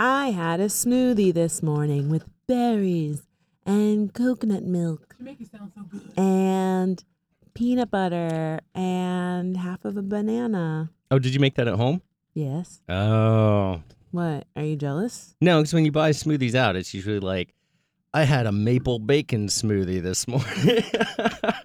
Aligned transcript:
I 0.00 0.28
had 0.30 0.60
a 0.60 0.66
smoothie 0.66 1.34
this 1.34 1.60
morning 1.60 2.08
with 2.08 2.24
berries 2.46 3.22
and 3.66 4.14
coconut 4.14 4.62
milk 4.62 5.16
You 5.18 5.24
make 5.24 5.40
it 5.40 5.50
sound 5.50 5.72
so 5.74 5.82
good. 5.82 6.12
and 6.16 7.02
peanut 7.54 7.90
butter 7.90 8.60
and 8.76 9.56
half 9.56 9.84
of 9.84 9.96
a 9.96 10.02
banana. 10.02 10.90
Oh, 11.10 11.18
did 11.18 11.34
you 11.34 11.40
make 11.40 11.56
that 11.56 11.66
at 11.66 11.74
home? 11.74 12.00
Yes. 12.34 12.80
Oh. 12.88 13.82
What? 14.12 14.46
Are 14.54 14.62
you 14.62 14.76
jealous? 14.76 15.34
No, 15.40 15.58
because 15.60 15.74
when 15.74 15.84
you 15.84 15.90
buy 15.90 16.10
smoothies 16.10 16.54
out, 16.54 16.76
it's 16.76 16.94
usually 16.94 17.18
like, 17.18 17.52
I 18.14 18.22
had 18.22 18.46
a 18.46 18.52
maple 18.52 19.00
bacon 19.00 19.48
smoothie 19.48 20.00
this 20.00 20.28
morning. 20.28 20.48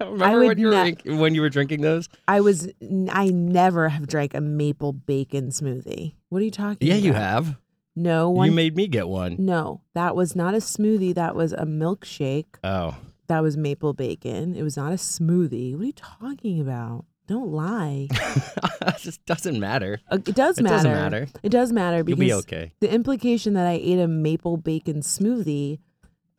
Remember 0.00 0.40
when 0.46 0.58
you, 0.58 0.66
were, 0.66 0.72
ne- 0.72 0.92
drink- 0.92 1.20
when 1.20 1.34
you 1.36 1.40
were 1.40 1.48
drinking 1.50 1.82
those? 1.82 2.08
I 2.28 2.40
was 2.40 2.68
I 3.10 3.28
never 3.28 3.88
have 3.88 4.06
drank 4.08 4.34
a 4.34 4.40
maple 4.40 4.92
bacon 4.92 5.50
smoothie. 5.50 6.14
What 6.30 6.42
are 6.42 6.44
you 6.44 6.50
talking 6.50 6.86
Yeah, 6.88 6.94
about? 6.94 7.04
you 7.04 7.12
have. 7.12 7.56
No 7.96 8.30
one 8.30 8.46
You 8.46 8.52
made 8.52 8.76
me 8.76 8.86
get 8.88 9.08
one. 9.08 9.36
No, 9.38 9.82
that 9.94 10.16
was 10.16 10.34
not 10.34 10.54
a 10.54 10.58
smoothie. 10.58 11.14
That 11.14 11.34
was 11.36 11.52
a 11.52 11.64
milkshake. 11.64 12.56
Oh. 12.64 12.96
That 13.28 13.40
was 13.42 13.56
maple 13.56 13.92
bacon. 13.94 14.54
It 14.54 14.62
was 14.62 14.76
not 14.76 14.92
a 14.92 14.96
smoothie. 14.96 15.74
What 15.74 15.82
are 15.82 15.86
you 15.86 15.92
talking 15.92 16.60
about? 16.60 17.04
Don't 17.26 17.48
lie. 17.52 18.08
it 18.10 18.98
just 18.98 19.24
doesn't 19.24 19.58
matter. 19.58 19.98
Uh, 20.10 20.16
It 20.26 20.34
does 20.34 20.60
matter. 20.60 20.74
It 20.74 20.76
doesn't 20.76 20.92
matter. 20.92 21.28
It 21.42 21.48
does 21.48 21.72
matter 21.72 21.96
You'll 21.98 22.04
because 22.04 22.18
be 22.18 22.32
okay. 22.34 22.72
the 22.80 22.92
implication 22.92 23.54
that 23.54 23.66
I 23.66 23.80
ate 23.82 23.98
a 23.98 24.06
maple 24.08 24.58
bacon 24.58 25.00
smoothie, 25.00 25.78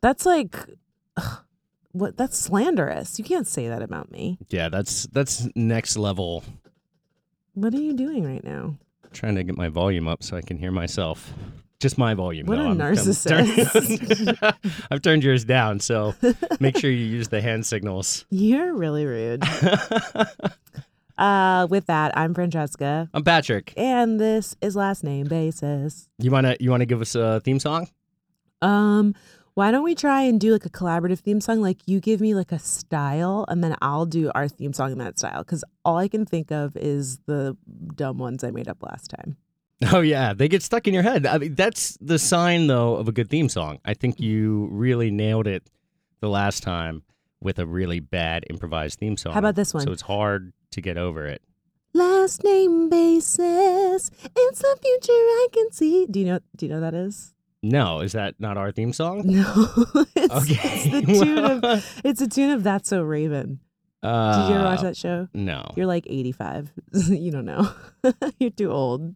that's 0.02 0.28
like, 0.28 0.56
ugh, 1.18 1.40
what? 1.92 2.18
That's 2.18 2.38
slanderous. 2.38 3.18
You 3.18 3.26
can't 3.26 3.48
say 3.48 3.68
that 3.68 3.82
about 3.82 4.12
me. 4.12 4.38
Yeah, 4.50 4.70
that's 4.70 5.08
that's 5.08 5.48
next 5.56 5.98
level. 5.98 6.44
What 7.56 7.74
are 7.74 7.82
you 7.82 7.94
doing 7.94 8.24
right 8.24 8.44
now? 8.44 8.78
Trying 9.16 9.36
to 9.36 9.44
get 9.44 9.58
my 9.58 9.70
volume 9.70 10.08
up 10.08 10.22
so 10.24 10.38
I 10.38 10.42
can 10.42 10.58
hear 10.58 10.72
myself. 10.72 11.34
Just 11.80 11.98
my 11.98 12.14
volume. 12.14 12.46
What 12.48 12.56
though. 12.58 12.62
a 12.62 12.68
I'm- 12.70 12.82
I'm 12.82 12.94
narcissist. 12.96 14.38
turn- 14.48 14.54
I've 14.92 15.02
turned 15.02 15.24
yours 15.24 15.44
down, 15.44 15.80
so 15.80 16.14
make 16.60 16.78
sure 16.78 16.90
you 16.90 17.06
use 17.06 17.28
the 17.30 17.42
hand 17.42 17.66
signals. 17.66 18.26
You're 18.30 18.74
really 18.74 19.06
rude. 19.06 19.44
uh, 21.18 21.68
with 21.70 21.86
that, 21.88 22.18
I'm 22.18 22.34
Francesca, 22.34 23.10
I'm 23.14 23.24
Patrick. 23.24 23.74
and 23.78 24.20
this 24.20 24.56
is 24.62 24.76
last 24.76 25.04
name 25.04 25.28
basis. 25.28 26.08
You 26.18 26.32
wanna 26.32 26.56
you 26.60 26.70
wanna 26.72 26.86
give 26.86 27.02
us 27.02 27.16
a 27.16 27.40
theme 27.42 27.60
song? 27.60 27.88
Um, 28.62 29.14
why 29.56 29.72
don't 29.72 29.84
we 29.84 29.96
try 29.96 30.22
and 30.24 30.40
do 30.40 30.52
like 30.52 30.66
a 30.66 30.70
collaborative 30.70 31.20
theme 31.20 31.42
song? 31.42 31.62
Like 31.62 31.80
you 31.88 32.00
give 32.00 32.22
me 32.22 32.36
like 32.36 32.52
a 32.52 32.60
style, 32.60 33.46
and 33.48 33.64
then 33.64 33.76
I'll 33.82 34.06
do 34.06 34.32
our 34.36 34.48
theme 34.48 34.74
song 34.74 34.92
in 34.92 34.98
that 35.00 35.18
style. 35.18 35.40
Because 35.40 35.64
all 35.84 35.98
I 35.98 36.08
can 36.08 36.26
think 36.26 36.52
of 36.52 36.78
is 36.78 37.20
the 37.26 37.58
dumb 37.96 38.18
ones 38.18 38.44
I 38.44 38.52
made 38.52 38.68
up 38.68 38.84
last 38.84 39.10
time. 39.10 39.38
Oh 39.92 40.02
yeah, 40.02 40.34
they 40.34 40.48
get 40.48 40.62
stuck 40.62 40.88
in 40.88 40.94
your 40.94 41.04
head. 41.04 41.26
I 41.26 41.38
mean, 41.38 41.56
that's 41.56 41.98
the 42.00 42.20
sign 42.20 42.68
though 42.68 42.96
of 42.96 43.08
a 43.08 43.12
good 43.12 43.30
theme 43.30 43.50
song. 43.50 43.80
I 43.84 43.94
think 43.94 44.20
you 44.20 44.68
really 44.72 45.10
nailed 45.10 45.48
it 45.48 45.70
the 46.20 46.30
last 46.30 46.62
time 46.62 47.04
with 47.42 47.60
a 47.60 47.66
really 47.66 48.00
bad 48.00 48.46
improvised 48.50 49.00
theme 49.00 49.18
song. 49.18 49.34
How 49.34 49.40
about 49.40 49.56
this 49.56 49.74
one? 49.74 49.84
So 49.84 49.92
it's 49.92 50.02
hard 50.02 50.54
to 50.72 50.82
get 50.82 50.98
over 50.98 51.26
it. 51.26 51.42
Last 51.94 52.44
name 52.44 52.90
basis, 52.90 54.12
it's 54.22 54.60
the 54.60 54.78
future 54.82 55.14
I 55.14 55.48
can 55.54 55.72
see. 55.72 56.06
Do 56.08 56.20
you 56.20 56.26
know? 56.26 56.40
Do 56.58 56.66
you 56.66 56.72
know 56.74 56.82
what 56.82 56.92
that 56.92 56.98
is? 56.98 57.35
No, 57.68 58.02
is 58.02 58.12
that 58.12 58.36
not 58.40 58.58
our 58.58 58.72
theme 58.72 58.94
song? 58.94 59.24
No, 59.26 59.44
it's, 60.16 60.34
Okay. 60.34 60.84
it's 60.86 61.08
the 61.08 61.26
tune 61.26 61.38
of 61.40 61.64
it's 62.06 62.22
a 62.22 62.28
tune 62.28 62.52
of 62.52 62.62
That's 62.64 62.88
So 62.90 63.02
Raven. 63.02 63.60
uh, 64.04 64.44
Did 64.44 64.50
you 64.54 64.60
ever 64.60 64.66
watch 64.66 64.82
that 64.82 64.96
show? 64.96 65.28
No. 65.34 65.72
You're 65.76 65.88
like 65.88 66.06
85. 66.08 66.72
you 67.10 67.32
don't 67.32 67.46
know. 67.46 67.68
You're 68.40 68.52
too 68.52 68.72
old. 68.72 69.16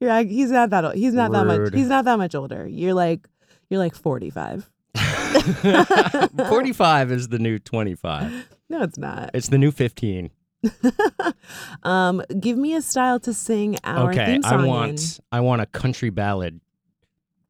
You're 0.00 0.08
like, 0.10 0.28
he's 0.28 0.50
not 0.50 0.70
that 0.70 0.84
old. 0.86 0.94
He's 0.94 1.12
not 1.12 1.30
that 1.32 1.44
much. 1.44 1.74
He's 1.74 1.88
not 1.88 2.06
that 2.06 2.16
much 2.16 2.34
older. 2.34 2.66
You're 2.66 2.94
like 2.94 3.28
you're 3.68 3.78
like 3.78 3.94
45. 3.94 4.70
45 4.96 7.12
is 7.12 7.28
the 7.28 7.38
new 7.38 7.58
25. 7.58 8.48
No, 8.70 8.82
it's 8.82 8.96
not. 8.98 9.30
It's 9.34 9.48
the 9.48 9.58
new 9.58 9.70
15. 9.70 10.30
um, 11.82 12.22
give 12.38 12.58
me 12.58 12.74
a 12.74 12.82
style 12.82 13.18
to 13.20 13.32
sing 13.32 13.78
our 13.84 14.10
okay, 14.10 14.26
theme 14.26 14.42
I 14.44 14.50
song 14.50 14.66
want 14.66 15.20
I 15.32 15.40
want 15.40 15.62
a 15.62 15.66
country 15.66 16.10
ballad. 16.10 16.60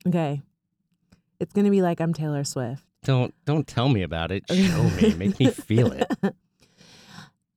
Okay. 0.06 0.43
It's 1.38 1.53
gonna 1.53 1.71
be 1.71 1.82
like 1.82 2.00
I'm 2.00 2.15
Taylor 2.15 2.44
Swift. 2.44 2.84
Don't 3.03 3.34
don't 3.44 3.66
tell 3.66 3.88
me 3.88 4.03
about 4.03 4.31
it. 4.31 4.44
Show 4.48 4.82
me. 4.91 5.15
Make 5.15 5.41
me 5.41 5.50
feel 5.50 5.93
it. 5.93 6.06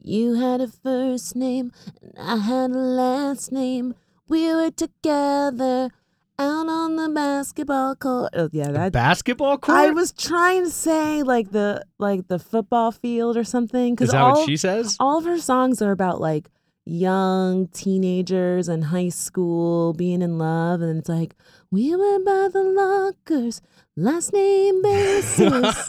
You 0.05 0.33
had 0.33 0.59
a 0.59 0.67
first 0.67 1.33
name, 1.33 1.71
and 2.01 2.13
I 2.19 2.35
had 2.35 2.71
a 2.71 2.77
last 2.77 3.53
name. 3.53 3.95
We 4.27 4.53
were 4.53 4.69
together 4.69 5.91
out 6.39 6.67
on 6.67 6.95
the 6.95 7.09
basketball 7.09 7.95
court. 7.95 8.31
Oh, 8.35 8.49
yeah, 8.51 8.71
that. 8.71 8.91
basketball 8.91 9.57
court? 9.57 9.77
I 9.77 9.89
was 9.91 10.11
trying 10.11 10.65
to 10.65 10.71
say 10.71 11.23
like 11.23 11.51
the 11.51 11.83
like 11.99 12.27
the 12.27 12.39
football 12.39 12.91
field 12.91 13.37
or 13.37 13.43
something 13.43 13.97
Is 13.99 14.11
that 14.11 14.21
all 14.21 14.35
what 14.39 14.45
she 14.47 14.57
says? 14.57 14.97
all 14.99 15.19
of 15.19 15.25
her 15.25 15.39
songs 15.39 15.81
are 15.81 15.91
about 15.91 16.19
like 16.21 16.49
young 16.85 17.67
teenagers 17.67 18.67
and 18.67 18.85
high 18.85 19.09
school 19.09 19.93
being 19.93 20.21
in 20.21 20.37
love, 20.37 20.81
and 20.81 20.99
it's 20.99 21.09
like 21.09 21.35
we 21.71 21.95
were 21.95 22.19
by 22.19 22.49
the 22.51 22.63
lockers, 22.63 23.61
last 23.95 24.33
name 24.33 24.81
basis. 24.83 25.87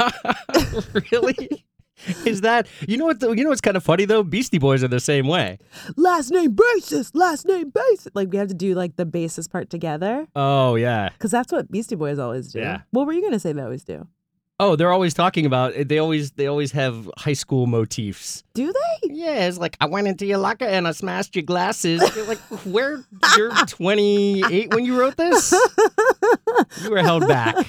really? 1.11 1.65
Is 2.27 2.41
that 2.43 2.67
you 2.89 2.97
know 2.97 3.07
what 3.07 3.21
the, 3.21 3.31
you 3.33 3.45
know 3.45 3.51
what's 3.51 3.61
kind 3.61 3.77
of 3.77 3.83
funny 3.85 4.05
though? 4.05 4.23
Beastie 4.23 4.59
Boys 4.59 4.83
are 4.85 4.89
the 4.89 5.01
same 5.01 5.27
way. 5.27 5.59
last 5.97 6.31
name 6.31 6.53
basis, 6.55 7.15
last 7.15 7.47
name 7.47 7.71
basis. 7.71 8.09
Like 8.15 8.31
we 8.31 8.37
have 8.39 8.49
to 8.49 8.55
do 8.55 8.75
like 8.75 8.97
the 8.97 9.07
basis 9.07 9.49
part 9.49 9.71
together 9.71 10.27
Oh 10.37 10.75
yeah. 10.77 11.11
because 11.11 11.31
that's 11.31 11.53
what 11.53 11.71
Beastie 11.71 11.95
Boys 11.97 12.19
always 12.19 12.53
do. 12.53 12.61
Yeah. 12.61 12.81
What 12.91 13.07
were 13.07 13.13
you 13.13 13.23
gonna 13.23 13.39
say 13.41 13.53
they 13.53 13.63
always 13.63 13.85
do? 13.85 14.07
Oh, 14.61 14.77
they're 14.77 14.93
always 14.93 15.15
talking 15.15 15.47
about 15.47 15.73
they 15.89 15.99
always 15.99 16.31
they 16.33 16.47
always 16.47 16.71
have 16.73 17.11
high 17.19 17.33
school 17.33 17.67
motifs. 17.67 18.45
Do 18.55 18.73
they? 18.73 19.09
Yeah, 19.13 19.47
it's 19.49 19.59
like 19.59 19.77
I 19.81 19.87
went 19.87 20.07
into 20.07 20.27
your 20.27 20.39
locker 20.39 20.65
and 20.65 20.87
I 20.87 20.93
smashed 20.93 21.35
your 21.35 21.43
glasses. 21.43 22.01
You're 22.15 22.27
like, 22.27 22.39
where 22.65 23.05
you're 23.37 23.51
28 23.67 24.73
when 24.73 24.85
you 24.85 24.97
wrote 24.99 25.17
this? 25.17 25.53
You 26.85 26.91
were 26.91 27.03
held 27.03 27.27
back. 27.27 27.57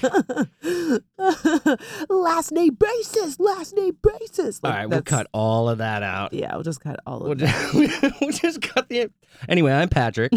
last 2.08 2.52
name 2.52 2.74
basis, 2.78 3.40
last 3.40 3.74
name 3.74 3.96
basis. 4.00 4.60
All 4.62 4.70
Like, 4.70 4.78
right, 4.78 4.86
we'll 4.88 5.02
cut 5.02 5.26
all 5.32 5.68
of 5.68 5.78
that 5.78 6.04
out. 6.04 6.32
Yeah, 6.32 6.54
we'll 6.54 6.62
just 6.62 6.80
cut 6.80 7.00
all 7.04 7.18
We'll 7.20 7.32
of 7.32 7.38
that. 7.40 7.72
just, 8.00 8.14
we'll 8.20 8.30
just 8.30 8.62
cut 8.62 8.88
the. 8.88 9.10
Anyway, 9.48 9.72
I'm 9.72 9.88
Patrick, 9.88 10.32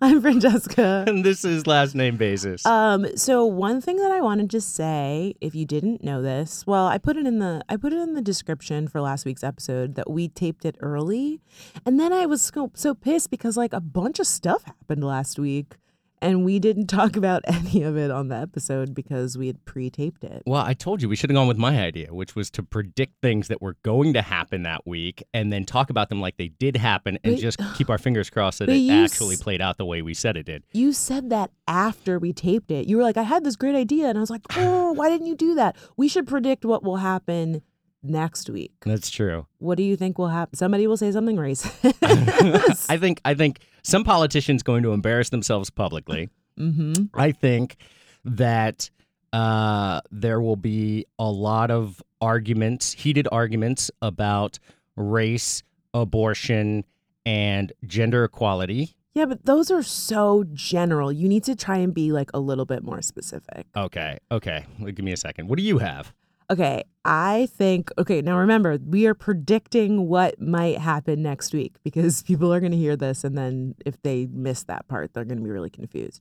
I'm 0.00 0.20
Francesca. 0.20 1.04
and 1.08 1.24
this 1.24 1.44
is 1.44 1.66
last 1.66 1.94
name 1.94 2.16
basis. 2.16 2.64
Um, 2.66 3.16
so 3.16 3.44
one 3.46 3.80
thing 3.80 3.93
that 3.96 4.10
I 4.10 4.20
wanted 4.20 4.50
to 4.50 4.60
say, 4.60 5.34
if 5.40 5.54
you 5.54 5.64
didn't 5.66 6.02
know 6.02 6.22
this, 6.22 6.66
well, 6.66 6.86
I 6.86 6.98
put 6.98 7.16
it 7.16 7.26
in 7.26 7.38
the 7.38 7.62
I 7.68 7.76
put 7.76 7.92
it 7.92 7.98
in 7.98 8.14
the 8.14 8.22
description 8.22 8.88
for 8.88 9.00
last 9.00 9.24
week's 9.24 9.44
episode 9.44 9.94
that 9.94 10.10
we 10.10 10.28
taped 10.28 10.64
it 10.64 10.76
early, 10.80 11.40
and 11.86 11.98
then 11.98 12.12
I 12.12 12.26
was 12.26 12.42
so, 12.42 12.70
so 12.74 12.94
pissed 12.94 13.30
because 13.30 13.56
like 13.56 13.72
a 13.72 13.80
bunch 13.80 14.18
of 14.18 14.26
stuff 14.26 14.64
happened 14.64 15.04
last 15.04 15.38
week, 15.38 15.76
and 16.24 16.44
we 16.44 16.58
didn't 16.58 16.86
talk 16.98 17.16
about 17.16 17.42
any 17.46 17.82
of 17.82 17.96
it 17.96 18.10
on 18.10 18.28
the 18.28 18.36
episode 18.36 18.94
because 18.94 19.36
we 19.38 19.46
had 19.46 19.64
pre-taped 19.64 20.24
it. 20.24 20.42
well, 20.46 20.62
I 20.62 20.74
told 20.74 21.02
you 21.02 21.08
we 21.08 21.16
should 21.16 21.30
have 21.30 21.34
gone 21.34 21.46
with 21.48 21.58
my 21.58 21.80
idea, 21.80 22.12
which 22.12 22.34
was 22.34 22.50
to 22.52 22.62
predict 22.62 23.14
things 23.22 23.48
that 23.48 23.60
were 23.62 23.76
going 23.82 24.12
to 24.14 24.22
happen 24.22 24.62
that 24.64 24.86
week 24.86 25.22
and 25.32 25.52
then 25.52 25.64
talk 25.64 25.90
about 25.90 26.08
them 26.08 26.20
like 26.20 26.36
they 26.36 26.48
did 26.48 26.76
happen 26.76 27.18
and 27.22 27.34
But- 27.34 27.40
just 27.42 27.58
keep 27.76 27.90
our 27.90 27.98
fingers 27.98 28.30
crossed 28.30 28.58
that 28.60 28.68
it 28.68 28.90
actually 28.90 29.34
s- 29.36 29.42
played 29.42 29.60
out 29.60 29.76
the 29.78 29.86
way 29.86 30.02
we 30.02 30.14
said 30.14 30.36
it 30.36 30.46
did. 30.46 30.64
You 30.72 30.92
said 30.92 31.30
that 31.30 31.50
after 31.68 32.18
we 32.18 32.32
taped 32.32 32.70
it. 32.70 32.86
You 32.88 32.96
were 32.96 33.02
like, 33.02 33.16
I 33.16 33.22
had 33.22 33.44
this 33.44 33.56
great 33.56 33.74
idea, 33.74 34.08
and 34.08 34.18
I 34.18 34.20
was 34.20 34.30
like, 34.30 34.42
Oh, 34.56 34.92
why 34.92 35.08
didn't 35.10 35.26
you 35.26 35.34
do 35.36 35.54
that? 35.56 35.76
We 35.96 36.08
should 36.08 36.26
predict 36.26 36.64
what 36.64 36.82
will 36.82 36.96
happen 36.96 37.62
next 38.04 38.50
week. 38.50 38.72
That's 38.84 39.10
true. 39.10 39.46
What 39.58 39.76
do 39.76 39.82
you 39.82 39.96
think 39.96 40.18
will 40.18 40.28
happen? 40.28 40.56
Somebody 40.56 40.86
will 40.86 40.96
say 40.96 41.10
something 41.10 41.36
racist. 41.38 42.86
I 42.88 42.98
think 42.98 43.20
I 43.24 43.34
think 43.34 43.60
some 43.82 44.04
politician's 44.04 44.62
going 44.62 44.82
to 44.82 44.92
embarrass 44.92 45.30
themselves 45.30 45.70
publicly. 45.70 46.28
mm-hmm. 46.58 47.04
I 47.14 47.32
think 47.32 47.76
that 48.24 48.90
uh, 49.32 50.00
there 50.10 50.40
will 50.40 50.56
be 50.56 51.06
a 51.18 51.30
lot 51.30 51.70
of 51.70 52.02
arguments, 52.20 52.92
heated 52.92 53.26
arguments 53.32 53.90
about 54.00 54.58
race, 54.96 55.62
abortion, 55.92 56.84
and 57.26 57.72
gender 57.86 58.24
equality. 58.24 58.94
Yeah, 59.14 59.26
but 59.26 59.44
those 59.44 59.70
are 59.70 59.82
so 59.82 60.44
general. 60.52 61.12
You 61.12 61.28
need 61.28 61.44
to 61.44 61.54
try 61.54 61.78
and 61.78 61.94
be 61.94 62.10
like 62.12 62.30
a 62.34 62.40
little 62.40 62.64
bit 62.64 62.82
more 62.82 63.00
specific. 63.00 63.66
Okay, 63.76 64.18
okay. 64.30 64.66
Well, 64.80 64.92
Give 64.92 65.04
me 65.04 65.12
a 65.12 65.16
second. 65.16 65.48
What 65.48 65.58
do 65.58 65.64
you 65.64 65.78
have? 65.78 66.12
Okay, 66.50 66.84
I 67.04 67.48
think, 67.52 67.90
okay, 67.98 68.20
now 68.20 68.38
remember, 68.38 68.78
we 68.84 69.06
are 69.06 69.14
predicting 69.14 70.08
what 70.08 70.40
might 70.40 70.78
happen 70.78 71.22
next 71.22 71.54
week 71.54 71.76
because 71.82 72.22
people 72.24 72.52
are 72.52 72.60
going 72.60 72.72
to 72.72 72.78
hear 72.78 72.96
this 72.96 73.24
and 73.24 73.36
then 73.36 73.74
if 73.84 74.00
they 74.02 74.26
miss 74.26 74.64
that 74.64 74.86
part, 74.88 75.14
they're 75.14 75.24
going 75.24 75.38
to 75.38 75.44
be 75.44 75.50
really 75.50 75.70
confused. 75.70 76.20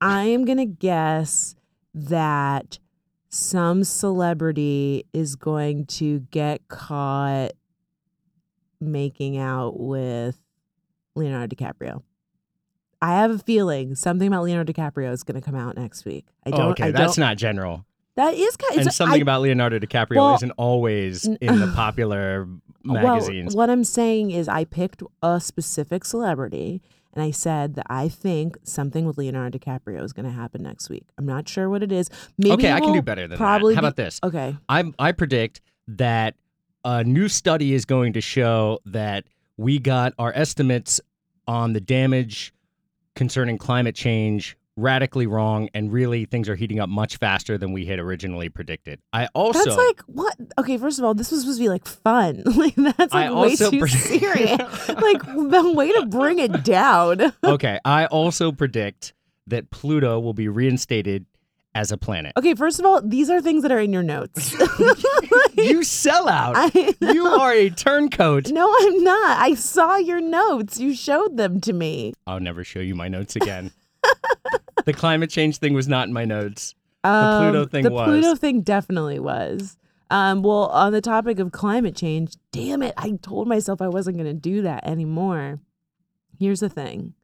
I 0.00 0.24
am 0.24 0.44
going 0.44 0.58
to 0.58 0.66
guess 0.66 1.54
that 1.94 2.78
some 3.28 3.84
celebrity 3.84 5.06
is 5.12 5.36
going 5.36 5.86
to 5.86 6.20
get 6.30 6.68
caught 6.68 7.52
making 8.80 9.38
out 9.38 9.78
with 9.78 10.38
Leonardo 11.14 11.54
DiCaprio. 11.54 12.02
I 13.00 13.14
have 13.14 13.30
a 13.30 13.38
feeling 13.38 13.94
something 13.94 14.28
about 14.28 14.44
Leonardo 14.44 14.72
DiCaprio 14.72 15.12
is 15.12 15.22
going 15.22 15.40
to 15.40 15.44
come 15.44 15.56
out 15.56 15.76
next 15.76 16.04
week. 16.04 16.26
I 16.46 16.50
oh, 16.50 16.56
don't. 16.56 16.60
Oh, 16.60 16.70
okay, 16.70 16.84
I 16.84 16.90
that's 16.92 17.16
don't, 17.16 17.24
not 17.26 17.36
general. 17.36 17.84
That 18.16 18.34
is 18.34 18.56
kind. 18.56 18.80
and 18.80 18.92
something 18.92 19.20
I, 19.20 19.22
about 19.22 19.40
Leonardo 19.40 19.78
DiCaprio 19.78 20.16
Well, 20.16 20.34
isn't 20.34 20.50
always 20.52 21.24
in 21.24 21.60
the 21.60 21.72
popular 21.74 22.46
magazines. 22.84 23.54
Well, 23.54 23.66
what 23.66 23.70
I'm 23.70 23.84
saying 23.84 24.30
is, 24.32 24.48
I 24.48 24.64
picked 24.64 25.02
a 25.22 25.40
specific 25.40 26.04
celebrity, 26.04 26.82
and 27.14 27.22
I 27.22 27.30
said 27.30 27.74
that 27.76 27.86
I 27.88 28.08
think 28.08 28.56
something 28.64 29.06
with 29.06 29.16
Leonardo 29.16 29.58
DiCaprio 29.58 30.02
is 30.02 30.12
going 30.12 30.26
to 30.26 30.32
happen 30.32 30.62
next 30.62 30.90
week. 30.90 31.04
I'm 31.16 31.26
not 31.26 31.48
sure 31.48 31.70
what 31.70 31.82
it 31.82 31.92
is. 31.92 32.10
Maybe 32.36 32.52
okay, 32.54 32.72
I 32.72 32.80
can 32.80 32.92
do 32.92 33.02
better 33.02 33.26
than 33.26 33.38
probably 33.38 33.74
that. 33.74 33.80
How 33.80 33.86
about 33.86 33.96
this? 33.96 34.20
Okay. 34.22 34.56
I'm, 34.68 34.94
I 34.98 35.12
predict 35.12 35.62
that 35.88 36.34
a 36.84 37.04
new 37.04 37.28
study 37.28 37.72
is 37.72 37.84
going 37.84 38.12
to 38.14 38.20
show 38.20 38.80
that 38.86 39.24
we 39.56 39.78
got 39.78 40.12
our 40.18 40.32
estimates 40.34 41.00
on 41.46 41.72
the 41.72 41.80
damage 41.80 42.52
concerning 43.14 43.58
climate 43.58 43.94
change 43.94 44.56
radically 44.76 45.26
wrong, 45.26 45.68
and 45.74 45.92
really 45.92 46.24
things 46.24 46.48
are 46.48 46.56
heating 46.56 46.80
up 46.80 46.88
much 46.88 47.16
faster 47.18 47.58
than 47.58 47.72
we 47.72 47.84
had 47.86 47.98
originally 47.98 48.48
predicted. 48.48 49.00
I 49.12 49.28
also 49.34 49.64
That's 49.64 49.76
like 49.76 50.00
what? 50.06 50.36
Okay, 50.58 50.78
first 50.78 50.98
of 50.98 51.04
all, 51.04 51.14
this 51.14 51.30
was 51.30 51.40
supposed 51.42 51.58
to 51.58 51.64
be 51.64 51.68
like 51.68 51.86
fun. 51.86 52.42
like 52.56 52.74
that's 52.74 53.14
I 53.14 53.28
like 53.28 53.50
way 53.50 53.56
too 53.56 53.78
pre- 53.78 53.88
serious. 53.90 54.88
like 54.88 55.22
the 55.22 55.72
way 55.74 55.92
to 55.92 56.06
bring 56.06 56.38
it 56.38 56.64
down. 56.64 57.32
okay. 57.44 57.78
I 57.84 58.06
also 58.06 58.52
predict 58.52 59.12
that 59.46 59.70
Pluto 59.70 60.20
will 60.20 60.34
be 60.34 60.48
reinstated 60.48 61.26
as 61.74 61.90
a 61.90 61.96
planet. 61.96 62.32
Okay, 62.36 62.54
first 62.54 62.78
of 62.78 62.84
all, 62.86 63.00
these 63.02 63.30
are 63.30 63.40
things 63.40 63.62
that 63.62 63.72
are 63.72 63.80
in 63.80 63.92
your 63.92 64.02
notes. 64.02 64.54
You 65.54 65.82
sell 65.82 66.28
out. 66.28 66.74
You 66.74 67.26
are 67.26 67.52
a 67.52 67.70
turncoat. 67.70 68.50
no, 68.50 68.74
I'm 68.80 69.02
not. 69.02 69.38
I 69.38 69.54
saw 69.54 69.96
your 69.96 70.20
notes. 70.20 70.78
You 70.78 70.94
showed 70.94 71.36
them 71.36 71.60
to 71.62 71.72
me. 71.72 72.12
I'll 72.26 72.40
never 72.40 72.62
show 72.62 72.80
you 72.80 72.94
my 72.94 73.08
notes 73.08 73.36
again. 73.36 73.72
The 74.84 74.92
climate 74.92 75.30
change 75.30 75.58
thing 75.58 75.74
was 75.74 75.88
not 75.88 76.08
in 76.08 76.14
my 76.14 76.24
notes. 76.24 76.74
Um, 77.04 77.42
Pluto 77.42 77.66
thing 77.66 77.84
was. 77.84 77.90
the 77.90 77.94
was. 77.94 78.06
Pluto 78.06 78.34
thing 78.36 78.60
definitely 78.62 79.18
was. 79.18 79.76
Um, 80.10 80.42
well, 80.42 80.66
on 80.66 80.92
the 80.92 81.00
topic 81.00 81.38
of 81.38 81.52
climate 81.52 81.96
change, 81.96 82.34
damn 82.52 82.82
it, 82.82 82.92
I 82.96 83.12
told 83.22 83.48
myself 83.48 83.80
I 83.80 83.88
wasn't 83.88 84.18
going 84.18 84.28
to 84.28 84.34
do 84.34 84.62
that 84.62 84.86
anymore. 84.86 85.60
Here's 86.38 86.60
the 86.60 86.68
thing 86.68 87.14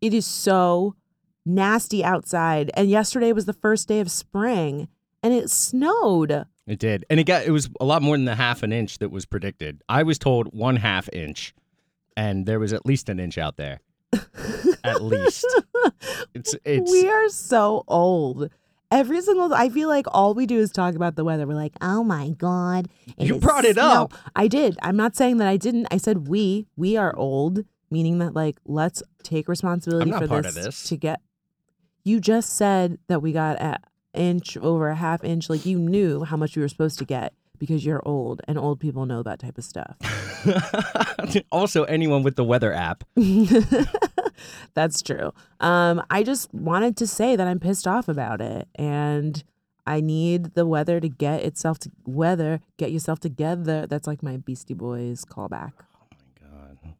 it 0.00 0.14
is 0.14 0.26
so 0.26 0.96
nasty 1.44 2.04
outside. 2.04 2.70
And 2.74 2.88
yesterday 2.88 3.32
was 3.32 3.46
the 3.46 3.52
first 3.52 3.88
day 3.88 4.00
of 4.00 4.10
spring 4.10 4.88
and 5.22 5.32
it 5.32 5.50
snowed. 5.50 6.46
It 6.66 6.78
did. 6.78 7.04
And 7.10 7.18
it 7.18 7.24
got 7.24 7.44
it 7.44 7.50
was 7.50 7.68
a 7.80 7.84
lot 7.84 8.02
more 8.02 8.16
than 8.16 8.24
the 8.24 8.34
half 8.34 8.62
an 8.62 8.72
inch 8.72 8.98
that 8.98 9.10
was 9.10 9.26
predicted. 9.26 9.82
I 9.88 10.02
was 10.02 10.18
told 10.18 10.54
one 10.54 10.76
half 10.76 11.08
inch 11.12 11.54
and 12.16 12.46
there 12.46 12.60
was 12.60 12.72
at 12.72 12.86
least 12.86 13.08
an 13.08 13.18
inch 13.18 13.38
out 13.38 13.56
there. 13.56 13.80
At 14.84 15.02
least. 15.02 15.46
It's 16.34 16.54
it's 16.64 16.90
we 16.90 17.08
are 17.08 17.28
so 17.28 17.84
old. 17.88 18.48
Every 18.90 19.20
single, 19.22 19.52
I 19.54 19.68
feel 19.68 19.88
like 19.88 20.06
all 20.10 20.34
we 20.34 20.46
do 20.46 20.58
is 20.58 20.70
talk 20.70 20.94
about 20.94 21.14
the 21.16 21.24
weather. 21.24 21.46
We're 21.46 21.54
like, 21.54 21.72
oh 21.80 22.02
my 22.04 22.30
god, 22.30 22.88
You 23.18 23.38
brought 23.38 23.64
it 23.64 23.74
snow." 23.74 23.82
up. 24.04 24.14
I 24.36 24.48
did. 24.48 24.78
I'm 24.82 24.96
not 24.96 25.14
saying 25.16 25.36
that 25.38 25.48
I 25.48 25.56
didn't. 25.56 25.88
I 25.90 25.96
said 25.98 26.28
we. 26.28 26.66
We 26.76 26.96
are 26.96 27.14
old, 27.16 27.64
meaning 27.90 28.18
that 28.18 28.34
like 28.34 28.56
let's 28.66 29.02
take 29.22 29.48
responsibility 29.48 30.04
I'm 30.10 30.10
not 30.10 30.22
for 30.22 30.28
part 30.28 30.44
this, 30.44 30.56
of 30.56 30.64
this. 30.64 30.84
to 30.84 30.96
get. 30.96 31.20
You 32.04 32.20
just 32.20 32.56
said 32.56 32.98
that 33.08 33.20
we 33.22 33.32
got 33.32 33.60
an 33.60 33.76
inch 34.14 34.56
over 34.56 34.88
a 34.88 34.96
half 34.96 35.22
inch. 35.24 35.48
Like 35.50 35.64
you 35.66 35.78
knew 35.78 36.24
how 36.24 36.36
much 36.36 36.56
we 36.56 36.62
were 36.62 36.68
supposed 36.68 36.98
to 36.98 37.04
get 37.04 37.34
because 37.58 37.84
you're 37.84 38.02
old, 38.06 38.40
and 38.48 38.58
old 38.58 38.80
people 38.80 39.06
know 39.06 39.22
that 39.22 39.38
type 39.38 39.58
of 39.58 39.64
stuff. 39.64 39.96
also 41.52 41.84
anyone 41.84 42.22
with 42.22 42.36
the 42.36 42.44
weather 42.44 42.72
app. 42.72 43.04
That's 44.74 45.02
true. 45.02 45.32
Um, 45.60 46.02
I 46.10 46.22
just 46.22 46.52
wanted 46.52 46.96
to 46.98 47.06
say 47.06 47.36
that 47.36 47.46
I'm 47.46 47.60
pissed 47.60 47.86
off 47.86 48.08
about 48.08 48.40
it, 48.40 48.68
and 48.74 49.42
I 49.86 50.00
need 50.00 50.54
the 50.54 50.66
weather 50.66 51.00
to 51.00 51.08
get 51.08 51.42
itself 51.42 51.78
to 51.80 51.90
weather 52.04 52.60
get 52.76 52.92
yourself 52.92 53.20
together. 53.20 53.86
That's 53.86 54.06
like 54.06 54.22
my 54.22 54.36
Beastie 54.36 54.74
Boys 54.74 55.24
callback. 55.24 55.72
Oh 56.02 56.06
my 56.10 56.48
god. 56.48 56.94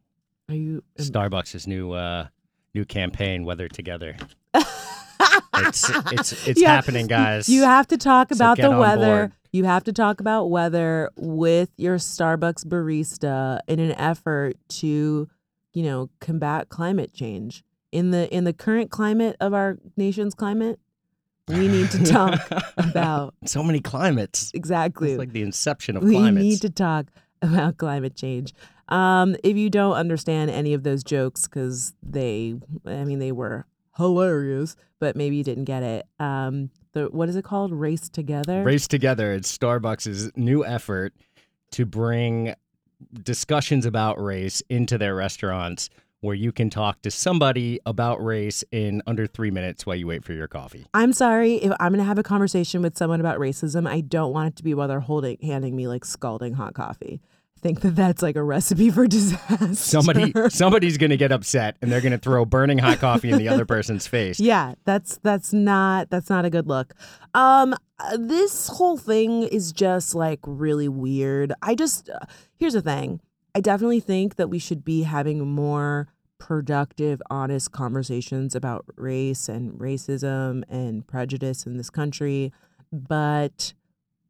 Are 0.49 0.55
you? 0.55 0.83
Starbucks' 0.97 1.67
new 1.67 1.93
uh 1.93 2.27
new 2.73 2.85
campaign, 2.85 3.45
Weather 3.45 3.67
Together. 3.67 4.17
It's 5.55 5.89
it's 6.11 6.31
it's 6.47 6.61
Yeah. 6.61 6.75
happening, 6.75 7.07
guys. 7.07 7.47
You 7.49 7.63
have 7.63 7.87
to 7.87 7.97
talk 7.97 8.29
So 8.33 8.35
about 8.35 8.57
the 8.57 8.71
weather. 8.71 9.05
board. 9.27 9.31
You 9.51 9.65
have 9.65 9.83
to 9.83 9.93
talk 9.93 10.19
about 10.19 10.49
weather 10.49 11.11
with 11.15 11.69
your 11.77 11.97
Starbucks 11.97 12.65
barista 12.65 13.59
in 13.67 13.79
an 13.79 13.91
effort 13.93 14.57
to, 14.79 15.29
you 15.73 15.83
know, 15.83 16.09
combat 16.19 16.69
climate 16.69 17.13
change. 17.13 17.63
In 17.91 18.09
the 18.11 18.33
in 18.35 18.45
the 18.45 18.53
current 18.53 18.89
climate 18.89 19.35
of 19.39 19.53
our 19.53 19.77
nation's 19.95 20.33
climate, 20.33 20.79
we 21.47 21.67
need 21.67 21.91
to 21.91 22.03
talk 22.03 22.39
about 22.77 23.35
so 23.45 23.61
many 23.61 23.79
climates. 23.79 24.49
exactly. 24.55 25.11
It's 25.11 25.19
like 25.19 25.33
the 25.33 25.43
inception 25.43 25.97
of 25.97 26.03
we 26.03 26.13
climates. 26.15 26.41
We 26.43 26.49
need 26.49 26.61
to 26.61 26.69
talk 26.71 27.07
about 27.43 27.77
climate 27.77 28.15
change. 28.15 28.53
Um, 28.89 29.35
if 29.43 29.55
you 29.55 29.69
don't 29.69 29.93
understand 29.93 30.49
any 30.49 30.73
of 30.73 30.81
those 30.83 31.03
jokes, 31.03 31.43
because 31.47 31.93
they, 32.01 32.55
I 32.85 33.03
mean, 33.05 33.19
they 33.19 33.31
were 33.31 33.65
hilarious, 33.97 34.75
but 34.99 35.15
maybe 35.15 35.35
you 35.35 35.43
didn't 35.43 35.65
get 35.65 35.83
it. 35.83 36.07
Um, 36.19 36.69
the 36.93 37.05
what 37.05 37.29
is 37.29 37.35
it 37.35 37.43
called? 37.43 37.73
Race 37.73 38.09
together. 38.09 38.63
Race 38.63 38.87
Together. 38.87 39.33
It's 39.33 39.55
Starbucks' 39.55 40.35
new 40.37 40.65
effort 40.65 41.13
to 41.71 41.85
bring 41.85 42.53
discussions 43.23 43.85
about 43.85 44.21
race 44.21 44.61
into 44.69 44.97
their 44.97 45.15
restaurants 45.15 45.89
where 46.21 46.35
you 46.35 46.53
can 46.53 46.69
talk 46.69 47.01
to 47.01 47.11
somebody 47.11 47.81
about 47.85 48.23
race 48.23 48.63
in 48.71 49.01
under 49.05 49.27
three 49.27 49.51
minutes 49.51 49.85
while 49.85 49.95
you 49.95 50.07
wait 50.07 50.23
for 50.23 50.31
your 50.31 50.47
coffee. 50.47 50.85
I'm 50.93 51.11
sorry 51.11 51.55
if 51.55 51.73
I'm 51.81 51.91
gonna 51.91 52.05
have 52.05 52.17
a 52.17 52.23
conversation 52.23 52.81
with 52.81 52.97
someone 52.97 53.19
about 53.19 53.39
racism. 53.39 53.87
I 53.87 53.99
don't 53.99 54.31
want 54.31 54.53
it 54.53 54.55
to 54.57 54.63
be 54.63 54.73
while 54.73 54.87
they're 54.87 55.01
holding 55.01 55.37
handing 55.41 55.75
me 55.75 55.87
like 55.87 56.05
scalding 56.05 56.53
hot 56.53 56.75
coffee. 56.75 57.21
Think 57.63 57.79
that 57.79 57.95
that's 57.95 58.21
like 58.21 58.35
a 58.35 58.43
recipe 58.43 58.91
for 58.91 59.07
disaster. 59.07 59.73
Somebody 59.73 60.33
somebody's 60.49 60.97
gonna 60.97 61.15
get 61.15 61.31
upset 61.31 61.77
and 61.81 61.89
they're 61.89 62.01
gonna 62.01 62.17
throw 62.17 62.43
burning 62.43 62.77
hot 62.77 62.99
coffee 62.99 63.31
in 63.31 63.37
the 63.37 63.47
other 63.47 63.65
person's 63.65 64.05
face. 64.05 64.37
Yeah, 64.43 64.73
that's 64.83 65.17
that's 65.23 65.53
not 65.53 66.09
that's 66.09 66.29
not 66.29 66.43
a 66.43 66.49
good 66.49 66.67
look. 66.67 66.93
Um 67.33 67.73
this 68.17 68.67
whole 68.67 68.97
thing 68.97 69.43
is 69.43 69.71
just 69.71 70.13
like 70.13 70.39
really 70.43 70.89
weird. 70.89 71.53
I 71.61 71.73
just 71.75 72.09
uh, 72.09 72.19
here's 72.57 72.73
the 72.73 72.81
thing. 72.81 73.21
I 73.55 73.61
definitely 73.61 74.01
think 74.01 74.35
that 74.35 74.49
we 74.49 74.59
should 74.59 74.83
be 74.83 75.03
having 75.03 75.47
more 75.47 76.09
productive, 76.39 77.21
honest 77.29 77.71
conversations 77.71 78.55
about 78.55 78.83
race 78.97 79.47
and 79.47 79.71
racism 79.79 80.63
and 80.67 81.07
prejudice 81.07 81.65
in 81.65 81.77
this 81.77 81.89
country, 81.89 82.51
but 82.91 83.73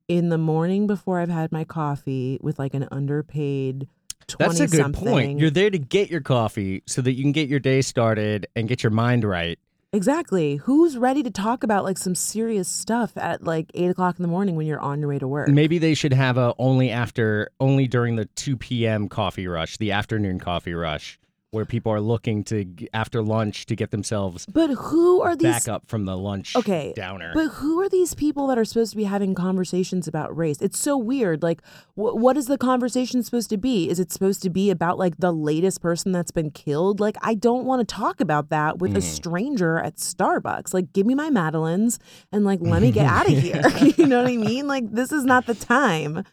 in 0.07 0.29
the 0.29 0.37
morning 0.37 0.87
before 0.87 1.19
I've 1.19 1.29
had 1.29 1.51
my 1.51 1.63
coffee 1.63 2.37
with 2.41 2.59
like 2.59 2.73
an 2.73 2.87
underpaid 2.91 3.87
20 4.27 4.47
That's 4.47 4.59
a 4.59 4.67
good 4.67 4.81
something. 4.83 5.05
point. 5.05 5.39
You're 5.39 5.49
there 5.49 5.69
to 5.69 5.79
get 5.79 6.09
your 6.09 6.21
coffee 6.21 6.83
so 6.85 7.01
that 7.01 7.13
you 7.13 7.23
can 7.23 7.31
get 7.31 7.49
your 7.49 7.59
day 7.59 7.81
started 7.81 8.47
and 8.55 8.67
get 8.67 8.83
your 8.83 8.91
mind 8.91 9.23
right. 9.23 9.59
Exactly. 9.91 10.55
Who's 10.55 10.97
ready 10.97 11.21
to 11.21 11.29
talk 11.29 11.63
about 11.63 11.83
like 11.83 11.99
some 11.99 12.15
serious 12.15 12.67
stuff 12.67 13.15
at 13.15 13.43
like 13.43 13.69
eight 13.75 13.91
o'clock 13.91 14.17
in 14.17 14.23
the 14.23 14.27
morning 14.29 14.55
when 14.55 14.65
you're 14.65 14.79
on 14.79 14.99
your 14.99 15.09
way 15.09 15.19
to 15.19 15.27
work? 15.27 15.49
Maybe 15.49 15.77
they 15.77 15.93
should 15.93 16.13
have 16.13 16.35
a 16.37 16.55
only 16.57 16.89
after 16.89 17.51
only 17.59 17.87
during 17.87 18.15
the 18.15 18.25
2 18.25 18.57
p.m. 18.57 19.07
coffee 19.07 19.47
rush, 19.47 19.77
the 19.77 19.91
afternoon 19.91 20.39
coffee 20.39 20.73
rush, 20.73 21.19
where 21.53 21.65
people 21.65 21.91
are 21.93 22.01
looking 22.01 22.43
to 22.43 22.65
after 22.95 23.21
lunch 23.21 23.67
to 23.67 23.75
get 23.75 23.91
themselves 23.91 24.47
But 24.51 24.71
who 24.71 25.21
are 25.21 25.35
these? 25.35 25.43
back 25.51 25.67
up 25.67 25.87
from 25.87 26.05
the 26.05 26.17
lunch 26.17 26.55
Okay, 26.55 26.93
downer. 26.95 27.31
But 27.35 27.49
who 27.49 27.79
are 27.79 27.87
these 27.87 28.15
people 28.15 28.47
that 28.47 28.57
are 28.57 28.65
supposed 28.65 28.89
to 28.91 28.97
be 28.97 29.03
having 29.03 29.35
conversations 29.35 30.07
about 30.07 30.35
race? 30.35 30.59
It's 30.61 30.79
so 30.79 30.97
weird. 30.97 31.43
Like, 31.43 31.61
wh- 31.93 32.17
what 32.17 32.37
is 32.37 32.47
the 32.47 32.57
conversation 32.57 33.21
supposed 33.21 33.51
to 33.51 33.57
be? 33.57 33.87
Is 33.87 33.99
it 33.99 34.11
supposed 34.11 34.41
to 34.41 34.49
be 34.49 34.71
about 34.71 34.97
like 34.97 35.17
the 35.19 35.31
latest 35.31 35.79
person 35.79 36.11
that's 36.11 36.31
been 36.31 36.49
killed? 36.49 36.99
Like, 36.99 37.17
I 37.21 37.35
don't 37.35 37.65
want 37.65 37.87
to 37.87 37.95
talk 37.95 38.19
about 38.19 38.49
that 38.49 38.79
with 38.79 38.95
a 38.97 38.99
Mm. 38.99 39.03
stranger 39.03 39.77
at 39.77 39.97
Starbucks. 39.97 40.73
Like, 40.73 40.91
give 40.91 41.05
me 41.05 41.13
my 41.13 41.29
Madeleines 41.29 41.99
and 42.31 42.45
like 42.45 42.61
let 42.61 42.81
me 42.81 42.91
get 42.91 43.05
out 43.17 43.31
of 43.31 43.37
here. 43.37 43.61
you 43.97 44.07
know 44.07 44.23
what 44.23 44.31
I 44.31 44.37
mean? 44.37 44.65
Like, 44.67 44.91
this 44.91 45.11
is 45.11 45.23
not 45.23 45.45
the 45.45 45.53
time. 45.53 46.23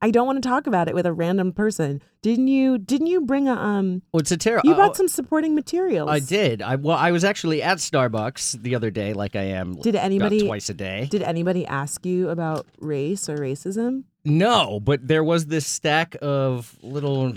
I 0.00 0.10
don't 0.10 0.26
want 0.26 0.42
to 0.42 0.48
talk 0.48 0.66
about 0.66 0.88
it 0.88 0.94
with 0.94 1.06
a 1.06 1.12
random 1.12 1.52
person. 1.52 2.00
Didn't 2.22 2.48
you? 2.48 2.78
Didn't 2.78 3.08
you 3.08 3.20
bring 3.22 3.48
a 3.48 3.54
um? 3.54 4.02
well, 4.12 4.20
it's 4.20 4.32
a 4.32 4.36
terrible. 4.36 4.68
You 4.68 4.74
brought 4.74 4.96
some 4.96 5.08
supporting 5.08 5.54
materials. 5.54 6.08
I 6.10 6.20
did. 6.20 6.62
I 6.62 6.76
well, 6.76 6.96
I 6.96 7.10
was 7.10 7.24
actually 7.24 7.62
at 7.62 7.78
Starbucks 7.78 8.62
the 8.62 8.74
other 8.74 8.90
day, 8.90 9.12
like 9.12 9.36
I 9.36 9.42
am. 9.44 9.74
Did 9.76 9.96
anybody- 9.96 10.46
twice 10.46 10.68
a 10.68 10.74
day? 10.74 11.08
Did 11.10 11.22
anybody 11.22 11.66
ask 11.66 12.04
you 12.06 12.28
about 12.30 12.66
race 12.80 13.28
or 13.28 13.36
racism? 13.38 14.04
no, 14.24 14.78
but 14.80 15.06
there 15.06 15.24
was 15.24 15.46
this 15.46 15.66
stack 15.66 16.16
of 16.20 16.76
little 16.82 17.34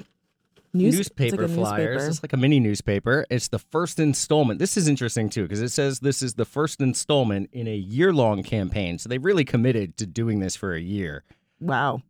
News- 0.74 0.96
newspaper 0.96 1.44
it's 1.44 1.53
like 1.56 1.60
flyers. 1.60 1.96
newspaper. 1.96 2.10
It's 2.10 2.24
like 2.24 2.34
a 2.34 2.38
mini 2.38 2.60
newspaper. 2.60 3.25
It's 3.30 3.50
the 3.50 3.60
first 3.60 4.00
installment. 4.00 4.60
This 4.60 4.77
is 4.77 4.88
interesting 4.88 5.30
too 5.30 5.44
because 5.44 5.62
it 5.62 5.70
says 5.70 6.00
this 6.00 6.22
is 6.22 6.36
the 6.36 6.46
first 6.46 6.80
installment 6.82 7.50
in 7.51 7.68
a 7.68 7.75
year 7.75 8.13
long 8.13 8.41
campaign. 8.44 8.98
So 8.98 9.10
they 9.10 9.18
really 9.18 9.44
committed 9.46 9.98
to 9.98 10.06
doing 10.06 10.39
this 10.39 10.56
for 10.56 10.74
a 10.74 10.80
year. 10.80 11.24
Wow. 11.60 12.01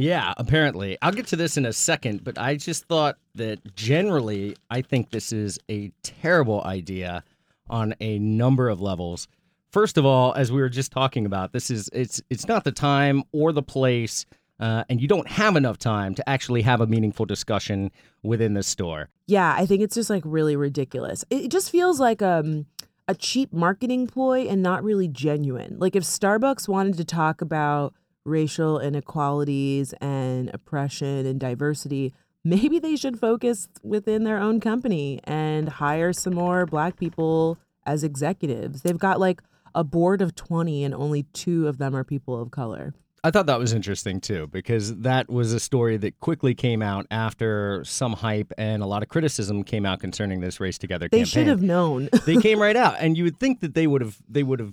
Yeah, 0.00 0.32
apparently. 0.38 0.96
I'll 1.02 1.12
get 1.12 1.26
to 1.26 1.36
this 1.36 1.58
in 1.58 1.66
a 1.66 1.74
second, 1.74 2.24
but 2.24 2.38
I 2.38 2.56
just 2.56 2.86
thought 2.86 3.18
that 3.34 3.76
generally, 3.76 4.56
I 4.70 4.80
think 4.80 5.10
this 5.10 5.30
is 5.30 5.58
a 5.70 5.92
terrible 6.02 6.62
idea 6.64 7.22
on 7.68 7.94
a 8.00 8.18
number 8.18 8.70
of 8.70 8.80
levels. 8.80 9.28
First 9.72 9.98
of 9.98 10.06
all, 10.06 10.32
as 10.32 10.50
we 10.50 10.62
were 10.62 10.70
just 10.70 10.90
talking 10.90 11.26
about, 11.26 11.52
this 11.52 11.70
is 11.70 11.90
it's 11.92 12.22
it's 12.30 12.48
not 12.48 12.64
the 12.64 12.72
time 12.72 13.24
or 13.32 13.52
the 13.52 13.62
place, 13.62 14.24
uh, 14.58 14.84
and 14.88 15.02
you 15.02 15.06
don't 15.06 15.28
have 15.28 15.54
enough 15.54 15.76
time 15.76 16.14
to 16.14 16.26
actually 16.26 16.62
have 16.62 16.80
a 16.80 16.86
meaningful 16.86 17.26
discussion 17.26 17.90
within 18.22 18.54
the 18.54 18.62
store. 18.62 19.10
Yeah, 19.26 19.54
I 19.54 19.66
think 19.66 19.82
it's 19.82 19.96
just 19.96 20.08
like 20.08 20.22
really 20.24 20.56
ridiculous. 20.56 21.26
It 21.28 21.50
just 21.50 21.70
feels 21.70 22.00
like 22.00 22.22
um 22.22 22.64
a 23.06 23.14
cheap 23.14 23.52
marketing 23.52 24.06
ploy 24.06 24.46
and 24.48 24.62
not 24.62 24.82
really 24.82 25.08
genuine. 25.08 25.76
Like 25.78 25.94
if 25.94 26.04
Starbucks 26.04 26.68
wanted 26.68 26.96
to 26.96 27.04
talk 27.04 27.42
about 27.42 27.92
racial 28.24 28.78
inequalities 28.80 29.92
and 30.00 30.50
oppression 30.54 31.26
and 31.26 31.40
diversity, 31.40 32.12
maybe 32.44 32.78
they 32.78 32.96
should 32.96 33.18
focus 33.18 33.68
within 33.82 34.24
their 34.24 34.38
own 34.38 34.60
company 34.60 35.20
and 35.24 35.68
hire 35.68 36.12
some 36.12 36.34
more 36.34 36.66
black 36.66 36.96
people 36.96 37.58
as 37.86 38.04
executives. 38.04 38.82
They've 38.82 38.98
got 38.98 39.20
like 39.20 39.42
a 39.74 39.84
board 39.84 40.20
of 40.22 40.34
20 40.34 40.84
and 40.84 40.94
only 40.94 41.24
two 41.32 41.68
of 41.68 41.78
them 41.78 41.94
are 41.94 42.04
people 42.04 42.40
of 42.40 42.50
color. 42.50 42.94
I 43.22 43.30
thought 43.30 43.44
that 43.46 43.58
was 43.58 43.74
interesting 43.74 44.18
too, 44.18 44.46
because 44.46 44.96
that 45.00 45.28
was 45.28 45.52
a 45.52 45.60
story 45.60 45.98
that 45.98 46.18
quickly 46.20 46.54
came 46.54 46.80
out 46.80 47.06
after 47.10 47.84
some 47.84 48.14
hype 48.14 48.50
and 48.56 48.82
a 48.82 48.86
lot 48.86 49.02
of 49.02 49.10
criticism 49.10 49.62
came 49.62 49.84
out 49.84 50.00
concerning 50.00 50.40
this 50.40 50.58
race 50.58 50.78
together 50.78 51.06
They 51.10 51.18
campaign. 51.18 51.26
should 51.26 51.46
have 51.48 51.60
known. 51.62 52.08
they 52.24 52.36
came 52.36 52.58
right 52.62 52.76
out, 52.76 52.96
and 52.98 53.18
you 53.18 53.24
would 53.24 53.38
think 53.38 53.60
that 53.60 53.74
they 53.74 53.86
would 53.86 54.00
have 54.00 54.16
they 54.26 54.42
would 54.42 54.58
have 54.58 54.72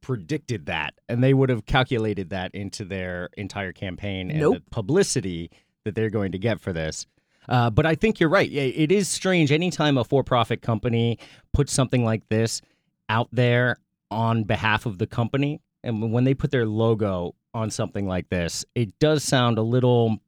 predicted 0.00 0.66
that, 0.66 0.94
and 1.08 1.22
they 1.22 1.34
would 1.34 1.48
have 1.50 1.66
calculated 1.66 2.30
that 2.30 2.54
into 2.54 2.84
their 2.84 3.30
entire 3.36 3.72
campaign 3.72 4.30
and 4.30 4.40
Nope. 4.40 4.54
the 4.54 4.62
publicity 4.70 5.50
that 5.84 5.94
they're 5.94 6.10
going 6.10 6.32
to 6.32 6.38
get 6.38 6.60
for 6.60 6.72
this. 6.72 7.06
Uh, 7.48 7.70
but 7.70 7.86
I 7.86 7.94
think 7.94 8.20
you're 8.20 8.28
right. 8.28 8.50
It 8.52 8.92
is 8.92 9.08
strange 9.08 9.50
anytime 9.52 9.96
a 9.96 10.04
for-profit 10.04 10.60
company 10.60 11.18
puts 11.54 11.72
something 11.72 12.04
like 12.04 12.28
this 12.28 12.60
out 13.08 13.28
there 13.32 13.78
on 14.10 14.44
behalf 14.44 14.84
of 14.84 14.98
the 14.98 15.06
company, 15.06 15.60
and 15.82 16.12
when 16.12 16.24
they 16.24 16.34
put 16.34 16.50
their 16.50 16.66
logo 16.66 17.34
on 17.54 17.70
something 17.70 18.06
like 18.06 18.28
this, 18.28 18.64
it 18.74 18.98
does 18.98 19.24
sound 19.24 19.58
a 19.58 19.62
little. 19.62 20.18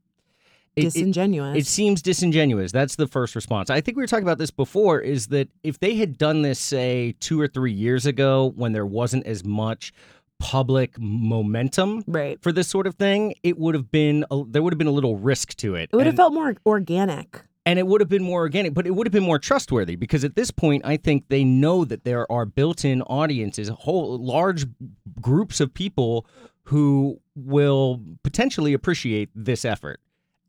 It- 0.77 0.83
it- 0.83 0.85
Disingenuous. 0.93 1.59
it 1.59 1.67
seems 1.67 2.01
disingenuous. 2.03 2.73
That's 2.73 2.97
the 2.97 3.07
first 3.07 3.35
response. 3.35 3.71
I 3.71 3.81
think 3.81 3.97
we 3.97 4.03
were 4.03 4.07
talking 4.07 4.25
about 4.25 4.39
this 4.39 4.51
before 4.51 5.01
is 5.01 5.27
that 5.29 5.49
if 5.63 5.79
they 5.81 5.97
had 5.97 6.17
done 6.19 6.43
this, 6.43 6.59
say, 6.59 7.15
two 7.21 7.41
or 7.41 7.49
three 7.49 7.73
years 7.73 8.07
ago 8.07 8.53
when 8.57 8.73
there 8.73 8.87
wasn't 8.87 9.27
as 9.27 9.45
much 9.45 9.93
public 10.39 10.99
momentum 10.99 12.03
right. 12.07 12.41
for 12.41 12.51
this 12.53 12.67
sort 12.69 12.87
of 12.87 12.95
thing, 12.95 13.35
it 13.43 13.59
would 13.59 13.75
have 13.75 13.91
been, 13.91 14.25
a, 14.31 14.43
there 14.49 14.63
would 14.63 14.73
have 14.73 14.79
been 14.79 14.87
a 14.87 14.93
little 14.93 15.17
risk 15.17 15.55
to 15.57 15.75
it. 15.75 15.91
It 15.93 15.97
would 15.97 16.07
have 16.07 16.17
felt 16.17 16.33
more 16.33 16.55
organic. 16.65 17.43
and 17.67 17.79
it 17.79 17.87
would 17.87 18.01
have 18.01 18.09
been 18.09 18.23
more 18.23 18.41
organic, 18.41 18.73
but 18.73 18.87
it 18.87 18.93
would 18.93 19.07
have 19.07 19.13
been 19.13 19.23
more 19.23 19.39
trustworthy 19.39 19.97
because 19.97 20.25
at 20.25 20.37
this 20.37 20.51
point, 20.51 20.83
I 20.87 20.97
think 20.97 21.25
they 21.29 21.45
know 21.45 21.85
that 21.85 22.05
there 22.05 22.31
are 22.33 22.47
built-in 22.47 23.03
audiences, 23.03 23.69
whole 23.69 24.19
large 24.19 24.65
groups 25.21 25.61
of 25.61 25.75
people 25.75 26.27
who 26.65 27.21
will 27.35 28.01
potentially 28.23 28.73
appreciate 28.73 29.29
this 29.35 29.65
effort. 29.67 30.01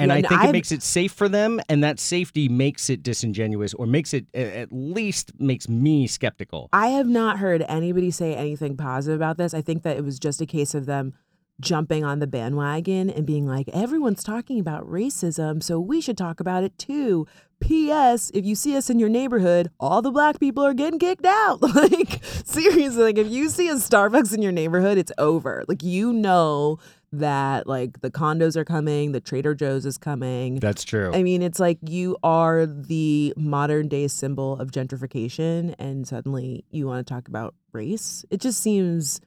And 0.02 0.10
Yeah, 0.10 0.16
I 0.16 0.22
think 0.22 0.32
it 0.32 0.44
I've- 0.46 0.52
makes 0.52 0.72
it 0.72 0.82
safe 0.84 1.12
for 1.12 1.30
them, 1.30 1.60
and 1.70 1.84
that 1.84 2.00
safety 2.00 2.50
makes 2.50 2.90
it 2.90 3.04
disingenuous, 3.04 3.74
or 3.74 3.86
makes 3.86 4.14
it 4.14 4.26
at 4.34 4.70
least 4.72 5.32
makes 5.40 5.70
me 5.70 6.08
skeptical. 6.08 6.70
I 6.74 6.88
have 6.88 7.08
not 7.08 7.40
heard 7.40 7.64
anybody 7.68 8.12
say 8.12 8.36
anything 8.36 8.76
positive 8.78 9.18
about 9.20 9.38
this. 9.38 9.54
I 9.54 9.62
think 9.62 9.84
that 9.84 9.98
it 9.98 10.04
was 10.04 10.20
just 10.20 10.42
a 10.42 10.46
case 10.46 10.74
of 10.74 10.86
them 10.86 11.14
jumping 11.60 12.04
on 12.04 12.18
the 12.18 12.26
bandwagon 12.26 13.08
and 13.10 13.24
being 13.26 13.46
like, 13.46 13.68
everyone's 13.70 14.24
talking 14.24 14.60
about 14.60 14.84
racism, 14.90 15.62
so 15.62 15.80
we 15.80 16.02
should 16.02 16.18
talk 16.18 16.40
about 16.40 16.64
it 16.64 16.76
too. 16.80 17.28
P.S. 17.60 18.32
If 18.34 18.44
you 18.44 18.56
see 18.56 18.76
us 18.76 18.90
in 18.90 18.98
your 18.98 19.10
neighborhood, 19.10 19.70
all 19.80 20.02
the 20.02 20.10
black 20.10 20.40
people 20.40 20.66
are 20.66 20.74
getting 20.74 20.98
kicked 20.98 21.28
out. 21.28 21.62
like, 21.76 22.20
seriously, 22.24 23.04
like 23.04 23.20
if 23.20 23.28
you 23.30 23.50
see 23.50 23.70
a 23.70 23.76
Starbucks 23.76 24.34
in 24.34 24.42
your 24.42 24.52
neighborhood, 24.52 24.98
it's 24.98 25.12
over. 25.20 25.64
Like, 25.68 25.84
you 25.84 26.12
know 26.12 26.80
that 27.12 27.68
like 27.68 28.02
the 28.02 28.12
condos 28.12 28.56
are 28.56 28.66
coming, 28.66 29.12
the 29.12 29.20
Trader 29.20 29.54
Joe's 29.54 29.86
is 29.86 29.98
coming. 29.98 30.56
That's 30.56 30.84
true. 30.84 31.12
I 31.14 31.24
mean, 31.24 31.42
it's 31.42 31.60
like 31.60 31.78
you 31.88 32.18
are 32.24 32.66
the 32.66 33.34
modern 33.36 33.88
day 33.88 34.08
symbol 34.08 34.58
of 34.58 34.72
gentrification, 34.72 35.76
and 35.78 36.08
suddenly 36.08 36.64
you 36.70 36.88
want 36.88 37.06
to 37.06 37.14
talk 37.14 37.28
about 37.28 37.54
race. 37.72 38.26
It 38.30 38.40
just 38.42 38.62
seems, 38.62 39.22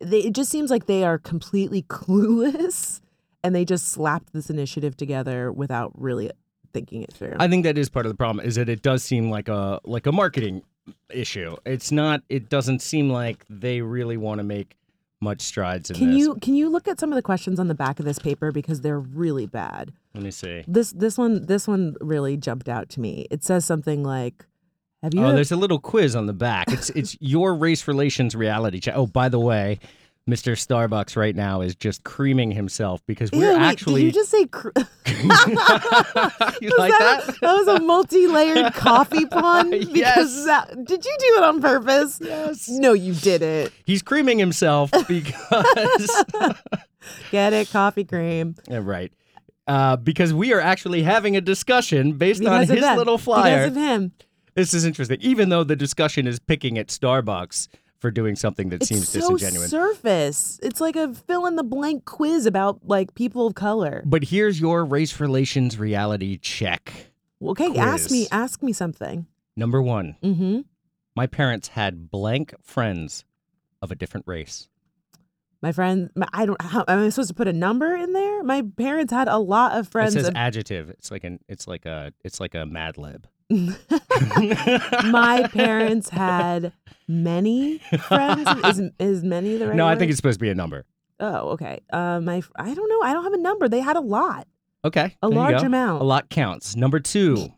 they, 0.00 0.20
it 0.20 0.34
just 0.34 0.50
seems 0.50 0.70
like 0.70 0.86
they 0.86 1.04
are 1.04 1.18
completely 1.18 1.82
clueless, 1.88 3.00
and 3.44 3.54
they 3.54 3.64
just 3.64 3.88
slapped 3.88 4.32
this 4.32 4.50
initiative 4.50 4.96
together 4.96 5.52
without 5.52 5.92
really 5.94 6.30
thinking 6.72 7.02
it 7.02 7.12
through. 7.12 7.36
I 7.38 7.48
think 7.48 7.64
that 7.64 7.78
is 7.78 7.88
part 7.88 8.06
of 8.06 8.12
the 8.12 8.16
problem 8.16 8.44
is 8.44 8.56
that 8.56 8.68
it 8.68 8.82
does 8.82 9.02
seem 9.02 9.30
like 9.30 9.48
a 9.48 9.80
like 9.84 10.06
a 10.06 10.12
marketing 10.12 10.62
issue. 11.10 11.56
It's 11.66 11.92
not. 11.92 12.22
It 12.28 12.48
doesn't 12.48 12.80
seem 12.80 13.10
like 13.10 13.44
they 13.50 13.82
really 13.82 14.16
want 14.16 14.38
to 14.38 14.44
make 14.44 14.77
much 15.20 15.40
strides 15.40 15.90
in 15.90 15.96
can 15.96 16.10
this. 16.10 16.18
you 16.18 16.34
can 16.36 16.54
you 16.54 16.68
look 16.68 16.86
at 16.86 17.00
some 17.00 17.10
of 17.10 17.16
the 17.16 17.22
questions 17.22 17.58
on 17.58 17.66
the 17.68 17.74
back 17.74 17.98
of 17.98 18.04
this 18.04 18.18
paper 18.18 18.52
because 18.52 18.80
they're 18.82 19.00
really 19.00 19.46
bad. 19.46 19.92
Let 20.14 20.22
me 20.22 20.30
see. 20.30 20.64
This 20.68 20.92
this 20.92 21.18
one 21.18 21.46
this 21.46 21.66
one 21.66 21.96
really 22.00 22.36
jumped 22.36 22.68
out 22.68 22.88
to 22.90 23.00
me. 23.00 23.26
It 23.30 23.42
says 23.44 23.64
something 23.64 24.02
like, 24.04 24.46
"Have 25.02 25.14
you?" 25.14 25.20
Oh, 25.22 25.26
ever- 25.28 25.34
there's 25.34 25.52
a 25.52 25.56
little 25.56 25.80
quiz 25.80 26.14
on 26.14 26.26
the 26.26 26.32
back. 26.32 26.70
It's 26.70 26.90
it's 26.90 27.16
your 27.20 27.54
race 27.54 27.88
relations 27.88 28.34
reality 28.36 28.78
check. 28.80 28.94
Oh, 28.96 29.06
by 29.06 29.28
the 29.28 29.40
way, 29.40 29.80
Mr. 30.28 30.52
Starbucks 30.52 31.16
right 31.16 31.34
now 31.34 31.62
is 31.62 31.74
just 31.74 32.04
creaming 32.04 32.50
himself 32.50 33.00
because 33.06 33.32
we're 33.32 33.54
wait, 33.54 33.62
actually. 33.62 34.02
Did 34.04 34.14
you 34.14 34.20
just 34.20 34.30
say? 34.30 34.44
You 36.60 36.70
like 36.76 36.92
that? 36.92 37.34
that 37.40 37.52
was 37.54 37.66
a 37.68 37.80
multi-layered 37.80 38.74
coffee 38.74 39.24
pun. 39.26 39.72
Yes. 39.72 39.88
Because 39.90 40.44
that, 40.44 40.84
did 40.84 41.04
you 41.04 41.16
do 41.18 41.26
it 41.38 41.42
on 41.44 41.60
purpose? 41.60 42.18
Yes. 42.22 42.68
No, 42.68 42.92
you 42.92 43.14
didn't. 43.14 43.72
He's 43.84 44.02
creaming 44.02 44.38
himself 44.38 44.90
because. 45.08 46.24
Get 47.30 47.52
it? 47.54 47.70
Coffee 47.70 48.04
cream. 48.04 48.54
Yeah, 48.68 48.80
right. 48.82 49.12
Uh, 49.66 49.96
because 49.96 50.32
we 50.34 50.52
are 50.52 50.60
actually 50.60 51.02
having 51.02 51.36
a 51.36 51.40
discussion 51.40 52.12
based 52.14 52.40
on 52.44 52.60
Because 52.60 52.70
of 52.70 52.76
his 52.76 52.84
them. 52.84 52.96
little 52.98 53.18
flyer. 53.18 53.68
Because 53.68 53.76
of 53.76 53.82
him. 53.82 54.12
This 54.54 54.74
is 54.74 54.84
interesting. 54.84 55.18
Even 55.20 55.48
though 55.50 55.64
the 55.64 55.76
discussion 55.76 56.26
is 56.26 56.38
picking 56.38 56.78
at 56.78 56.88
Starbucks 56.88 57.68
for 57.98 58.10
doing 58.10 58.36
something 58.36 58.68
that 58.68 58.76
It's 58.82 58.88
seems 58.88 59.08
so 59.08 59.18
disingenuous. 59.32 59.70
surface. 59.70 60.60
It's 60.62 60.80
like 60.80 60.96
a 60.96 61.12
fill 61.14 61.46
in 61.46 61.56
the 61.56 61.64
blank 61.64 62.04
quiz 62.04 62.46
about 62.46 62.80
like 62.86 63.14
people 63.14 63.46
of 63.46 63.54
color. 63.54 64.02
but 64.06 64.24
here's 64.24 64.60
your 64.60 64.84
race 64.84 65.18
relations 65.20 65.78
reality 65.78 66.38
check. 66.38 67.10
Okay, 67.42 67.76
ask 67.76 68.10
me. 68.10 68.26
Ask 68.32 68.62
me 68.62 68.72
something. 68.72 69.26
Number 69.56 69.80
one, 69.82 70.16
Mm-hmm. 70.22 70.60
my 71.16 71.26
parents 71.26 71.68
had 71.68 72.10
blank 72.10 72.54
friends 72.62 73.24
of 73.82 73.90
a 73.90 73.94
different 73.94 74.26
race. 74.26 74.68
My 75.60 75.72
friend, 75.72 76.10
my, 76.14 76.28
I 76.32 76.46
don't. 76.46 76.60
How, 76.62 76.84
am 76.86 77.00
I 77.00 77.08
supposed 77.08 77.28
to 77.30 77.34
put 77.34 77.48
a 77.48 77.52
number 77.52 77.92
in 77.96 78.12
there? 78.12 78.44
My 78.44 78.62
parents 78.76 79.12
had 79.12 79.26
a 79.26 79.38
lot 79.38 79.76
of 79.76 79.88
friends. 79.88 80.14
it 80.14 80.20
says 80.20 80.28
of- 80.28 80.36
adjective. 80.36 80.88
It's 80.90 81.10
like 81.10 81.24
an. 81.24 81.40
It's 81.48 81.66
like 81.66 81.84
a. 81.84 82.12
It's 82.24 82.38
like 82.38 82.54
a 82.54 82.64
Mad 82.64 82.96
Lib. 82.96 83.26
my 83.50 85.48
parents 85.52 86.10
had 86.10 86.72
many 87.06 87.78
friends. 87.78 88.48
Is 88.64 88.90
is 88.98 89.22
many 89.24 89.56
the 89.56 89.68
right? 89.68 89.76
no, 89.76 89.86
I 89.86 89.96
think 89.96 90.10
it's 90.10 90.18
supposed 90.18 90.38
to 90.38 90.42
be 90.42 90.50
a 90.50 90.54
number. 90.54 90.84
Oh, 91.20 91.50
okay. 91.50 91.80
Uh, 91.92 92.20
my 92.20 92.42
I 92.56 92.74
don't 92.74 92.88
know. 92.88 93.02
I 93.02 93.12
don't 93.12 93.24
have 93.24 93.32
a 93.32 93.38
number. 93.38 93.68
They 93.68 93.80
had 93.80 93.96
a 93.96 94.00
lot, 94.00 94.46
Okay, 94.84 95.16
a 95.22 95.28
large 95.28 95.62
amount. 95.62 96.02
A 96.02 96.04
lot 96.04 96.28
counts. 96.30 96.76
Number 96.76 97.00
two, 97.00 97.52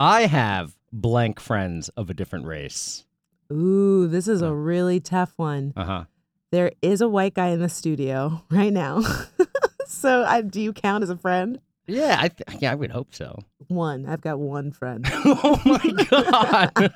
I 0.00 0.22
have 0.22 0.76
blank 0.92 1.38
friends 1.38 1.88
of 1.90 2.10
a 2.10 2.14
different 2.14 2.46
race. 2.46 3.04
Ooh, 3.52 4.08
this 4.08 4.26
is 4.26 4.42
a 4.42 4.52
really 4.52 5.00
tough 5.00 5.34
one. 5.36 5.72
Uh 5.76 5.84
huh. 5.84 6.04
There 6.50 6.72
is 6.82 7.00
a 7.00 7.08
white 7.08 7.34
guy 7.34 7.48
in 7.48 7.60
the 7.60 7.68
studio 7.68 8.42
right 8.50 8.72
now. 8.72 9.02
so, 9.86 10.24
I, 10.24 10.40
do 10.40 10.60
you 10.60 10.72
count 10.72 11.02
as 11.04 11.10
a 11.10 11.16
friend? 11.16 11.60
Yeah, 11.88 12.16
I 12.20 12.28
th- 12.28 12.60
yeah, 12.60 12.72
I 12.72 12.74
would 12.74 12.90
hope 12.90 13.14
so. 13.14 13.38
One. 13.68 14.06
I've 14.06 14.20
got 14.20 14.38
one 14.40 14.72
friend. 14.72 15.04
oh 15.12 15.60
my 15.64 16.04
god! 16.10 16.92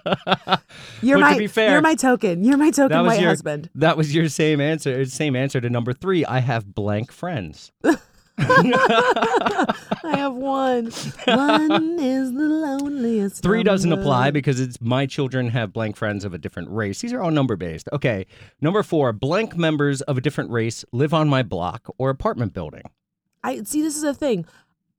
You're 1.00 1.18
But 1.18 1.20
my. 1.20 1.32
to 1.34 1.38
be 1.38 1.46
fair, 1.46 1.70
you're 1.72 1.80
my 1.80 1.94
token. 1.94 2.42
You're 2.42 2.56
my 2.56 2.70
token 2.70 2.90
that 2.90 3.00
was 3.02 3.08
white 3.12 3.20
your- 3.20 3.28
husband. 3.30 3.70
that 3.76 3.96
was 3.96 4.14
your 4.14 4.28
same 4.28 4.60
answer. 4.60 5.04
Same 5.04 5.36
answer 5.36 5.60
to 5.60 5.70
number 5.70 5.92
three. 5.92 6.24
I 6.24 6.40
have 6.40 6.74
blank 6.74 7.12
friends. 7.12 7.70
I 8.42 10.14
have 10.16 10.34
one. 10.34 10.86
One 11.26 11.98
is 12.00 12.32
the 12.32 12.40
loneliest. 12.48 13.42
Three 13.42 13.62
doesn't 13.62 13.92
apply 13.92 14.30
because 14.30 14.60
it's 14.60 14.80
my 14.80 15.06
children 15.06 15.48
have 15.50 15.72
blank 15.72 15.96
friends 15.96 16.24
of 16.24 16.32
a 16.34 16.38
different 16.38 16.70
race. 16.70 17.00
These 17.00 17.12
are 17.12 17.20
all 17.20 17.30
number 17.30 17.56
based. 17.56 17.88
Okay. 17.92 18.26
Number 18.60 18.82
four, 18.82 19.12
blank 19.12 19.56
members 19.56 20.00
of 20.02 20.16
a 20.18 20.20
different 20.20 20.50
race 20.50 20.84
live 20.92 21.12
on 21.14 21.28
my 21.28 21.42
block 21.42 21.86
or 21.98 22.10
apartment 22.10 22.52
building. 22.54 22.82
I 23.44 23.62
see. 23.62 23.82
This 23.82 23.96
is 23.96 24.02
a 24.04 24.14
thing. 24.14 24.46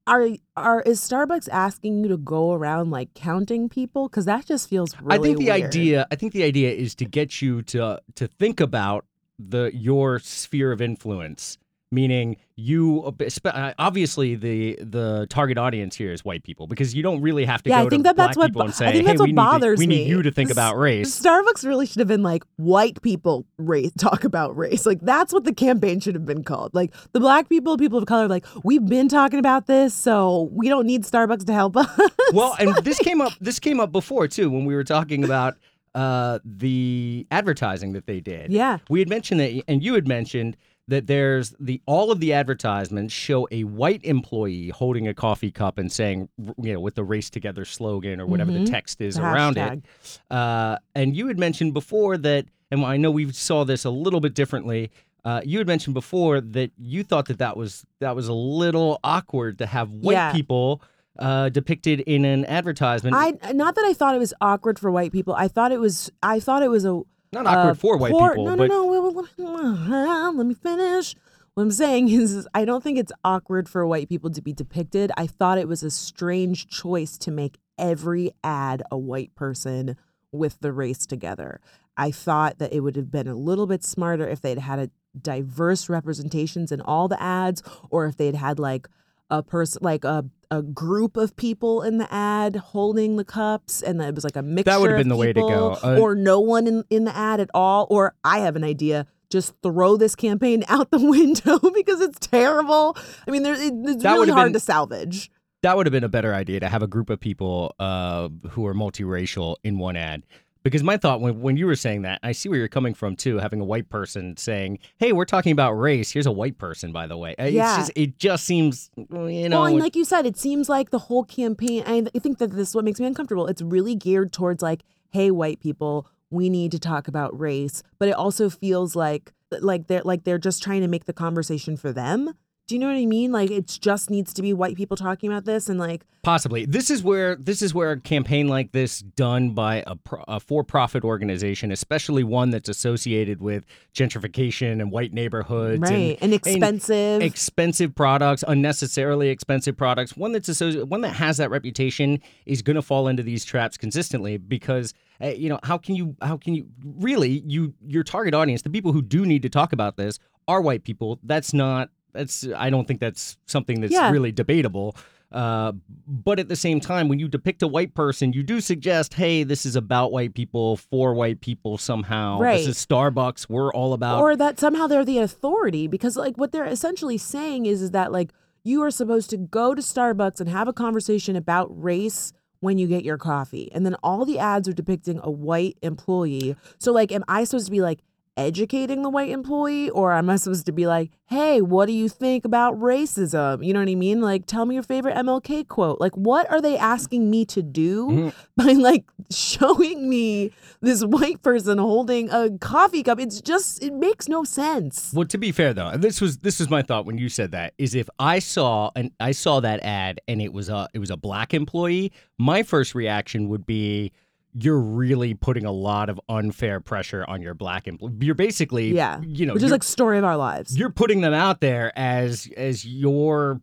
Are 0.08 0.30
are 0.56 0.82
is 0.82 1.00
Starbucks 1.00 1.48
asking 1.52 2.04
you 2.04 2.10
to 2.10 2.18
go 2.18 2.54
around 2.54 2.90
like 2.90 3.14
counting 3.14 3.70
people? 3.70 4.10
Because 4.10 4.26
that 4.26 4.46
just 4.46 4.68
feels 4.68 5.00
really. 5.00 5.20
I 5.20 5.22
think 5.22 5.38
the 5.38 5.46
weird. 5.46 5.64
idea 5.64 6.08
I 6.12 6.16
think 6.16 6.34
the 6.34 6.44
idea 6.44 6.72
is 6.72 6.96
to 6.96 7.06
get 7.06 7.42
you 7.42 7.62
to 7.64 8.00
to 8.16 8.28
think 8.28 8.60
about 8.60 9.06
the 9.38 9.72
your 9.74 10.20
sphere 10.20 10.72
of 10.72 10.82
influence 10.82 11.58
meaning 11.92 12.38
you 12.56 13.04
uh, 13.46 13.74
obviously 13.78 14.36
the 14.36 14.78
the 14.82 15.28
target 15.30 15.58
audience 15.58 15.96
here 15.96 16.12
is 16.14 16.24
white 16.24 16.44
people 16.44 16.66
because 16.68 16.96
you 16.96 17.04
don't 17.04 17.22
really 17.22 17.44
have 17.46 17.62
to 17.64 17.70
Yeah, 17.70 17.82
I 17.82 17.90
think 17.90 18.04
to 18.04 18.04
that 18.04 18.16
that's 18.16 18.36
black 18.36 18.38
what 18.38 18.48
people 18.48 18.62
bo- 18.62 18.66
and 18.66 18.74
I 18.74 18.76
say, 18.76 18.92
think 18.94 18.96
"Hey, 18.96 19.12
that's 19.12 19.20
what 19.20 19.26
we 19.26 19.32
need 19.32 19.36
to- 19.36 19.36
bothers 19.36 19.80
we 19.80 19.88
need 19.88 20.04
me. 20.06 20.10
you 20.10 20.22
to 20.22 20.32
think 20.32 20.52
about 20.52 20.78
race." 20.78 21.20
Starbucks 21.22 21.66
really 21.68 21.86
should 21.86 22.00
have 22.00 22.08
been 22.08 22.24
like 22.24 22.44
white 22.56 23.02
people 23.02 23.46
race 23.58 23.92
talk 23.98 24.24
about 24.24 24.56
race. 24.58 24.86
Like 24.86 25.02
that's 25.02 25.34
what 25.34 25.44
the 25.44 25.54
campaign 25.54 26.00
should 26.00 26.16
have 26.16 26.26
been 26.26 26.44
called. 26.44 26.74
Like 26.74 26.94
the 27.12 27.20
black 27.20 27.50
people, 27.50 27.78
people 27.78 27.98
of 28.00 28.06
color, 28.06 28.28
like 28.28 28.46
we've 28.64 28.86
been 28.86 29.10
talking 29.10 29.40
about 29.40 29.68
this, 29.68 29.94
so 29.94 30.50
we 30.54 30.70
don't 30.70 30.86
need 30.88 31.04
Starbucks 31.04 31.46
to 31.48 31.54
help 31.54 31.76
us. 31.78 31.90
well, 32.34 32.56
and 32.60 32.74
this 32.86 33.00
came 33.04 33.20
up 33.22 33.34
this 33.42 33.60
came 33.60 33.80
up 33.80 33.92
before 33.92 34.28
too 34.28 34.50
when 34.50 34.66
we 34.66 34.76
were 34.76 34.84
talking 34.86 35.24
about 35.24 35.56
uh, 35.94 36.40
the 36.46 37.28
advertising 37.32 37.92
that 37.94 38.06
they 38.08 38.22
did. 38.22 38.50
yeah. 38.50 38.78
We 38.90 39.00
had 39.00 39.10
mentioned 39.10 39.42
that, 39.42 39.62
and 39.68 39.84
you 39.84 39.94
had 39.94 40.08
mentioned 40.08 40.56
that 40.92 41.08
there's 41.08 41.56
the 41.60 41.82
all 41.86 42.12
of 42.12 42.20
the 42.20 42.32
advertisements 42.34 43.14
show 43.14 43.48
a 43.52 43.64
white 43.64 44.04
employee 44.04 44.70
holding 44.70 45.08
a 45.08 45.14
coffee 45.14 45.52
cup 45.52 45.78
and 45.78 45.92
saying, 45.92 46.30
you 46.62 46.74
know, 46.74 46.80
with 46.80 46.96
the 46.96 47.04
"Race 47.04 47.30
Together" 47.30 47.66
slogan 47.66 48.22
or 48.22 48.26
whatever 48.28 48.52
Mhm. 48.52 48.66
the 48.66 48.72
text 48.72 49.02
is 49.02 49.16
The 49.16 49.24
around 49.24 49.56
hashtag. 49.56 49.84
it. 50.06 50.20
Uh, 50.30 50.78
and 50.94 51.16
you 51.16 51.28
had 51.28 51.40
mentioned 51.40 51.74
before 51.74 52.18
that, 52.18 52.46
and 52.70 52.86
I 52.86 52.98
know 52.98 53.10
we 53.12 53.32
saw 53.32 53.64
this 53.64 53.84
a 53.86 53.90
little 53.90 54.20
bit 54.20 54.34
differently. 54.36 54.92
Uh, 55.24 55.40
you 55.46 55.58
had 55.60 55.68
mentioned 55.68 55.94
before 55.94 56.42
that 56.42 56.72
you 56.78 57.04
thought 57.04 57.28
that 57.28 57.38
that 57.40 57.56
was 57.58 57.86
that 58.00 58.16
was 58.16 58.28
a 58.28 58.34
little 58.34 59.00
awkward 59.04 59.58
to 59.60 59.66
have 59.66 59.92
white 59.92 60.14
Yeah. 60.14 60.32
people 60.32 60.82
uh, 61.20 61.50
depicted 61.50 62.00
in 62.02 62.24
an 62.26 62.46
advertisement. 62.46 63.16
I 63.16 63.34
not 63.54 63.76
that 63.76 63.86
I 63.86 63.94
thought 63.94 64.16
it 64.16 64.20
was 64.20 64.34
awkward 64.42 64.80
for 64.80 64.90
white 64.90 65.12
people. 65.12 65.34
I 65.36 65.48
thought 65.48 65.72
it 65.72 65.80
was 65.80 66.10
I 66.24 66.40
thought 66.40 66.64
it 66.64 66.70
was 66.70 66.86
a 66.86 67.02
Not 67.34 67.48
awkward 67.48 67.72
uh, 67.72 67.74
for 67.76 67.98
white 67.98 68.12
poor- 68.12 68.32
people, 68.32 68.46
No, 68.46 68.58
but 68.58 68.68
no, 68.68 68.84
no. 68.84 69.02
Wait, 69.12 69.28
wait, 69.38 70.38
let 70.38 70.46
me 70.46 70.54
finish. 70.54 71.16
What 71.54 71.64
I'm 71.64 71.72
saying 71.72 72.10
is, 72.10 72.34
is, 72.34 72.48
I 72.54 72.64
don't 72.66 72.84
think 72.84 72.98
it's 72.98 73.12
awkward 73.24 73.68
for 73.68 73.86
white 73.86 74.10
people 74.10 74.30
to 74.32 74.42
be 74.42 74.54
depicted. 74.54 75.12
I 75.18 75.28
thought 75.28 75.58
it 75.58 75.68
was 75.68 75.84
a 75.84 75.92
strange 75.92 76.68
choice 76.68 77.18
to 77.20 77.32
make 77.32 77.58
every 77.78 78.32
ad 78.44 78.84
a 78.90 78.98
white 78.98 79.36
person 79.36 79.98
with 80.32 80.60
the 80.62 80.72
race 80.72 81.06
together. 81.06 81.60
I 81.98 82.12
thought 82.12 82.60
that 82.60 82.72
it 82.72 82.80
would 82.80 82.96
have 82.96 83.12
been 83.12 83.28
a 83.28 83.36
little 83.36 83.68
bit 83.68 83.84
smarter 83.84 84.28
if 84.28 84.40
they'd 84.42 84.60
had 84.60 84.80
a 84.80 84.90
diverse 85.20 85.90
representations 85.90 86.72
in 86.72 86.80
all 86.80 87.10
the 87.10 87.22
ads, 87.22 87.62
or 87.90 88.06
if 88.06 88.16
they'd 88.16 88.36
had 88.36 88.58
like 88.58 88.88
a 89.32 89.42
person 89.42 89.80
like 89.82 90.04
a 90.04 90.24
a 90.52 90.62
group 90.62 91.16
of 91.16 91.34
people 91.38 91.82
in 91.82 91.98
the 91.98 92.14
ad 92.14 92.58
holding 92.58 93.16
the 93.16 93.24
cups 93.24 93.82
and 93.82 94.02
it 94.02 94.14
was 94.14 94.24
like 94.26 94.36
a 94.36 94.42
mixture 94.42 94.70
That 94.72 94.82
would've 94.82 94.98
been 94.98 95.08
the 95.08 95.16
way 95.16 95.32
to 95.32 95.40
go. 95.40 95.78
Uh, 95.82 95.98
or 96.00 96.14
no 96.14 96.42
one 96.42 96.68
in, 96.68 96.84
in 96.90 97.06
the 97.06 97.16
ad 97.16 97.40
at 97.40 97.50
all 97.54 97.88
or 97.90 98.14
i 98.26 98.40
have 98.40 98.58
an 98.58 98.64
idea 98.66 99.08
just 99.30 99.54
throw 99.64 99.96
this 99.96 100.14
campaign 100.14 100.66
out 100.68 100.92
the 100.92 101.00
window 101.00 101.58
because 101.74 102.02
it's 102.02 102.20
terrible 102.28 102.98
i 103.28 103.32
mean 103.32 103.44
there, 103.44 103.54
it, 103.54 103.74
it's 103.74 104.04
That 104.04 104.14
really 104.16 104.30
hard 104.32 104.48
been- 104.48 104.54
to 104.54 104.60
salvage 104.60 105.32
that 105.64 105.78
would 105.78 105.86
have 105.86 105.92
been 105.94 106.04
a 106.04 106.10
better 106.10 106.34
idea 106.34 106.60
to 106.60 106.68
have 106.68 106.82
a 106.84 106.88
group 106.88 107.10
of 107.12 107.20
people 107.20 107.74
uh, 107.80 108.30
who 108.50 108.66
are 108.66 108.74
multiracial 108.74 109.58
in 109.64 109.78
one 109.78 109.96
ad. 109.96 110.24
Because 110.64 110.84
my 110.84 110.98
thought 110.98 111.22
when, 111.22 111.42
when 111.42 111.58
you 111.58 111.66
were 111.66 111.76
saying 111.76 112.04
that, 112.04 112.20
I 112.22 112.34
see 112.34 112.48
where 112.48 112.60
you're 112.60 112.68
coming 112.68 112.94
from 112.94 113.16
too, 113.16 113.38
having 113.40 113.60
a 113.62 113.66
white 113.66 113.90
person 113.90 114.38
saying, 114.38 114.80
"Hey, 114.98 115.12
we're 115.12 115.26
talking 115.26 115.52
about 115.52 115.74
race. 115.74 116.12
Here's 116.12 116.28
a 116.28 116.32
white 116.32 116.58
person, 116.58 116.92
by 116.92 117.08
the 117.08 117.18
way." 117.18 117.34
It's 117.40 117.54
Yeah. 117.54 117.78
just, 117.78 117.92
it 117.96 118.18
just 118.20 118.44
seems, 118.46 118.92
you 118.96 119.50
know, 119.50 119.62
well, 119.62 119.66
and 119.66 119.80
like 119.80 119.96
you 119.96 120.06
said, 120.06 120.26
it 120.26 120.38
seems 120.38 120.70
like 120.70 120.92
the 120.92 121.00
whole 121.00 121.24
campaign. 121.24 121.84
I 121.86 122.06
I 122.16 122.20
think 122.20 122.38
that 122.38 122.52
this 122.52 122.70
is 122.70 122.76
what 122.76 122.86
makes 122.86 123.00
me 123.00 123.06
uncomfortable. 123.08 123.48
It's 123.48 123.62
really 123.62 123.96
geared 123.96 124.32
towards 124.32 124.62
like, 124.62 124.84
hey, 125.10 125.32
white 125.32 125.60
people, 125.60 126.08
we 126.30 126.50
need 126.50 126.72
to 126.74 126.80
talk 126.80 127.08
about 127.08 127.38
race, 127.40 127.82
but 127.98 128.08
it 128.08 128.14
also 128.16 128.50
feels 128.50 128.96
like 128.96 129.34
like 129.60 129.88
they're 129.88 130.04
like 130.04 130.24
they're 130.26 130.38
just 130.38 130.62
trying 130.62 130.82
to 130.82 130.88
make 130.88 131.06
the 131.06 131.14
conversation 131.14 131.76
for 131.76 131.92
them. 131.92 132.34
Do 132.72 132.76
you 132.76 132.80
know 132.80 132.88
what 132.88 132.96
I 132.96 133.06
mean? 133.06 133.34
Like 133.34 133.52
it 133.52 133.68
just 133.68 134.10
needs 134.10 134.34
to 134.34 134.42
be 134.42 134.54
white 134.54 134.78
people 134.78 134.96
talking 134.96 135.30
about 135.30 135.44
this, 135.44 135.68
and 135.68 135.78
like 135.78 136.06
Possibly. 136.24 136.66
This 136.66 136.90
is 136.90 137.04
where 137.04 137.36
this 137.36 137.62
is 137.62 137.74
where 137.74 137.92
a 137.92 138.00
campaign 138.00 138.48
like 138.48 138.72
this 138.72 139.00
done 139.02 139.50
by 139.50 139.84
a, 139.86 139.98
pro, 139.98 140.24
a 140.26 140.40
for-profit 140.40 141.04
organization, 141.04 141.70
especially 141.70 142.24
one 142.24 142.50
that's 142.50 142.70
associated 142.70 143.42
with 143.42 143.66
gentrification 143.94 144.80
and 144.80 144.90
white 144.90 145.12
neighborhoods 145.12 145.82
right 145.82 146.18
and 146.22 146.34
expensive. 146.34 147.22
expensive 147.22 147.94
products, 147.94 148.42
unnecessarily 148.48 149.28
expensive 149.28 149.76
products. 149.76 150.16
One 150.16 150.32
that's 150.32 150.48
associ- 150.48 150.86
one 150.86 151.02
that 151.02 151.16
has 151.16 151.36
that 151.38 151.50
reputation 151.50 152.22
is 152.46 152.62
going 152.62 152.78
to 152.78 152.82
fall 152.82 153.10
into 153.10 153.22
these 153.22 153.44
traps 153.44 153.76
consistently 153.76 154.38
because 154.38 154.94
uh, 155.20 155.28
you 155.28 155.50
know 155.50 155.60
how 155.64 155.78
can 155.78 155.96
you 155.96 156.16
how 156.22 156.38
can 156.38 156.56
you 156.56 156.68
really 157.00 157.44
you 157.46 157.74
your 157.86 158.06
target 158.06 158.34
audience, 158.34 158.62
the 158.62 158.70
people 158.70 158.94
who 158.94 159.02
do 159.02 159.26
need 159.26 159.42
to 159.42 159.50
talk 159.50 159.74
about 159.74 159.98
this 159.98 160.20
are 160.48 160.62
white 160.62 160.86
people. 160.86 161.20
That's 161.24 161.54
not 161.54 161.90
that's 162.14 162.48
I 162.56 162.70
don't 162.70 162.88
think 162.88 163.00
that's 163.00 163.38
something 163.46 163.82
that's 163.82 163.94
Yeah. 163.94 164.12
really 164.12 164.32
debatable. 164.32 164.96
Uh, 165.32 165.72
but 166.06 166.40
at 166.40 166.50
the 166.50 166.56
same 166.58 166.82
time, 166.82 167.08
when 167.08 167.18
you 167.18 167.30
depict 167.30 167.64
a 167.64 167.68
white 167.68 167.94
person, 167.94 168.34
you 168.34 168.44
do 168.44 168.60
suggest, 168.60 169.14
hey, 169.14 169.44
this 169.44 169.66
is 169.66 169.78
about 169.78 170.12
white 170.12 170.34
people 170.34 170.76
for 170.76 171.14
white 171.14 171.40
people 171.40 171.78
somehow. 171.78 172.38
Right. 172.38 172.58
This 172.58 172.68
is 172.78 172.86
Starbucks. 172.86 173.48
We're 173.50 173.72
all 173.74 173.94
about. 173.94 174.20
or 174.20 174.36
that 174.36 174.60
somehow 174.60 174.88
they're 174.88 175.06
the 175.06 175.20
authority 175.20 175.88
because 175.88 176.18
like 176.18 176.38
what 176.38 176.52
they're 176.52 176.66
essentially 176.66 177.18
saying 177.18 177.66
is 177.66 177.82
is 177.82 177.92
that 177.92 178.12
like 178.12 178.32
you 178.64 178.82
are 178.84 178.92
supposed 178.92 179.30
to 179.30 179.38
go 179.38 179.74
to 179.74 179.82
Starbucks 179.82 180.42
and 180.42 180.50
have 180.50 180.68
a 180.68 180.74
conversation 180.74 181.38
about 181.38 181.70
race 181.82 182.34
when 182.60 182.78
you 182.78 182.86
get 182.86 183.04
your 183.06 183.18
coffee 183.18 183.72
and 183.74 183.86
then 183.86 183.96
all 184.04 184.24
the 184.26 184.38
ads 184.38 184.68
are 184.68 184.74
depicting 184.74 185.20
a 185.24 185.32
white 185.32 185.78
employee 185.82 186.56
so 186.78 186.92
like 186.92 187.12
am 187.12 187.24
i 187.28 187.44
supposed 187.44 187.66
to 187.66 187.72
be 187.72 187.82
like 187.82 188.02
educating 188.46 189.02
the 189.02 189.10
white 189.10 189.30
employee 189.30 189.90
or 189.90 190.12
am 190.14 190.30
i 190.30 190.36
supposed 190.36 190.66
to 190.66 190.72
be 190.72 190.86
like 190.88 191.12
hey 191.28 191.62
what 191.62 191.86
do 191.86 191.94
you 191.94 192.10
think 192.10 192.44
about 192.44 192.78
racism? 192.80 193.66
You 193.66 193.74
know 193.74 193.80
what 193.80 193.88
i 193.90 193.96
mean? 193.96 194.20
Like 194.22 194.46
tell 194.46 194.66
me 194.66 194.76
your 194.76 194.84
favorite 194.84 195.16
mlk 195.16 195.68
quote. 195.70 196.00
Like 196.02 196.16
what 196.18 196.50
are 196.52 196.60
they 196.62 196.78
asking 196.78 197.30
me 197.30 197.46
to 197.46 197.62
do 197.62 198.08
Mhm. 198.10 198.34
by 198.58 198.74
like 198.74 199.06
showing 199.30 200.10
me 200.10 200.52
this 200.82 201.04
white 201.04 201.42
person 201.42 201.78
holding 201.78 202.30
a 202.32 202.58
coffee 202.60 203.04
cup? 203.04 203.20
It's 203.20 203.40
just 203.42 203.82
it 203.84 203.94
makes 203.94 204.28
no 204.28 204.44
sense. 204.44 205.14
Well, 205.16 205.26
to 205.28 205.38
be 205.38 205.52
fair 205.52 205.74
though, 205.74 205.92
this 205.98 206.20
was 206.20 206.40
this 206.40 206.60
was 206.60 206.70
my 206.70 206.82
thought 206.82 207.06
when 207.06 207.18
you 207.18 207.30
said 207.30 207.52
that 207.52 207.74
is 207.78 207.96
if 207.96 208.10
I 208.20 208.40
saw 208.40 208.92
and 208.96 209.12
I 209.20 209.32
saw 209.32 209.60
that 209.62 209.80
ad 209.84 210.20
and 210.28 210.42
it 210.42 210.52
was 210.52 210.68
a 210.70 210.90
it 210.94 211.00
was 211.00 211.10
a 211.12 211.18
black 211.18 211.54
employee, 211.54 212.12
my 212.38 212.64
first 212.64 212.94
reaction 212.94 213.48
would 213.50 213.66
be 213.66 214.12
you're 214.54 214.80
really 214.80 215.34
putting 215.34 215.66
a 215.66 215.72
lot 215.72 216.10
of 216.10 216.20
unfair 216.28 216.80
pressure 216.80 217.24
on 217.28 217.42
your 217.42 217.54
black 217.54 217.88
employee. 217.88 218.14
You're 218.20 218.36
basically 218.36 218.94
Yeah. 218.94 219.22
you 219.22 219.46
know, 219.46 219.54
which 219.54 219.64
is 219.64 219.72
like 219.72 219.84
story 219.84 220.18
of 220.18 220.24
our 220.26 220.38
lives 220.38 220.78
you're 220.78 220.90
putting 220.90 221.22
them 221.22 221.34
out 221.34 221.62
there 221.62 221.92
as 221.98 222.50
as 222.58 222.86
your 222.86 223.62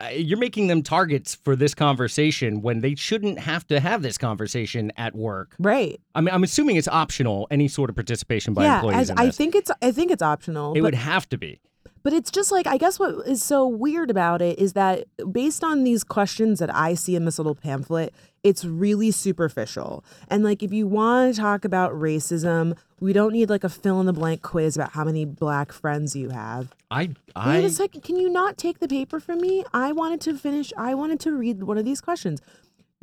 uh, 0.00 0.08
you're 0.12 0.38
making 0.38 0.68
them 0.68 0.80
targets 0.82 1.34
for 1.34 1.56
this 1.56 1.74
conversation 1.74 2.62
when 2.62 2.80
they 2.80 2.94
shouldn't 2.94 3.38
have 3.40 3.66
to 3.66 3.80
have 3.80 4.00
this 4.02 4.16
conversation 4.16 4.92
at 4.96 5.14
work. 5.14 5.56
right 5.58 6.00
I 6.14 6.20
mean, 6.20 6.32
I'm 6.34 6.44
assuming 6.44 6.76
it's 6.76 6.86
optional 6.88 7.48
any 7.50 7.66
sort 7.66 7.90
of 7.90 7.96
participation 7.96 8.54
by 8.54 8.64
yeah 8.64 8.76
employees 8.76 9.10
I, 9.10 9.24
I 9.24 9.30
think 9.30 9.54
it's 9.56 9.70
i 9.82 9.90
think 9.90 10.10
it's 10.12 10.22
optional 10.22 10.74
it 10.74 10.82
would 10.82 10.94
have 10.94 11.28
to 11.30 11.38
be. 11.38 11.60
But 12.08 12.16
it's 12.16 12.30
just 12.30 12.50
like, 12.50 12.66
I 12.66 12.78
guess 12.78 12.98
what 12.98 13.28
is 13.28 13.42
so 13.42 13.68
weird 13.68 14.08
about 14.08 14.40
it 14.40 14.58
is 14.58 14.72
that 14.72 15.04
based 15.30 15.62
on 15.62 15.84
these 15.84 16.04
questions 16.04 16.58
that 16.58 16.74
I 16.74 16.94
see 16.94 17.14
in 17.14 17.26
this 17.26 17.36
little 17.36 17.54
pamphlet, 17.54 18.14
it's 18.42 18.64
really 18.64 19.10
superficial. 19.10 20.02
And 20.28 20.42
like, 20.42 20.62
if 20.62 20.72
you 20.72 20.86
want 20.86 21.34
to 21.34 21.38
talk 21.38 21.66
about 21.66 21.92
racism, 21.92 22.78
we 22.98 23.12
don't 23.12 23.34
need 23.34 23.50
like 23.50 23.62
a 23.62 23.68
fill 23.68 24.00
in 24.00 24.06
the 24.06 24.14
blank 24.14 24.40
quiz 24.40 24.74
about 24.74 24.92
how 24.92 25.04
many 25.04 25.26
black 25.26 25.70
friends 25.70 26.16
you 26.16 26.30
have. 26.30 26.74
I 26.90 27.10
I 27.36 27.58
Wait 27.58 27.66
a 27.66 27.68
second. 27.68 28.04
Can 28.04 28.16
you 28.16 28.30
not 28.30 28.56
take 28.56 28.78
the 28.78 28.88
paper 28.88 29.20
from 29.20 29.42
me? 29.42 29.66
I 29.74 29.92
wanted 29.92 30.22
to 30.22 30.38
finish, 30.38 30.72
I 30.78 30.94
wanted 30.94 31.20
to 31.20 31.32
read 31.32 31.62
one 31.64 31.76
of 31.76 31.84
these 31.84 32.00
questions. 32.00 32.40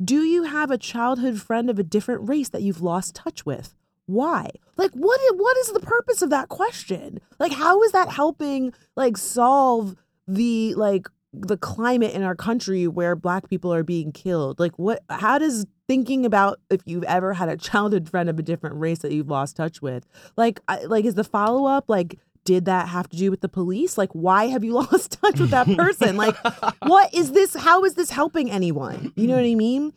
Do 0.04 0.24
you 0.24 0.42
have 0.42 0.72
a 0.72 0.78
childhood 0.78 1.40
friend 1.40 1.70
of 1.70 1.78
a 1.78 1.84
different 1.84 2.28
race 2.28 2.48
that 2.48 2.62
you've 2.62 2.82
lost 2.82 3.14
touch 3.14 3.46
with? 3.46 3.76
Why? 4.06 4.50
Like 4.76 4.92
what? 4.92 5.20
What 5.36 5.56
is 5.58 5.72
the 5.72 5.80
purpose 5.80 6.22
of 6.22 6.30
that 6.30 6.48
question? 6.48 7.20
Like 7.38 7.52
how 7.52 7.82
is 7.82 7.92
that 7.92 8.10
helping 8.10 8.72
like 8.96 9.16
solve 9.16 9.96
the 10.26 10.74
like 10.74 11.08
the 11.32 11.56
climate 11.56 12.14
in 12.14 12.22
our 12.22 12.34
country 12.34 12.86
where 12.86 13.14
black 13.14 13.48
people 13.48 13.72
are 13.72 13.82
being 13.82 14.12
killed? 14.12 14.58
Like 14.58 14.78
what 14.78 15.02
how 15.10 15.38
does 15.38 15.66
thinking 15.88 16.24
about 16.24 16.58
if 16.70 16.80
you've 16.84 17.04
ever 17.04 17.34
had 17.34 17.48
a 17.48 17.56
childhood 17.56 18.08
friend 18.08 18.28
of 18.28 18.38
a 18.38 18.42
different 18.42 18.76
race 18.76 19.00
that 19.00 19.12
you've 19.12 19.28
lost 19.28 19.54
touch 19.56 19.80
with 19.80 20.04
like 20.36 20.60
I, 20.66 20.84
like 20.84 21.04
is 21.04 21.14
the 21.14 21.22
follow 21.22 21.66
up 21.66 21.84
like 21.88 22.18
did 22.46 22.64
that 22.64 22.88
have 22.88 23.08
to 23.10 23.16
do 23.16 23.30
with 23.30 23.42
the 23.42 23.48
police? 23.48 23.98
Like, 23.98 24.12
why 24.12 24.44
have 24.46 24.64
you 24.64 24.72
lost 24.80 25.18
touch 25.20 25.38
with 25.38 25.50
that 25.50 25.66
person? 25.76 26.16
Like, 26.16 26.36
what 26.84 27.12
is 27.12 27.32
this? 27.32 27.54
How 27.54 27.84
is 27.84 27.94
this 27.94 28.10
helping 28.10 28.50
anyone? 28.50 29.12
You 29.16 29.26
know 29.26 29.34
what 29.34 29.44
I 29.44 29.54
mean? 29.54 29.92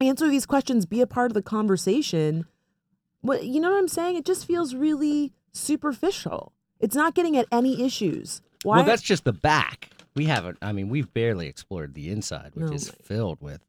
Answer 0.00 0.28
these 0.28 0.46
questions, 0.46 0.86
be 0.86 1.00
a 1.00 1.06
part 1.06 1.30
of 1.30 1.34
the 1.34 1.42
conversation. 1.42 2.44
What 3.26 3.44
you 3.44 3.60
know 3.60 3.70
what 3.70 3.78
I'm 3.78 3.88
saying? 3.88 4.16
It 4.16 4.24
just 4.24 4.46
feels 4.46 4.74
really 4.74 5.32
superficial. 5.52 6.52
It's 6.80 6.94
not 6.94 7.14
getting 7.14 7.36
at 7.36 7.46
any 7.50 7.82
issues. 7.84 8.42
Why? 8.62 8.76
Well, 8.76 8.84
that's 8.86 9.02
just 9.02 9.24
the 9.24 9.32
back. 9.32 9.90
We 10.14 10.24
haven't. 10.26 10.58
I 10.62 10.72
mean, 10.72 10.88
we've 10.88 11.12
barely 11.12 11.46
explored 11.46 11.94
the 11.94 12.08
inside, 12.10 12.52
which 12.54 12.70
Oh 12.70 12.74
is 12.74 12.90
filled 12.90 13.40
with 13.40 13.60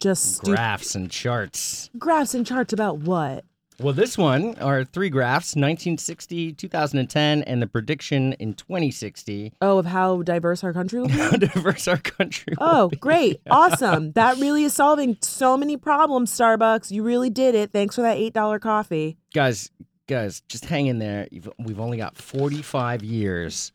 just 0.00 0.36
stu- 0.36 0.52
graphs 0.54 0.94
and 0.94 1.10
charts. 1.10 1.90
graphs 1.98 2.34
and 2.34 2.46
charts 2.46 2.72
about 2.72 2.98
what? 2.98 3.44
Well, 3.80 3.94
this 3.94 4.18
one 4.18 4.56
are 4.58 4.84
three 4.84 5.08
graphs 5.08 5.56
1960, 5.56 6.52
2010, 6.52 7.42
and 7.44 7.62
the 7.62 7.66
prediction 7.66 8.34
in 8.34 8.52
2060. 8.52 9.54
Oh, 9.62 9.78
of 9.78 9.86
how 9.86 10.20
diverse 10.22 10.62
our 10.62 10.74
country 10.74 11.00
will 11.00 11.08
be? 11.08 11.14
How 11.14 11.30
diverse 11.30 11.88
our 11.88 11.96
country 11.96 12.54
will 12.60 12.66
Oh, 12.68 12.88
great. 13.00 13.40
Awesome. 13.50 14.12
That 14.12 14.36
really 14.36 14.64
is 14.64 14.74
solving 14.74 15.16
so 15.22 15.56
many 15.56 15.78
problems, 15.78 16.30
Starbucks. 16.36 16.90
You 16.90 17.02
really 17.02 17.30
did 17.30 17.54
it. 17.54 17.72
Thanks 17.72 17.94
for 17.94 18.02
that 18.02 18.18
$8 18.18 18.60
coffee. 18.60 19.16
Guys, 19.34 19.70
guys, 20.06 20.42
just 20.48 20.66
hang 20.66 20.86
in 20.86 20.98
there. 20.98 21.26
We've 21.58 21.80
only 21.80 21.96
got 21.96 22.16
45 22.18 23.02
years 23.02 23.72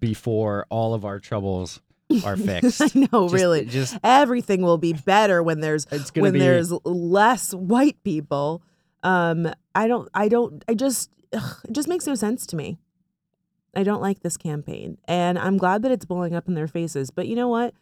before 0.00 0.66
all 0.70 0.92
of 0.92 1.04
our 1.04 1.20
troubles 1.20 1.80
are 2.24 2.36
fixed. 2.36 2.80
I 2.82 2.90
know, 3.12 3.28
Just- 3.28 3.34
really. 3.34 3.64
Just 3.64 3.96
Everything 4.02 4.62
will 4.62 4.78
be 4.78 4.92
better 4.92 5.40
when 5.42 5.60
there's 5.60 5.86
it's 5.92 6.10
gonna 6.10 6.22
when 6.24 6.32
be 6.32 6.40
there's 6.40 6.72
less 6.84 7.54
white 7.54 8.02
people. 8.02 8.62
Um, 9.06 9.52
I 9.74 9.86
don't, 9.86 10.08
I 10.14 10.28
don't, 10.28 10.64
I 10.68 10.74
just, 10.74 11.10
ugh, 11.32 11.56
it 11.64 11.72
just 11.72 11.86
makes 11.86 12.06
no 12.06 12.16
sense 12.16 12.44
to 12.46 12.56
me. 12.56 12.78
I 13.74 13.84
don't 13.84 14.00
like 14.02 14.20
this 14.20 14.36
campaign, 14.36 14.98
and 15.06 15.38
I'm 15.38 15.58
glad 15.58 15.82
that 15.82 15.92
it's 15.92 16.04
blowing 16.04 16.34
up 16.34 16.48
in 16.48 16.54
their 16.54 16.66
faces. 16.66 17.10
But 17.10 17.28
you 17.28 17.36
know 17.36 17.48
what? 17.48 17.74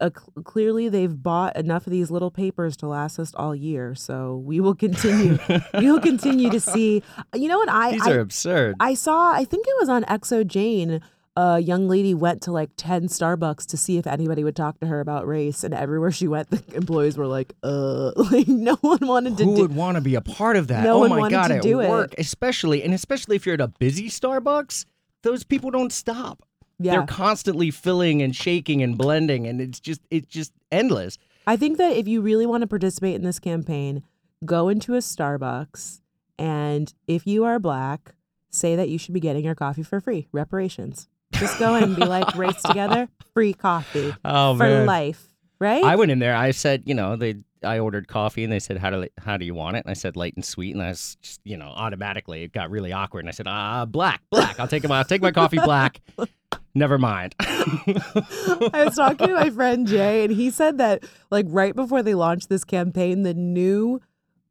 Uh, 0.00 0.10
cl- 0.10 0.42
clearly, 0.44 0.88
they've 0.88 1.22
bought 1.22 1.56
enough 1.56 1.86
of 1.86 1.92
these 1.92 2.10
little 2.10 2.32
papers 2.32 2.76
to 2.78 2.88
last 2.88 3.18
us 3.18 3.32
all 3.34 3.54
year. 3.54 3.94
So 3.94 4.42
we 4.44 4.58
will 4.60 4.74
continue. 4.74 5.38
we 5.74 5.90
will 5.90 6.00
continue 6.00 6.50
to 6.50 6.60
see. 6.60 7.02
You 7.34 7.48
know 7.48 7.58
what? 7.58 7.68
I 7.68 7.92
These 7.92 8.06
I, 8.06 8.10
are 8.12 8.20
absurd. 8.20 8.74
I 8.80 8.94
saw, 8.94 9.32
I 9.32 9.44
think 9.44 9.66
it 9.68 9.74
was 9.78 9.88
on 9.88 10.02
xoJane. 10.04 11.00
A 11.40 11.60
young 11.60 11.86
lady 11.86 12.14
went 12.14 12.42
to 12.42 12.50
like 12.52 12.70
10 12.76 13.06
Starbucks 13.06 13.64
to 13.66 13.76
see 13.76 13.96
if 13.96 14.08
anybody 14.08 14.42
would 14.42 14.56
talk 14.56 14.80
to 14.80 14.88
her 14.88 14.98
about 14.98 15.24
race. 15.24 15.62
And 15.62 15.72
everywhere 15.72 16.10
she 16.10 16.26
went, 16.26 16.50
the 16.50 16.60
employees 16.74 17.16
were 17.16 17.28
like, 17.28 17.52
uh, 17.62 18.10
like 18.32 18.48
no 18.48 18.74
one 18.80 19.06
wanted 19.06 19.36
to 19.36 19.44
Who 19.44 19.54
do 19.54 19.62
would 19.62 19.74
want 19.76 19.94
to 19.94 20.00
be 20.00 20.16
a 20.16 20.20
part 20.20 20.56
of 20.56 20.66
that? 20.66 20.82
No 20.82 20.94
oh 20.94 20.98
one 20.98 21.10
my 21.10 21.18
wanted 21.18 21.36
god, 21.36 21.48
to 21.48 21.54
at 21.58 21.62
do 21.62 21.78
it. 21.78 21.88
work, 21.88 22.12
especially 22.18 22.82
and 22.82 22.92
especially 22.92 23.36
if 23.36 23.46
you're 23.46 23.54
at 23.54 23.60
a 23.60 23.68
busy 23.68 24.08
Starbucks, 24.08 24.84
those 25.22 25.44
people 25.44 25.70
don't 25.70 25.92
stop. 25.92 26.42
Yeah. 26.80 26.92
They're 26.92 27.06
constantly 27.06 27.70
filling 27.70 28.20
and 28.20 28.34
shaking 28.34 28.82
and 28.82 28.98
blending, 28.98 29.46
and 29.46 29.60
it's 29.60 29.78
just 29.78 30.00
it's 30.10 30.26
just 30.26 30.52
endless. 30.72 31.18
I 31.46 31.56
think 31.56 31.78
that 31.78 31.96
if 31.96 32.08
you 32.08 32.20
really 32.20 32.46
want 32.46 32.62
to 32.62 32.66
participate 32.66 33.14
in 33.14 33.22
this 33.22 33.38
campaign, 33.38 34.02
go 34.44 34.68
into 34.68 34.94
a 34.94 34.98
Starbucks. 34.98 36.00
And 36.36 36.92
if 37.06 37.28
you 37.28 37.44
are 37.44 37.60
black, 37.60 38.16
say 38.50 38.74
that 38.74 38.88
you 38.88 38.98
should 38.98 39.14
be 39.14 39.20
getting 39.20 39.44
your 39.44 39.54
coffee 39.54 39.84
for 39.84 40.00
free, 40.00 40.26
reparations. 40.32 41.08
Just 41.32 41.58
go 41.58 41.74
in 41.74 41.84
and 41.84 41.96
be 41.96 42.04
like, 42.04 42.34
race 42.34 42.60
together, 42.62 43.08
free 43.34 43.52
coffee 43.52 44.14
Oh 44.24 44.56
for 44.56 44.84
life, 44.84 45.28
right? 45.58 45.84
I 45.84 45.96
went 45.96 46.10
in 46.10 46.18
there. 46.18 46.34
I 46.34 46.50
said, 46.50 46.82
you 46.86 46.94
know, 46.94 47.16
they. 47.16 47.36
I 47.64 47.80
ordered 47.80 48.06
coffee, 48.06 48.44
and 48.44 48.52
they 48.52 48.60
said, 48.60 48.78
"How 48.78 48.90
do 48.90 49.08
how 49.18 49.36
do 49.36 49.44
you 49.44 49.52
want 49.52 49.76
it?" 49.76 49.84
And 49.84 49.90
I 49.90 49.94
said, 49.94 50.16
"Light 50.16 50.36
and 50.36 50.44
sweet." 50.44 50.76
And 50.76 50.82
I 50.82 50.90
was 50.90 51.16
just, 51.20 51.40
you 51.42 51.56
know, 51.56 51.66
automatically 51.66 52.44
it 52.44 52.52
got 52.52 52.70
really 52.70 52.92
awkward. 52.92 53.20
And 53.20 53.28
I 53.28 53.32
said, 53.32 53.48
"Ah, 53.48 53.84
black, 53.84 54.22
black. 54.30 54.60
I'll 54.60 54.68
take 54.68 54.84
it. 54.84 54.90
I'll 54.92 55.04
take 55.04 55.22
my 55.22 55.32
coffee 55.32 55.58
black. 55.58 56.00
Never 56.76 56.98
mind." 56.98 57.34
I 57.40 58.84
was 58.84 58.94
talking 58.94 59.26
to 59.26 59.34
my 59.34 59.50
friend 59.50 59.88
Jay, 59.88 60.22
and 60.22 60.32
he 60.32 60.52
said 60.52 60.78
that 60.78 61.02
like 61.32 61.46
right 61.48 61.74
before 61.74 62.00
they 62.00 62.14
launched 62.14 62.48
this 62.48 62.62
campaign, 62.62 63.24
the 63.24 63.34
new 63.34 64.00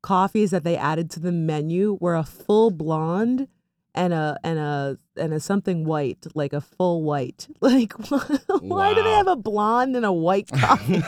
coffees 0.02 0.52
that 0.52 0.66
they 0.66 0.76
added 0.76 1.10
to 1.12 1.22
the 1.22 1.32
menu 1.32 1.98
were 2.02 2.16
a 2.16 2.24
full 2.24 2.72
blonde 2.72 3.48
and 3.96 4.14
a 4.14 4.38
and 4.44 4.60
a 4.60 4.98
and 5.16 5.34
a 5.34 5.40
something 5.40 5.86
white, 5.86 6.26
like 6.36 6.54
a 6.54 6.62
full 6.62 7.04
white. 7.04 7.48
Like, 7.62 7.94
why 8.62 8.94
do 8.94 9.04
they 9.04 9.12
have 9.12 9.28
a 9.28 9.36
blonde 9.36 9.96
and 9.96 10.06
a 10.06 10.14
white 10.14 10.48
coffee? 10.54 11.02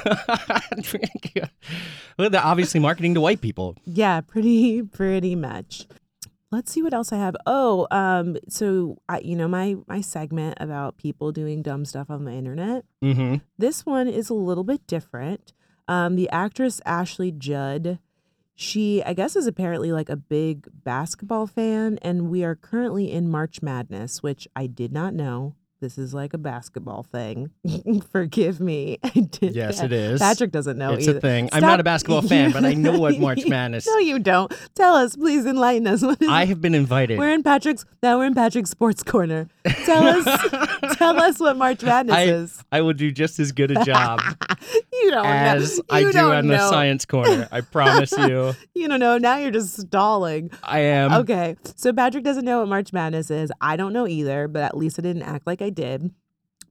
well, 2.18 2.30
they're 2.30 2.44
obviously 2.46 2.80
marketing 2.80 3.14
to 3.16 3.22
white 3.22 3.42
people. 3.42 3.76
yeah, 3.86 4.22
pretty 4.22 4.82
pretty 4.84 5.36
much. 5.36 5.88
Let's 6.52 6.72
see 6.72 6.82
what 6.82 6.96
else 6.96 7.14
I 7.14 7.18
have. 7.18 7.36
Oh, 7.46 7.88
um, 7.92 8.36
so 8.48 8.98
I, 9.08 9.20
you 9.20 9.36
know, 9.36 9.48
my 9.48 9.76
my 9.88 10.02
segment 10.02 10.58
about 10.60 10.98
people 10.98 11.32
doing 11.32 11.62
dumb 11.62 11.86
stuff 11.86 12.10
on 12.10 12.26
the 12.26 12.32
internet. 12.32 12.86
Mm-hmm. 13.04 13.36
This 13.58 13.86
one 13.86 14.08
is 14.08 14.30
a 14.30 14.34
little 14.34 14.64
bit 14.64 14.86
different. 14.88 15.54
Um, 15.88 16.16
the 16.16 16.30
actress 16.30 16.82
Ashley 16.86 17.32
Judd, 17.32 18.00
she, 18.62 19.02
I 19.02 19.14
guess, 19.14 19.38
is 19.38 19.48
apparently 19.48 19.94
like 19.94 20.10
a 20.10 20.18
big 20.18 20.68
basketball 20.84 21.48
fan, 21.48 21.98
and 22.02 22.30
we 22.30 22.44
are 22.44 22.56
currently 22.56 23.10
in 23.10 23.30
March 23.30 23.62
Madness, 23.62 24.22
which 24.22 24.50
I 24.54 24.68
did 24.68 24.92
not 24.92 25.14
know. 25.14 25.56
This 25.82 25.98
is 25.98 26.14
like 26.14 26.34
a 26.34 26.38
basketball 26.38 27.04
thing. 27.04 27.52
Forgive 28.12 28.60
me. 28.60 29.00
I 29.04 29.12
did. 29.12 29.56
Yes, 29.56 29.82
it 29.82 29.94
is. 29.94 30.20
Patrick 30.20 30.52
doesn't 30.52 30.78
know 30.78 30.92
it's 30.94 31.08
either. 31.08 31.20
a 31.20 31.22
thing. 31.22 31.50
I'm 31.54 31.62
not 31.62 31.80
a 31.80 31.84
basketball 31.84 32.22
fan, 32.28 32.52
but 32.52 32.66
I 32.66 32.74
know 32.74 33.00
what 33.00 33.18
March 33.18 33.46
Madness. 33.48 33.88
No, 33.88 33.98
you 33.98 34.20
don't. 34.20 34.52
Tell 34.76 34.96
us, 34.96 35.16
please 35.16 35.46
enlighten 35.46 35.88
us. 35.88 36.02
What 36.02 36.22
is 36.22 36.28
I 36.28 36.46
have 36.46 36.60
been 36.60 36.76
invited. 36.76 37.18
we're 37.18 37.32
in 37.32 37.44
Patrick's 37.44 37.86
now. 38.04 38.18
We're 38.18 38.26
in 38.26 38.36
Patrick's 38.36 38.70
sports 38.70 39.04
corner. 39.04 39.48
Tell 39.86 40.04
us, 40.06 40.98
tell 40.98 41.18
us 41.18 41.40
what 41.40 41.56
March 41.56 41.82
Madness 41.82 42.16
I, 42.16 42.24
is. 42.24 42.64
I 42.74 42.82
will 42.82 42.94
do 42.94 43.10
just 43.12 43.40
as 43.40 43.52
good 43.54 43.72
a 43.72 43.84
job 43.86 44.20
You 45.02 45.12
don't 45.12 45.26
as 45.26 45.78
know. 45.78 45.84
I 45.90 46.00
You 46.00 46.12
do 46.12 46.20
on 46.20 46.48
the 46.48 46.70
science 46.70 47.06
corner. 47.06 47.48
I 47.52 47.62
promise 47.62 48.12
you. 48.12 48.54
You 48.76 48.88
don't 48.88 49.00
know. 49.00 49.18
Now 49.18 49.38
you're 49.38 49.52
just 49.52 49.80
stalling. 49.80 50.52
I 50.64 50.80
am. 50.80 51.14
Okay. 51.14 51.56
So 51.76 51.94
Patrick 51.94 52.24
doesn't 52.24 52.46
know 52.46 52.60
what 52.60 52.68
March 52.68 52.92
Madness 52.94 53.32
is. 53.32 53.52
I 53.62 53.76
don't 53.76 53.94
know 53.94 54.08
either, 54.08 54.48
but 54.48 54.64
at 54.64 54.78
least 54.78 55.00
I 55.00 55.04
didn't 55.04 55.24
act 55.24 55.48
like 55.48 55.62
I 55.62 55.69
did. 55.72 56.12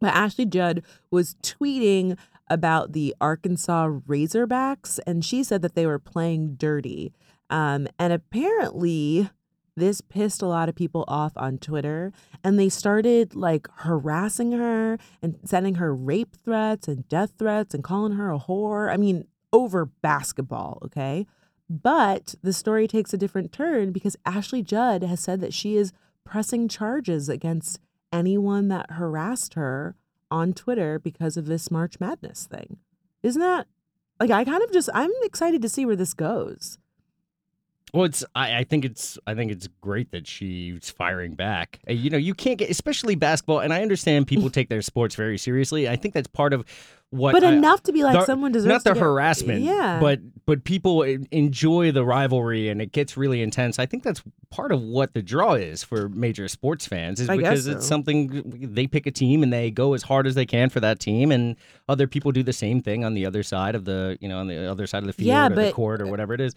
But 0.01 0.15
Ashley 0.15 0.47
Judd 0.47 0.83
was 1.11 1.35
tweeting 1.43 2.17
about 2.49 2.93
the 2.93 3.15
Arkansas 3.21 3.89
Razorbacks, 4.07 4.99
and 5.07 5.25
she 5.25 5.43
said 5.43 5.63
that 5.63 5.75
they 5.75 5.87
were 5.87 5.99
playing 5.99 6.55
dirty. 6.55 7.13
Um, 7.51 7.89
and 7.99 8.13
apparently, 8.13 9.29
this 9.77 10.01
pissed 10.01 10.43
a 10.43 10.47
lot 10.47 10.69
of 10.69 10.75
people 10.75 11.05
off 11.09 11.33
on 11.37 11.59
Twitter, 11.59 12.13
and 12.43 12.59
they 12.59 12.69
started 12.69 13.35
like 13.35 13.69
harassing 13.79 14.53
her 14.53 14.99
and 15.23 15.39
sending 15.45 15.77
her 15.77 15.95
rape 15.95 16.37
threats 16.45 16.89
and 16.89 17.09
death 17.09 17.33
threats 17.39 17.75
and 17.75 17.85
calling 17.85 18.13
her 18.13 18.31
a 18.31 18.39
whore. 18.39 18.93
I 18.93 18.97
mean, 18.97 19.27
over 19.53 19.87
basketball, 19.87 20.79
okay? 20.85 21.27
But 21.71 22.35
the 22.43 22.53
story 22.53 22.87
takes 22.87 23.13
a 23.13 23.19
different 23.19 23.53
turn 23.53 23.93
because 23.93 24.17
Ashley 24.25 24.63
Judd 24.63 25.03
has 25.03 25.21
said 25.21 25.41
that 25.41 25.55
she 25.55 25.77
is 25.77 25.93
pressing 26.25 26.69
charges 26.69 27.29
against 27.29 27.79
anyone 28.13 28.69
that 28.69 28.93
harassed 28.93 29.55
her 29.55 29.97
on 30.31 30.53
Twitter 30.53 30.99
because 30.99 31.37
of 31.37 31.47
this 31.47 31.71
March 31.71 32.01
Madness 32.01 32.47
thing. 32.47 32.79
Isn't 33.23 33.41
that 33.41 33.67
like 34.21 34.31
I 34.31 34.45
kind 34.45 34.63
of 34.63 34.73
just 34.73 34.89
I'm 34.95 35.11
excited 35.23 35.63
to 35.63 35.69
see 35.69 35.87
where 35.87 35.97
this 35.97 36.15
goes. 36.15 36.79
Well, 37.95 38.05
it's. 38.05 38.23
I, 38.35 38.59
I 38.59 38.65
think 38.65 38.85
it's. 38.85 39.19
I 39.27 39.35
think 39.35 39.51
it's 39.51 39.67
great 39.81 40.11
that 40.11 40.27
she's 40.27 40.91
firing 40.91 41.35
back. 41.35 41.79
Uh, 41.89 41.93
You 41.93 42.11
know, 42.11 42.19
you 42.19 42.35
can't 42.35 42.59
get, 42.59 42.69
especially 42.71 43.15
basketball. 43.15 43.61
And 43.61 43.73
I 43.73 43.81
understand 43.81 44.27
people 44.27 44.51
take 44.51 44.69
their 44.69 44.83
sports 44.83 45.15
very 45.15 45.39
seriously. 45.39 45.89
I 45.89 45.97
think 45.97 46.13
that's 46.13 46.29
part 46.29 46.53
of 46.53 46.67
what. 47.11 47.33
But 47.33 47.45
I- 47.45 47.53
enough 47.53 47.83
to 47.85 47.93
be 47.93 48.03
like 48.03 48.19
the- 48.21 48.25
someone 48.27 48.53
deserves 48.53 48.69
not 48.73 48.85
the 48.85 48.93
get- 48.95 49.03
harassment. 49.03 49.63
Yeah. 49.63 49.99
But 50.01 50.21
but 50.47 50.65
people 50.65 51.03
enjoy 51.03 51.93
the 51.93 52.05
rivalry 52.05 52.69
and 52.71 52.81
it 52.81 52.91
gets 52.93 53.17
really 53.19 53.43
intense. 53.43 53.79
I 53.79 53.85
think 53.87 54.03
that's 54.03 54.23
part 54.51 54.73
of 54.73 54.81
what 54.81 55.13
the 55.13 55.21
draw 55.23 55.53
is 55.55 55.83
for 55.85 56.09
major 56.09 56.49
sports 56.49 56.87
fans. 56.87 57.21
Is 57.21 57.29
I 57.29 57.37
because 57.37 57.67
it's 57.67 57.87
something 57.87 58.43
they 58.75 58.87
pick 58.87 59.07
a 59.07 59.11
team 59.11 59.43
and 59.43 59.53
they 59.53 59.71
go 59.71 59.93
as 59.95 60.03
hard 60.05 60.27
as 60.27 60.35
they 60.35 60.47
can 60.47 60.71
for 60.71 60.81
that 60.81 61.01
team, 61.01 61.31
and 61.33 61.57
other 61.89 62.07
people 62.07 62.33
do 62.33 62.43
the 62.43 62.53
same 62.53 62.81
thing 62.81 63.05
on 63.05 63.15
the 63.15 63.27
other 63.27 63.43
side 63.43 63.75
of 63.75 63.85
the 63.85 64.17
you 64.21 64.29
know 64.29 64.39
on 64.39 64.47
the 64.47 64.71
other 64.71 64.87
side 64.87 65.03
of 65.03 65.07
the 65.07 65.13
field 65.13 65.29
Yeah, 65.29 65.47
or 65.47 65.55
the 65.55 65.73
court 65.73 66.01
or 66.01 66.07
whatever 66.07 66.33
it 66.35 66.41
is. 66.41 66.55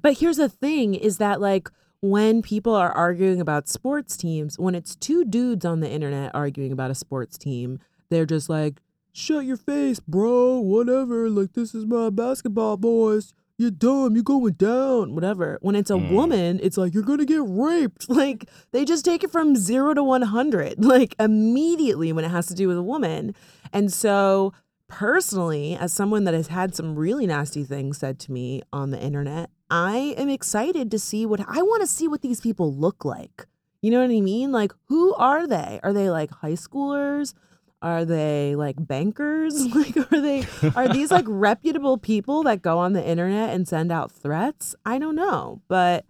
But 0.00 0.18
here's 0.18 0.36
the 0.38 0.48
thing 0.48 0.94
is 0.94 1.18
that 1.18 1.40
like 1.40 1.70
when 2.00 2.42
people 2.42 2.74
are 2.74 2.92
arguing 2.92 3.40
about 3.40 3.68
sports 3.68 4.16
teams, 4.16 4.58
when 4.58 4.74
it's 4.74 4.94
two 4.94 5.24
dudes 5.24 5.64
on 5.64 5.80
the 5.80 5.90
internet 5.90 6.30
arguing 6.34 6.70
about 6.70 6.90
a 6.90 6.94
sports 6.94 7.38
team, 7.38 7.78
they're 8.10 8.26
just 8.26 8.48
like, 8.50 8.80
shut 9.14 9.44
your 9.44 9.56
face, 9.56 10.00
bro, 10.00 10.58
whatever. 10.58 11.30
Like, 11.30 11.52
this 11.54 11.74
is 11.74 11.86
my 11.86 12.10
basketball 12.10 12.76
boys. 12.76 13.32
You're 13.56 13.70
dumb. 13.70 14.14
You're 14.16 14.24
going 14.24 14.54
down. 14.54 15.14
Whatever. 15.14 15.58
When 15.62 15.76
it's 15.76 15.90
a 15.90 15.94
Mm. 15.94 16.10
woman, 16.10 16.60
it's 16.62 16.76
like, 16.76 16.92
you're 16.92 17.04
going 17.04 17.20
to 17.20 17.24
get 17.24 17.40
raped. 17.46 18.08
Like, 18.14 18.50
they 18.72 18.84
just 18.84 19.04
take 19.04 19.22
it 19.22 19.30
from 19.30 19.54
zero 19.54 19.94
to 19.94 20.02
100, 20.02 20.84
like, 20.84 21.14
immediately 21.20 22.12
when 22.12 22.24
it 22.24 22.30
has 22.32 22.46
to 22.46 22.54
do 22.54 22.66
with 22.66 22.76
a 22.76 22.82
woman. 22.82 23.32
And 23.72 23.92
so, 23.92 24.52
personally, 24.88 25.76
as 25.76 25.92
someone 25.92 26.24
that 26.24 26.34
has 26.34 26.48
had 26.48 26.74
some 26.74 26.96
really 26.96 27.26
nasty 27.26 27.62
things 27.62 27.98
said 27.98 28.18
to 28.20 28.32
me 28.32 28.62
on 28.72 28.90
the 28.90 29.00
internet, 29.00 29.50
I 29.70 30.14
am 30.18 30.28
excited 30.28 30.90
to 30.90 30.98
see 30.98 31.24
what 31.24 31.40
I 31.40 31.62
want 31.62 31.82
to 31.82 31.86
see 31.86 32.08
what 32.08 32.22
these 32.22 32.40
people 32.40 32.74
look 32.74 33.04
like. 33.04 33.46
You 33.82 33.90
know 33.92 34.00
what 34.00 34.10
I 34.10 34.20
mean? 34.20 34.50
Like, 34.50 34.72
who 34.88 35.14
are 35.14 35.46
they? 35.46 35.78
Are 35.84 35.92
they 35.92 36.10
like 36.10 36.30
high 36.30 36.52
schoolers? 36.52 37.34
Are 37.82 38.04
they 38.04 38.54
like 38.56 38.76
bankers? 38.78 39.54
Like, 39.74 39.96
are 39.96 40.20
they, 40.20 40.46
are 40.76 40.88
these 40.88 41.10
like 41.10 41.26
reputable 41.28 41.98
people 41.98 42.42
that 42.44 42.62
go 42.62 42.78
on 42.78 42.92
the 42.94 43.04
internet 43.06 43.50
and 43.50 43.68
send 43.68 43.92
out 43.92 44.10
threats? 44.10 44.74
I 44.86 44.98
don't 44.98 45.14
know. 45.16 45.60
But 45.68 46.06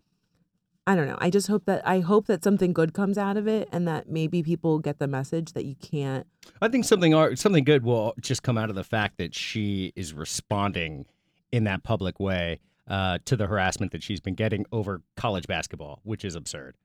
I 0.86 0.94
don't 0.94 1.06
know. 1.06 1.16
I 1.18 1.30
just 1.30 1.48
hope 1.48 1.64
that, 1.64 1.86
I 1.86 2.00
hope 2.00 2.26
that 2.26 2.44
something 2.44 2.72
good 2.72 2.92
comes 2.92 3.16
out 3.18 3.36
of 3.36 3.48
it 3.48 3.68
and 3.72 3.88
that 3.88 4.08
maybe 4.08 4.42
people 4.42 4.78
get 4.78 4.98
the 4.98 5.06
message 5.08 5.54
that 5.54 5.64
you 5.64 5.74
can't. 5.76 6.26
I 6.60 6.68
think 6.68 6.84
something 6.84 7.36
something 7.36 7.64
good 7.64 7.84
will 7.84 8.14
just 8.20 8.42
come 8.42 8.58
out 8.58 8.68
of 8.68 8.76
the 8.76 8.84
fact 8.84 9.16
that 9.18 9.34
she 9.34 9.92
is 9.96 10.12
responding 10.12 11.06
in 11.50 11.64
that 11.64 11.82
public 11.82 12.20
way. 12.20 12.60
uh, 12.86 13.16
to 13.24 13.34
the 13.34 13.46
harassment 13.46 13.92
that 13.92 14.02
she's 14.02 14.20
been 14.20 14.34
getting 14.34 14.66
over 14.70 15.00
college 15.16 15.46
basketball, 15.46 16.00
which 16.02 16.22
is 16.22 16.34
absurd. 16.34 16.76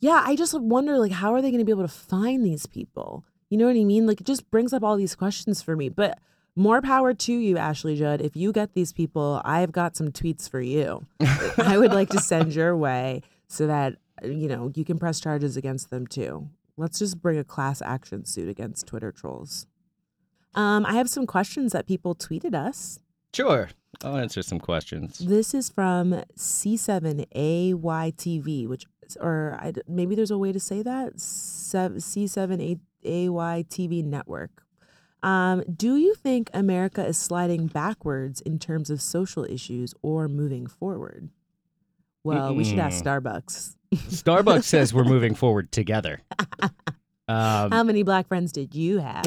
Yeah, 0.00 0.20
I 0.26 0.34
just 0.34 0.58
wonder 0.58 0.98
like 0.98 1.12
how 1.12 1.32
are 1.32 1.40
they 1.40 1.52
going 1.52 1.60
to 1.60 1.64
be 1.64 1.70
able 1.70 1.84
to 1.84 1.88
find 1.88 2.44
these 2.44 2.66
people? 2.66 3.24
You 3.50 3.58
know 3.58 3.66
what 3.66 3.76
I 3.76 3.84
mean? 3.84 4.06
Like 4.06 4.20
it 4.20 4.26
just 4.26 4.50
brings 4.50 4.72
up 4.72 4.82
all 4.82 4.96
these 4.96 5.14
questions 5.14 5.62
for 5.62 5.76
me. 5.76 5.88
But 5.88 6.18
more 6.56 6.80
power 6.80 7.14
to 7.14 7.32
you, 7.32 7.58
Ashley 7.58 7.96
Judd. 7.96 8.20
If 8.20 8.36
you 8.36 8.52
get 8.52 8.74
these 8.74 8.92
people, 8.92 9.40
I've 9.44 9.72
got 9.72 9.96
some 9.96 10.12
tweets 10.12 10.48
for 10.48 10.60
you. 10.60 11.04
I 11.58 11.76
would 11.78 11.92
like 11.92 12.10
to 12.10 12.20
send 12.20 12.54
your 12.54 12.76
way 12.76 13.22
so 13.48 13.66
that 13.66 13.96
you 14.22 14.48
know 14.48 14.70
you 14.74 14.84
can 14.84 14.98
press 14.98 15.20
charges 15.20 15.56
against 15.56 15.90
them 15.90 16.06
too. 16.06 16.48
Let's 16.76 16.98
just 16.98 17.22
bring 17.22 17.38
a 17.38 17.44
class 17.44 17.80
action 17.82 18.24
suit 18.24 18.48
against 18.48 18.86
Twitter 18.86 19.12
trolls. 19.12 19.66
Um, 20.54 20.86
I 20.86 20.94
have 20.94 21.10
some 21.10 21.26
questions 21.26 21.72
that 21.72 21.86
people 21.86 22.14
tweeted 22.14 22.54
us. 22.54 23.00
Sure. 23.32 23.70
I'll 24.02 24.16
answer 24.16 24.42
some 24.42 24.58
questions. 24.58 25.18
This 25.18 25.54
is 25.54 25.70
from 25.70 26.22
C7AYTV, 26.36 28.68
which, 28.68 28.86
or 29.20 29.56
I, 29.60 29.72
maybe 29.88 30.14
there's 30.14 30.30
a 30.30 30.38
way 30.38 30.52
to 30.52 30.60
say 30.60 30.82
that 30.82 31.14
C7AYTV 33.04 34.04
network. 34.04 34.64
Um, 35.22 35.64
do 35.74 35.96
you 35.96 36.14
think 36.14 36.50
America 36.52 37.04
is 37.04 37.16
sliding 37.16 37.66
backwards 37.66 38.40
in 38.42 38.58
terms 38.58 38.90
of 38.90 39.00
social 39.00 39.44
issues 39.44 39.94
or 40.02 40.28
moving 40.28 40.66
forward? 40.66 41.30
Well, 42.22 42.54
we 42.54 42.64
should 42.64 42.78
ask 42.78 43.02
Starbucks. 43.02 43.76
Starbucks 43.94 44.64
says 44.64 44.92
we're 44.92 45.04
moving 45.16 45.34
forward 45.34 45.72
together. 45.72 46.22
Um, 47.26 47.70
How 47.70 47.82
many 47.82 48.02
black 48.02 48.28
friends 48.28 48.52
did 48.52 48.74
you 48.74 48.98
have? 48.98 49.24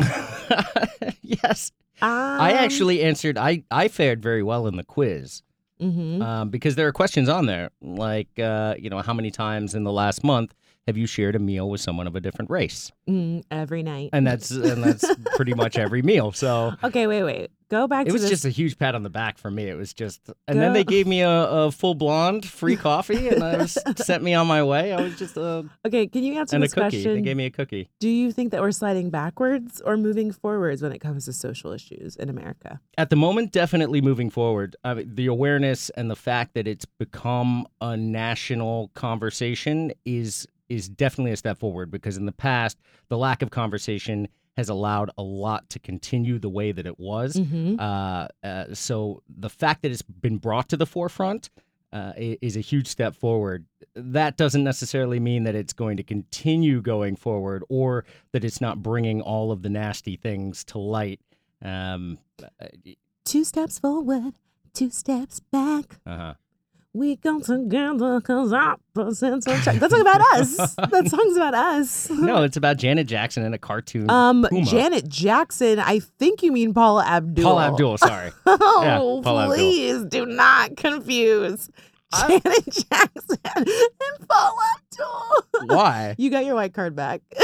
yes. 1.22 1.72
Um, 2.00 2.10
I 2.12 2.54
actually 2.54 3.02
answered, 3.02 3.38
I, 3.38 3.64
I 3.72 3.88
fared 3.88 4.22
very 4.22 4.44
well 4.44 4.68
in 4.68 4.76
the 4.76 4.84
quiz. 4.84 5.42
Mm-hmm. 5.82 6.22
Um, 6.22 6.50
because 6.50 6.76
there 6.76 6.88
are 6.88 6.92
questions 6.92 7.30
on 7.30 7.46
there 7.46 7.70
like, 7.82 8.40
uh, 8.40 8.76
you 8.80 8.90
know, 8.90 9.02
how 9.02 9.14
many 9.14 9.30
times 9.30 9.76
in 9.76 9.84
the 9.84 9.92
last 9.92 10.24
month 10.24 10.54
have 10.88 10.98
you 10.98 11.06
shared 11.06 11.36
a 11.36 11.40
meal 11.40 11.70
with 11.70 11.82
someone 11.82 12.08
of 12.08 12.16
a 12.16 12.22
different 12.22 12.50
race? 12.50 12.92
Mm, 13.10 13.44
every 13.52 13.84
night. 13.84 14.12
And 14.14 14.26
that's 14.26 14.50
and 14.52 14.84
that's 14.84 15.06
pretty 15.36 15.54
much 15.54 15.78
every 15.78 16.02
meal. 16.02 16.32
So 16.32 16.74
okay, 16.84 17.08
wait, 17.08 17.24
wait. 17.24 17.52
Go 17.70 17.86
back. 17.86 18.08
It 18.08 18.14
was 18.14 18.22
this. 18.22 18.32
just 18.32 18.46
a 18.46 18.50
huge 18.50 18.78
pat 18.78 18.96
on 18.96 19.04
the 19.04 19.10
back 19.10 19.38
for 19.38 19.52
me. 19.52 19.66
It 19.66 19.76
was 19.76 19.94
just, 19.94 20.30
and 20.48 20.56
Go. 20.56 20.62
then 20.62 20.72
they 20.72 20.86
gave 20.86 21.06
me 21.06 21.20
a, 21.20 21.30
a, 21.30 21.72
full 21.72 21.96
blonde 21.96 22.46
free 22.46 22.78
coffee, 22.78 23.28
and 23.28 23.44
I 23.44 23.58
was 23.58 23.78
sent 23.98 24.24
me 24.24 24.34
on 24.34 24.48
my 24.48 24.64
way. 24.64 24.94
I 24.94 25.02
was 25.02 25.18
just 25.18 25.38
uh, 25.38 25.64
okay. 25.86 26.08
Can 26.08 26.24
you 26.24 26.40
answer 26.40 26.56
and 26.56 26.64
this 26.64 26.72
a 26.72 26.76
cookie. 26.76 26.90
question? 26.92 27.16
They 27.16 27.22
gave 27.22 27.36
me 27.36 27.48
a 27.48 27.50
cookie. 27.50 27.90
Do 28.00 28.08
you 28.08 28.32
think 28.32 28.52
that 28.52 28.62
we're 28.62 28.72
sliding 28.72 29.10
backwards 29.10 29.82
or 29.82 29.98
moving 29.98 30.32
forwards 30.32 30.82
when 30.82 30.94
it 30.94 31.00
comes 31.00 31.26
to 31.26 31.34
social 31.34 31.74
issues 31.74 32.16
in 32.16 32.30
America? 32.30 32.80
At 32.98 33.10
the 33.10 33.18
moment, 33.18 33.52
definitely 33.52 34.00
moving 34.00 34.30
forward. 34.30 34.78
I 34.86 34.94
mean, 34.94 35.14
the 35.14 35.26
awareness 35.26 35.90
and 35.90 36.10
the 36.10 36.16
fact 36.16 36.54
that 36.54 36.68
it's 36.68 36.86
become 36.86 37.68
a 37.82 37.98
national 37.98 38.92
conversation 38.94 39.92
is 40.06 40.48
is 40.70 40.90
definitely 40.90 41.32
a 41.32 41.38
step 41.38 41.60
forward 41.60 41.92
because 41.92 42.18
in 42.18 42.26
the 42.26 42.32
past, 42.32 42.78
the 43.10 43.18
lack 43.18 43.42
of 43.42 43.50
conversation 43.50 44.28
has 44.58 44.70
allowed 44.70 45.12
a 45.18 45.22
lot 45.22 45.70
to 45.70 45.80
continue 45.80 46.40
the 46.40 46.50
way 46.50 46.72
that 46.72 46.88
it 46.88 47.00
was. 47.00 47.36
Mm-hmm. 47.36 47.80
Uh, 47.80 48.28
uh, 48.44 48.74
so 48.74 49.22
the 49.30 49.50
fact 49.50 49.84
that 49.84 49.92
it's 49.92 50.02
been 50.02 50.38
brought 50.38 50.70
to 50.70 50.78
the 50.78 50.86
forefront 50.86 51.52
uh, 51.94 52.14
is 52.18 52.58
a 52.58 52.62
huge 52.62 52.88
step 52.88 53.16
forward. 53.16 53.66
That 53.96 54.36
doesn't 54.36 54.64
necessarily 54.64 55.20
mean 55.20 55.44
that 55.44 55.56
it's 55.56 55.74
going 55.74 55.98
to 55.98 56.04
continue 56.04 56.82
going 56.82 57.16
forward 57.16 57.64
or 57.70 58.04
that 58.32 58.44
it's 58.44 58.60
not 58.60 58.82
bringing 58.82 59.22
all 59.22 59.52
of 59.52 59.62
the 59.62 59.70
nasty 59.70 60.16
things 60.16 60.64
to 60.66 60.80
light. 60.80 61.22
Um, 61.64 62.18
uh, 62.60 62.68
two 63.26 63.44
steps 63.44 63.80
forward, 63.80 64.34
two 64.74 64.90
steps 64.90 65.40
back. 65.40 66.00
Uh-huh. 66.06 66.34
We 66.94 67.16
come 67.18 67.42
together 67.42 68.20
because 68.20 68.52
opposites 68.54 69.46
attract. 69.46 69.80
That 69.80 69.92
song's 69.92 70.02
about 70.02 70.22
us. 70.34 70.76
that 70.76 71.08
song's 71.10 71.38
about 71.38 71.54
us. 71.54 72.10
No, 72.10 72.44
it's 72.44 72.58
about 72.58 72.78
Janet 72.78 73.06
Jackson 73.06 73.44
in 73.44 73.54
a 73.54 73.60
cartoon. 73.60 74.10
Um, 74.10 74.48
Puma. 74.50 74.66
Janet 74.66 75.08
Jackson. 75.08 75.80
I 75.80 76.00
think 76.00 76.42
you 76.42 76.52
mean 76.52 76.74
Paula 76.74 77.06
Abdul. 77.06 77.44
Paula 77.46 77.68
Abdul. 77.68 77.98
Sorry. 78.00 78.32
oh, 78.48 78.82
yeah, 78.84 78.98
Paula 79.24 79.46
please 79.48 80.02
Abdul. 80.04 80.26
do 80.26 80.32
not 80.32 80.76
confuse 80.76 81.70
Janet 82.28 82.66
Jackson 82.90 83.38
and 83.44 84.28
Paula 84.30 84.66
Abdul. 84.76 85.68
Why? 85.76 86.16
You 86.28 86.30
got 86.30 86.46
your 86.46 86.56
white 86.56 86.74
card 86.74 86.96
back. 86.96 87.22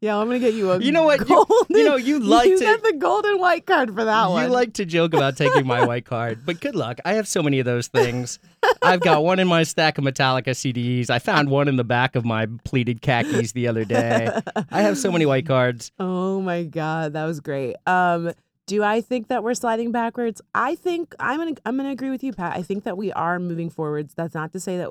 yeah, 0.00 0.16
I'm 0.16 0.26
gonna 0.28 0.38
get 0.38 0.54
you 0.54 0.70
a. 0.72 0.78
You 0.80 0.92
know 0.92 1.04
what? 1.04 1.26
Golden, 1.26 1.66
you, 1.70 1.78
you 1.78 1.84
know 1.84 1.96
you 1.96 2.20
like 2.20 2.48
you 2.48 2.58
to 2.58 2.64
get 2.64 2.82
the 2.82 2.94
golden 2.94 3.38
white 3.38 3.66
card 3.66 3.94
for 3.94 4.04
that 4.04 4.24
you 4.24 4.30
one. 4.30 4.44
You 4.44 4.50
like 4.50 4.74
to 4.74 4.84
joke 4.84 5.14
about 5.14 5.36
taking 5.36 5.66
my 5.66 5.84
white 5.84 6.04
card, 6.04 6.46
but 6.46 6.60
good 6.60 6.74
luck. 6.74 7.00
I 7.04 7.14
have 7.14 7.26
so 7.28 7.42
many 7.42 7.58
of 7.58 7.66
those 7.66 7.88
things. 7.88 8.38
I've 8.82 9.00
got 9.00 9.24
one 9.24 9.38
in 9.38 9.48
my 9.48 9.62
stack 9.62 9.98
of 9.98 10.04
Metallica 10.04 10.50
CDs. 10.50 11.10
I 11.10 11.18
found 11.18 11.50
one 11.50 11.68
in 11.68 11.76
the 11.76 11.84
back 11.84 12.16
of 12.16 12.24
my 12.24 12.46
pleated 12.64 13.02
khakis 13.02 13.52
the 13.52 13.68
other 13.68 13.84
day. 13.84 14.30
I 14.70 14.82
have 14.82 14.96
so 14.98 15.10
many 15.10 15.26
white 15.26 15.46
cards. 15.46 15.92
Oh 15.98 16.40
my 16.40 16.64
god, 16.64 17.14
that 17.14 17.24
was 17.24 17.40
great. 17.40 17.76
Um. 17.86 18.32
Do 18.68 18.82
I 18.82 19.00
think 19.00 19.28
that 19.28 19.42
we're 19.42 19.54
sliding 19.54 19.92
backwards? 19.92 20.42
I 20.54 20.74
think 20.74 21.14
I'm 21.18 21.38
gonna 21.38 21.54
I'm 21.64 21.78
gonna 21.78 21.88
agree 21.88 22.10
with 22.10 22.22
you, 22.22 22.34
Pat. 22.34 22.54
I 22.54 22.60
think 22.60 22.84
that 22.84 22.98
we 22.98 23.10
are 23.12 23.38
moving 23.38 23.70
forwards. 23.70 24.12
That's 24.12 24.34
not 24.34 24.52
to 24.52 24.60
say 24.60 24.76
that 24.76 24.90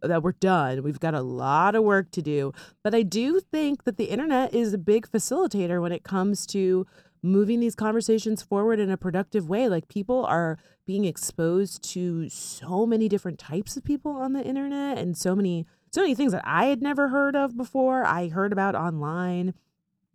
that 0.00 0.22
we're 0.22 0.32
done. 0.32 0.82
We've 0.82 0.98
got 0.98 1.12
a 1.12 1.20
lot 1.20 1.74
of 1.74 1.84
work 1.84 2.10
to 2.12 2.22
do. 2.22 2.54
But 2.82 2.94
I 2.94 3.02
do 3.02 3.38
think 3.40 3.84
that 3.84 3.98
the 3.98 4.06
internet 4.06 4.54
is 4.54 4.72
a 4.72 4.78
big 4.78 5.06
facilitator 5.10 5.82
when 5.82 5.92
it 5.92 6.04
comes 6.04 6.46
to 6.46 6.86
moving 7.22 7.60
these 7.60 7.74
conversations 7.74 8.42
forward 8.42 8.80
in 8.80 8.90
a 8.90 8.96
productive 8.96 9.46
way. 9.46 9.68
Like 9.68 9.88
people 9.88 10.24
are 10.24 10.56
being 10.86 11.04
exposed 11.04 11.82
to 11.92 12.30
so 12.30 12.86
many 12.86 13.10
different 13.10 13.38
types 13.38 13.76
of 13.76 13.84
people 13.84 14.12
on 14.12 14.32
the 14.32 14.42
internet 14.42 14.96
and 14.96 15.18
so 15.18 15.36
many 15.36 15.66
so 15.92 16.00
many 16.00 16.14
things 16.14 16.32
that 16.32 16.44
I 16.46 16.66
had 16.66 16.80
never 16.80 17.08
heard 17.08 17.36
of 17.36 17.58
before. 17.58 18.06
I 18.06 18.28
heard 18.28 18.52
about 18.52 18.74
online. 18.74 19.52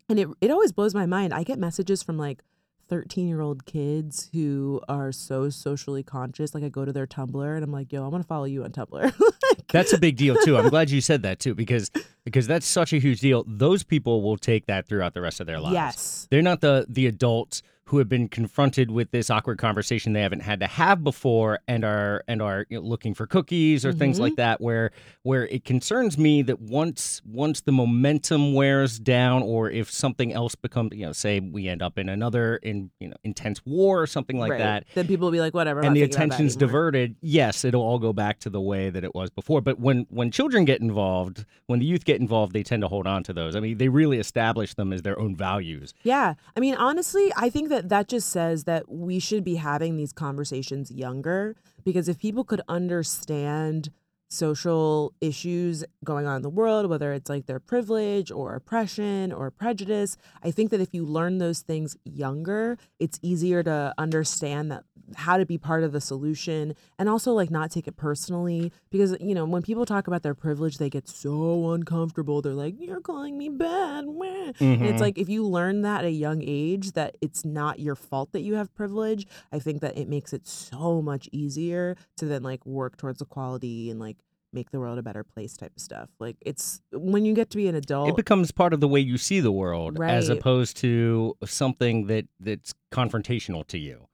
And 0.10 0.17
it 0.17 0.30
it 0.41 0.49
always 0.49 0.71
blows 0.71 0.95
my 0.95 1.06
mind. 1.06 1.32
I 1.32 1.43
get 1.43 1.60
messages 1.60 2.02
from 2.02 2.17
like 2.17 2.41
13 2.89 3.28
year 3.28 3.41
old 3.41 3.65
kids 3.65 4.30
who 4.34 4.82
are 4.88 5.12
so 5.12 5.50
socially 5.50 6.04
conscious. 6.04 6.54
Like 6.54 6.63
I 6.63 6.69
go 6.69 6.86
to 6.86 6.93
their 6.93 7.08
Tumblr 7.08 7.56
and 7.56 7.63
I'm 7.63 7.72
like, 7.72 7.91
yo, 7.91 8.04
I 8.04 8.08
want 8.08 8.24
to 8.24 8.28
follow 8.28 8.46
you 8.46 8.63
on 8.63 8.72
Tumblr. 8.72 9.13
that's 9.72 9.93
a 9.93 9.98
big 9.98 10.17
deal 10.17 10.36
too. 10.43 10.58
I'm 10.58 10.69
glad 10.69 10.89
you 10.89 11.02
said 11.02 11.24
that 11.24 11.39
too, 11.39 11.56
because 11.56 11.89
because 12.24 12.48
that's 12.48 12.67
such 12.67 12.93
a 12.93 12.98
huge 12.98 13.19
deal. 13.19 13.43
Those 13.48 13.84
people 13.84 14.22
will 14.22 14.38
take 14.38 14.67
that 14.67 14.88
throughout 14.88 15.13
the 15.13 15.22
rest 15.22 15.39
of 15.39 15.48
their 15.48 15.60
lives. 15.60 15.74
Yes. 15.74 16.28
They're 16.30 16.41
not 16.41 16.62
the 16.62 16.86
the 16.89 17.08
adults 17.08 17.62
who 17.86 17.98
have 17.98 18.08
been 18.08 18.30
confronted 18.30 18.89
with 18.91 19.12
this 19.12 19.30
awkward 19.30 19.58
conversation 19.58 20.13
they 20.13 20.22
haven't 20.22 20.41
had 20.41 20.60
to 20.60 20.67
have 20.67 21.04
before 21.04 21.60
and 21.67 21.84
are 21.84 22.24
and 22.28 22.41
are 22.41 22.65
you 22.69 22.80
know, 22.80 22.86
looking 22.86 23.13
for 23.13 23.28
cookies 23.28 23.86
or 23.86 23.89
mm-hmm. 23.89 24.00
things 24.00 24.19
like 24.19 24.36
that 24.36 24.62
where 24.62 24.91
where 25.24 25.48
it 25.48 25.65
concerns 25.65 26.17
me 26.17 26.41
that 26.41 26.62
once 26.62 27.22
once 27.26 27.62
the 27.62 27.72
momentum 27.72 28.54
wears 28.54 29.00
down 29.00 29.43
or 29.43 29.69
if 29.69 29.91
something 29.91 30.32
else 30.32 30.56
becomes 30.56 30.91
you 30.93 31.06
know 31.06 31.12
say 31.12 31.39
we 31.39 31.67
end 31.67 31.82
up 31.82 31.98
in 31.98 32.08
another 32.08 32.56
in 32.58 32.89
you 33.00 33.08
know 33.08 33.17
intense 33.24 33.62
war 33.65 34.02
or 34.02 34.08
something 34.08 34.39
like 34.39 34.52
right. 34.52 34.60
that 34.60 34.86
then 34.96 35.06
people 35.06 35.28
will 35.28 35.32
be 35.32 35.41
like 35.41 35.54
whatever 35.54 35.82
I'm 35.82 35.88
and 35.88 35.96
the 35.96 36.04
attention's 36.04 36.56
diverted 36.56 37.15
yes 37.22 37.65
it'll 37.65 37.82
all 37.82 38.00
go 38.00 38.13
back 38.13 38.39
to 38.39 38.50
the 38.50 38.62
way 38.62 38.89
that 38.89 39.04
it 39.04 39.13
was 39.13 39.30
before. 39.30 39.62
But 39.62 39.80
when 39.80 40.06
when 40.10 40.32
children 40.32 40.65
get 40.65 40.80
involved 40.80 41.46
when 41.65 41.80
the 41.80 41.86
youth 41.86 42.06
get 42.06 42.22
involved 42.22 42.54
they 42.54 42.63
tend 42.63 42.82
to 42.82 42.88
hold 42.88 43.08
on 43.08 43.24
to 43.24 43.34
those. 43.34 43.56
I 43.56 43.60
mean 43.60 43.78
they 43.78 43.89
really 43.89 44.19
establish 44.19 44.74
them 44.74 44.93
as 44.93 45.02
their 45.02 45.19
own 45.19 45.36
values. 45.36 45.93
Yeah. 46.04 46.36
I 46.56 46.60
mean 46.60 46.76
honestly 46.76 47.32
i 47.36 47.50
think 47.50 47.69
that 47.69 47.83
that 47.89 48.08
just 48.08 48.30
says 48.30 48.63
that 48.65 48.89
we 48.89 49.19
should 49.19 49.43
be 49.43 49.56
having 49.56 49.98
these 49.98 50.13
conversations 50.13 50.91
younger 50.91 51.56
because 51.84 52.08
if 52.08 52.19
people 52.19 52.43
could 52.43 52.62
understand 52.67 53.89
social 54.34 55.13
issues 55.22 55.84
going 56.04 56.26
on 56.26 56.38
in 56.38 56.41
the 56.41 56.50
world, 56.50 56.89
whether 56.89 57.13
it's 57.13 57.30
like 57.30 57.46
their 57.46 57.60
privilege 57.60 58.32
or 58.32 58.56
oppression 58.56 59.32
or 59.32 59.52
prejudice. 59.52 60.17
I 60.43 60.52
think 60.52 60.72
that 60.72 60.82
if 60.82 60.93
you 60.93 61.06
learn 61.06 61.38
those 61.38 61.62
things 61.62 61.96
younger, 62.04 62.78
it's 63.00 63.19
easier 63.22 63.63
to 63.63 63.93
understand 63.98 64.72
that 64.72 64.84
how 65.15 65.38
to 65.38 65.46
be 65.46 65.58
part 65.58 65.84
of 65.84 65.91
the 65.91 66.02
solution 66.02 66.76
and 66.98 67.10
also 67.10 67.34
like 67.34 67.52
not 67.52 67.72
take 67.72 67.88
it 67.88 67.98
personally 67.98 68.72
because 68.89 69.15
you 69.19 69.36
know 69.36 69.46
when 69.46 69.62
people 69.62 69.86
talk 69.86 70.08
about 70.08 70.24
their 70.24 70.34
privilege 70.34 70.78
they 70.78 70.89
get 70.89 71.08
so 71.08 71.72
uncomfortable 71.72 72.41
they're 72.41 72.54
like 72.54 72.76
you're 72.80 73.02
calling 73.02 73.38
me 73.38 73.50
bad 73.50 74.06
mm-hmm. 74.06 74.63
and 74.63 74.82
it's 74.84 74.93
mm-hmm. 74.93 75.02
like 75.02 75.17
if 75.17 75.30
you 75.30 75.46
learn 75.46 75.82
that 75.82 76.00
at 76.00 76.06
a 76.06 76.12
young 76.12 76.41
age 76.41 76.93
that 76.93 77.15
it's 77.22 77.43
not 77.43 77.80
your 77.80 77.96
fault 77.96 78.32
that 78.32 78.41
you 78.41 78.56
have 78.56 78.74
privilege 78.76 79.28
i 79.52 79.60
think 79.60 79.82
that 79.82 79.98
it 79.98 80.08
makes 80.08 80.34
it 80.34 80.48
so 80.48 81.02
much 81.02 81.30
easier 81.32 81.96
to 82.17 82.26
then 82.26 82.41
like 82.41 82.65
work 82.65 82.98
towards 82.98 83.22
equality 83.22 83.89
and 83.89 84.00
like 84.00 84.17
make 84.54 84.72
the 84.72 84.80
world 84.80 84.98
a 84.98 85.04
better 85.04 85.24
place 85.24 85.58
type 85.58 85.72
of 85.76 85.82
stuff. 85.82 86.10
Like 86.20 86.38
it's 86.42 86.82
when 86.92 87.26
you 87.26 87.34
get 87.34 87.50
to 87.52 87.58
be 87.58 87.68
an 87.68 87.76
adult, 87.76 88.10
it 88.10 88.16
becomes 88.16 88.52
part 88.52 88.74
of 88.74 88.80
the 88.80 88.88
way 88.88 89.00
you 89.00 89.18
see 89.18 89.39
the 89.39 89.52
world 89.52 90.00
right. 90.00 90.12
as 90.12 90.30
opposed 90.30 90.78
to 90.78 91.36
something 91.46 92.08
that 92.08 92.28
that's 92.39 92.74
confrontational 92.92 93.66
to 93.68 93.78
you. 93.78 94.08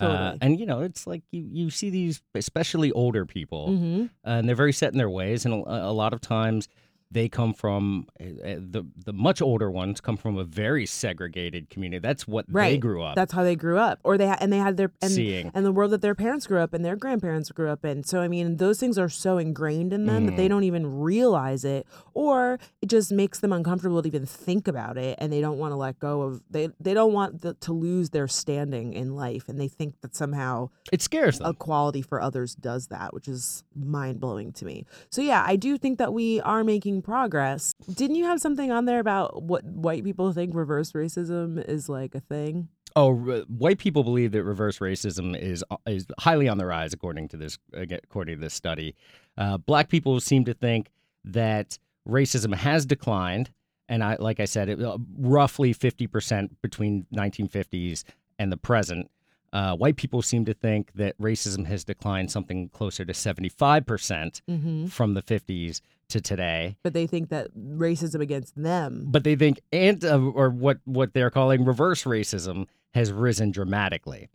Uh, 0.00 0.06
totally. 0.06 0.18
Uh, 0.18 0.36
and 0.40 0.60
you 0.60 0.66
know, 0.66 0.80
it's 0.80 1.06
like 1.06 1.22
you 1.30 1.46
you 1.50 1.70
see 1.70 1.90
these, 1.90 2.22
especially 2.34 2.92
older 2.92 3.26
people, 3.26 3.68
mm-hmm. 3.70 4.06
and 4.24 4.48
they're 4.48 4.56
very 4.56 4.72
set 4.72 4.92
in 4.92 4.98
their 4.98 5.10
ways, 5.10 5.44
and 5.44 5.54
a, 5.66 5.88
a 5.88 5.92
lot 5.92 6.12
of 6.12 6.20
times 6.20 6.68
they 7.12 7.28
come 7.28 7.52
from 7.52 8.06
uh, 8.20 8.24
the 8.58 8.84
the 9.04 9.12
much 9.12 9.42
older 9.42 9.70
ones 9.70 10.00
come 10.00 10.16
from 10.16 10.38
a 10.38 10.44
very 10.44 10.86
segregated 10.86 11.68
community. 11.70 12.00
That's 12.00 12.26
what 12.26 12.46
they 12.52 12.78
grew 12.78 13.02
up 13.02 13.14
That's 13.16 13.32
how 13.32 13.42
they 13.42 13.56
grew 13.56 13.78
up, 13.78 13.98
or 14.02 14.16
they 14.16 14.28
ha- 14.28 14.38
and 14.40 14.52
they 14.52 14.58
had 14.58 14.76
their 14.76 14.92
and 15.02 15.10
seeing. 15.12 15.50
and 15.54 15.64
the 15.66 15.72
world 15.72 15.90
that 15.92 16.00
their 16.00 16.14
parents 16.14 16.46
grew 16.46 16.58
up 16.60 16.72
and 16.72 16.84
their 16.84 16.96
grandparents 16.96 17.50
grew 17.50 17.68
up 17.68 17.84
in. 17.84 18.02
So 18.04 18.20
I 18.20 18.28
mean, 18.28 18.56
those 18.56 18.80
things 18.80 18.98
are 18.98 19.08
so 19.08 19.38
ingrained 19.38 19.92
in 19.92 20.06
them 20.06 20.26
that 20.26 20.32
Mm. 20.32 20.36
they 20.36 20.48
don't 20.48 20.64
even 20.64 21.00
realize 21.00 21.64
it, 21.64 21.86
or 22.14 22.58
it 22.80 22.86
just 22.88 23.12
makes 23.12 23.40
them 23.40 23.52
uncomfortable 23.52 24.00
to 24.02 24.08
even 24.08 24.24
think 24.26 24.66
about 24.66 24.96
it, 24.96 25.16
and 25.20 25.32
they 25.32 25.40
don't 25.40 25.58
want 25.58 25.72
to 25.72 25.76
let 25.76 25.98
go 25.98 26.22
of 26.22 26.40
they 26.50 26.68
they 26.80 26.94
don't 26.94 27.12
want 27.12 27.42
the, 27.42 27.54
to 27.54 27.72
lose 27.72 28.10
their 28.10 28.28
standing 28.28 28.92
in 28.94 29.14
life, 29.14 29.48
and 29.48 29.60
they 29.60 29.68
think 29.68 30.00
that 30.00 30.14
somehow 30.16 30.70
It 30.90 31.02
scares 31.02 31.38
them. 31.38 31.50
equality 31.50 32.02
for 32.02 32.20
others 32.20 32.54
does 32.54 32.86
that, 32.88 33.12
which 33.12 33.28
is 33.28 33.64
mind 33.74 34.20
blowing 34.20 34.52
to 34.52 34.64
me. 34.64 34.86
So 35.10 35.20
yeah, 35.22 35.44
I 35.46 35.56
do 35.56 35.76
think 35.76 35.98
that 35.98 36.12
we 36.14 36.40
are 36.40 36.64
making 36.64 37.01
progress. 37.02 37.72
Didn't 37.92 38.16
you 38.16 38.24
have 38.24 38.40
something 38.40 38.70
on 38.70 38.84
there 38.86 39.00
about 39.00 39.42
what 39.42 39.64
white 39.64 40.04
people 40.04 40.32
think 40.32 40.54
reverse 40.54 40.92
racism 40.92 41.62
is 41.68 41.88
like 41.88 42.14
a 42.14 42.20
thing? 42.20 42.68
Oh, 42.94 43.10
re- 43.10 43.44
white 43.48 43.78
people 43.78 44.04
believe 44.04 44.32
that 44.32 44.44
reverse 44.44 44.78
racism 44.78 45.38
is 45.38 45.64
uh, 45.70 45.76
is 45.86 46.06
highly 46.18 46.48
on 46.48 46.58
the 46.58 46.66
rise, 46.66 46.92
according 46.92 47.28
to 47.28 47.36
this 47.36 47.58
according 47.72 48.36
to 48.36 48.40
this 48.40 48.54
study. 48.54 48.94
Uh, 49.38 49.56
black 49.58 49.88
people 49.88 50.20
seem 50.20 50.44
to 50.44 50.52
think 50.54 50.90
that 51.24 51.78
racism 52.06 52.54
has 52.54 52.84
declined, 52.84 53.50
and 53.88 54.04
I 54.04 54.16
like 54.18 54.40
I 54.40 54.44
said, 54.44 54.68
it, 54.68 54.82
uh, 54.82 54.98
roughly 55.18 55.72
fifty 55.72 56.06
percent 56.06 56.60
between 56.60 57.06
1950s 57.14 58.04
and 58.38 58.52
the 58.52 58.56
present. 58.58 59.10
Uh, 59.54 59.76
white 59.76 59.96
people 59.96 60.22
seem 60.22 60.46
to 60.46 60.54
think 60.54 60.92
that 60.94 61.16
racism 61.18 61.66
has 61.66 61.84
declined 61.84 62.30
something 62.30 62.70
closer 62.70 63.04
to 63.04 63.12
75 63.14 63.84
percent 63.86 64.40
Mm-hmm. 64.48 64.86
from 64.86 65.12
the 65.14 65.22
50s 65.22 65.80
to 66.12 66.20
today. 66.20 66.76
But 66.82 66.94
they 66.94 67.06
think 67.06 67.28
that 67.28 67.48
racism 67.56 68.20
against 68.20 68.54
them. 68.56 69.04
But 69.08 69.24
they 69.24 69.36
think 69.36 69.60
and 69.72 70.04
uh, 70.04 70.18
or 70.18 70.48
what 70.50 70.78
what 70.84 71.12
they're 71.14 71.30
calling 71.30 71.64
reverse 71.64 72.04
racism 72.04 72.66
has 72.94 73.12
risen 73.12 73.50
dramatically. 73.50 74.28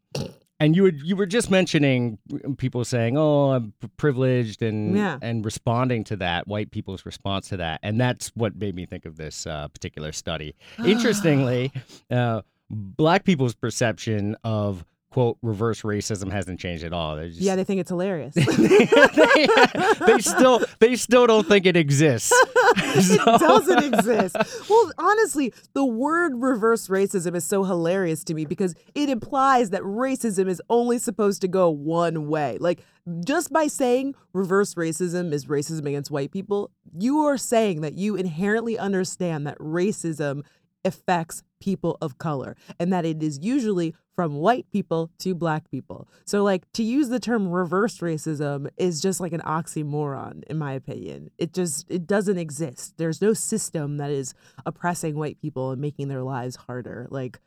And 0.59 0.75
you 0.75 0.83
were 0.83 0.89
you 0.93 1.15
were 1.15 1.27
just 1.27 1.51
mentioning 1.51 2.17
people 2.57 2.83
saying, 2.83 3.15
"Oh, 3.15 3.51
I'm 3.51 3.73
privileged," 3.97 4.63
and 4.63 4.95
Yeah. 4.95 5.19
and 5.21 5.45
responding 5.45 6.03
to 6.05 6.15
that, 6.15 6.47
white 6.47 6.71
people's 6.71 7.05
response 7.05 7.49
to 7.49 7.57
that, 7.57 7.79
and 7.83 8.01
that's 8.01 8.29
what 8.35 8.55
made 8.55 8.73
me 8.75 8.87
think 8.87 9.05
of 9.05 9.17
this 9.17 9.45
uh, 9.45 9.67
particular 9.67 10.11
study. 10.11 10.55
Interestingly, 10.83 11.71
uh, 12.09 12.41
black 12.71 13.23
people's 13.23 13.53
perception 13.53 14.35
of 14.43 14.83
quote 15.17 15.39
reverse 15.41 15.81
racism 15.81 16.31
hasn't 16.31 16.59
changed 16.59 16.83
at 16.83 16.93
all. 16.93 17.17
Just, 17.17 17.41
yeah, 17.41 17.55
they 17.55 17.63
think 17.63 17.81
it's 17.81 17.89
hilarious. 17.89 18.35
they, 18.35 18.45
they 20.05 20.19
still 20.19 20.61
they 20.77 20.95
still 20.95 21.25
don't 21.25 21.47
think 21.47 21.65
it 21.65 21.75
exists. 21.75 22.31
it 22.77 23.39
doesn't 23.39 23.83
exist. 23.95 24.35
Well, 24.69 24.91
honestly, 24.99 25.55
the 25.73 25.83
word 25.83 26.33
reverse 26.35 26.87
racism 26.87 27.35
is 27.35 27.43
so 27.43 27.63
hilarious 27.63 28.23
to 28.25 28.35
me 28.35 28.45
because 28.45 28.75
it 28.93 29.09
implies 29.09 29.71
that 29.71 29.81
racism 29.81 30.47
is 30.47 30.61
only 30.69 30.99
supposed 30.99 31.41
to 31.41 31.47
go 31.47 31.67
one 31.67 32.27
way. 32.27 32.59
Like, 32.59 32.83
just 33.25 33.51
by 33.51 33.65
saying 33.65 34.13
reverse 34.33 34.75
racism 34.75 35.33
is 35.33 35.47
racism 35.47 35.87
against 35.87 36.11
white 36.11 36.29
people, 36.29 36.69
you 36.95 37.21
are 37.21 37.39
saying 37.39 37.81
that 37.81 37.95
you 37.95 38.15
inherently 38.15 38.77
understand 38.77 39.47
that 39.47 39.57
racism 39.57 40.43
affects 40.85 41.43
people 41.59 41.97
of 42.01 42.17
color 42.17 42.55
and 42.79 42.91
that 42.93 43.05
it 43.05 43.21
is 43.21 43.39
usually 43.41 43.95
from 44.15 44.35
white 44.35 44.65
people 44.71 45.11
to 45.19 45.35
black 45.35 45.69
people. 45.69 46.07
So 46.25 46.43
like 46.43 46.71
to 46.73 46.83
use 46.83 47.09
the 47.09 47.19
term 47.19 47.49
reverse 47.49 47.99
racism 47.99 48.69
is 48.77 48.99
just 48.99 49.19
like 49.19 49.33
an 49.33 49.41
oxymoron 49.41 50.43
in 50.45 50.57
my 50.57 50.73
opinion. 50.73 51.29
It 51.37 51.53
just 51.53 51.85
it 51.89 52.07
doesn't 52.07 52.37
exist. 52.37 52.97
There's 52.97 53.21
no 53.21 53.33
system 53.33 53.97
that 53.97 54.09
is 54.09 54.33
oppressing 54.65 55.15
white 55.15 55.39
people 55.39 55.71
and 55.71 55.81
making 55.81 56.07
their 56.07 56.23
lives 56.23 56.55
harder. 56.55 57.07
Like 57.09 57.39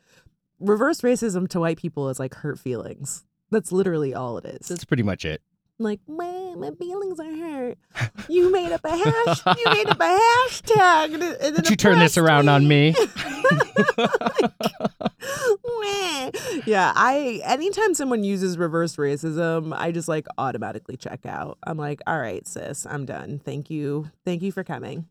reverse 0.59 1.01
racism 1.01 1.47
to 1.49 1.59
white 1.59 1.77
people 1.77 2.09
is 2.09 2.19
like 2.19 2.35
hurt 2.35 2.59
feelings. 2.59 3.25
That's 3.49 3.73
literally 3.73 4.13
all 4.13 4.37
it 4.37 4.45
is. 4.45 4.67
That's 4.69 4.85
pretty 4.85 5.03
much 5.03 5.25
it. 5.25 5.41
Like, 5.81 5.99
man, 6.07 6.59
my 6.59 6.71
feelings 6.71 7.19
are 7.19 7.35
hurt. 7.35 7.77
You 8.29 8.51
made 8.51 8.71
up 8.71 8.85
a 8.85 8.89
hash. 8.89 9.41
You 9.45 9.65
made 9.65 9.87
up 9.87 9.99
a 9.99 10.19
hashtag. 10.47 11.15
And 11.15 11.23
and 11.23 11.55
Did 11.55 11.69
you 11.69 11.75
turn 11.75 11.99
this 11.99 12.17
around 12.17 12.47
on 12.47 12.67
me? 12.67 12.95
Yeah, 16.65 16.91
I 16.95 17.41
anytime 17.43 17.93
someone 17.93 18.23
uses 18.23 18.57
reverse 18.57 18.95
racism, 18.95 19.73
I 19.75 19.91
just 19.91 20.07
like 20.07 20.27
automatically 20.37 20.95
check 20.95 21.25
out. 21.25 21.57
I'm 21.63 21.77
like, 21.77 22.01
all 22.05 22.19
right, 22.19 22.47
sis, 22.47 22.85
I'm 22.85 23.05
done. 23.05 23.39
Thank 23.43 23.69
you. 23.69 24.09
Thank 24.23 24.41
you 24.41 24.51
for 24.51 24.63
coming. 24.63 25.07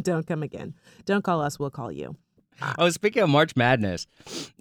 Don't 0.00 0.26
come 0.26 0.42
again. 0.42 0.74
Don't 1.04 1.22
call 1.22 1.40
us, 1.40 1.58
we'll 1.58 1.70
call 1.70 1.90
you. 1.90 2.16
Oh, 2.78 2.88
speaking 2.90 3.22
of 3.22 3.28
March 3.28 3.56
Madness, 3.56 4.06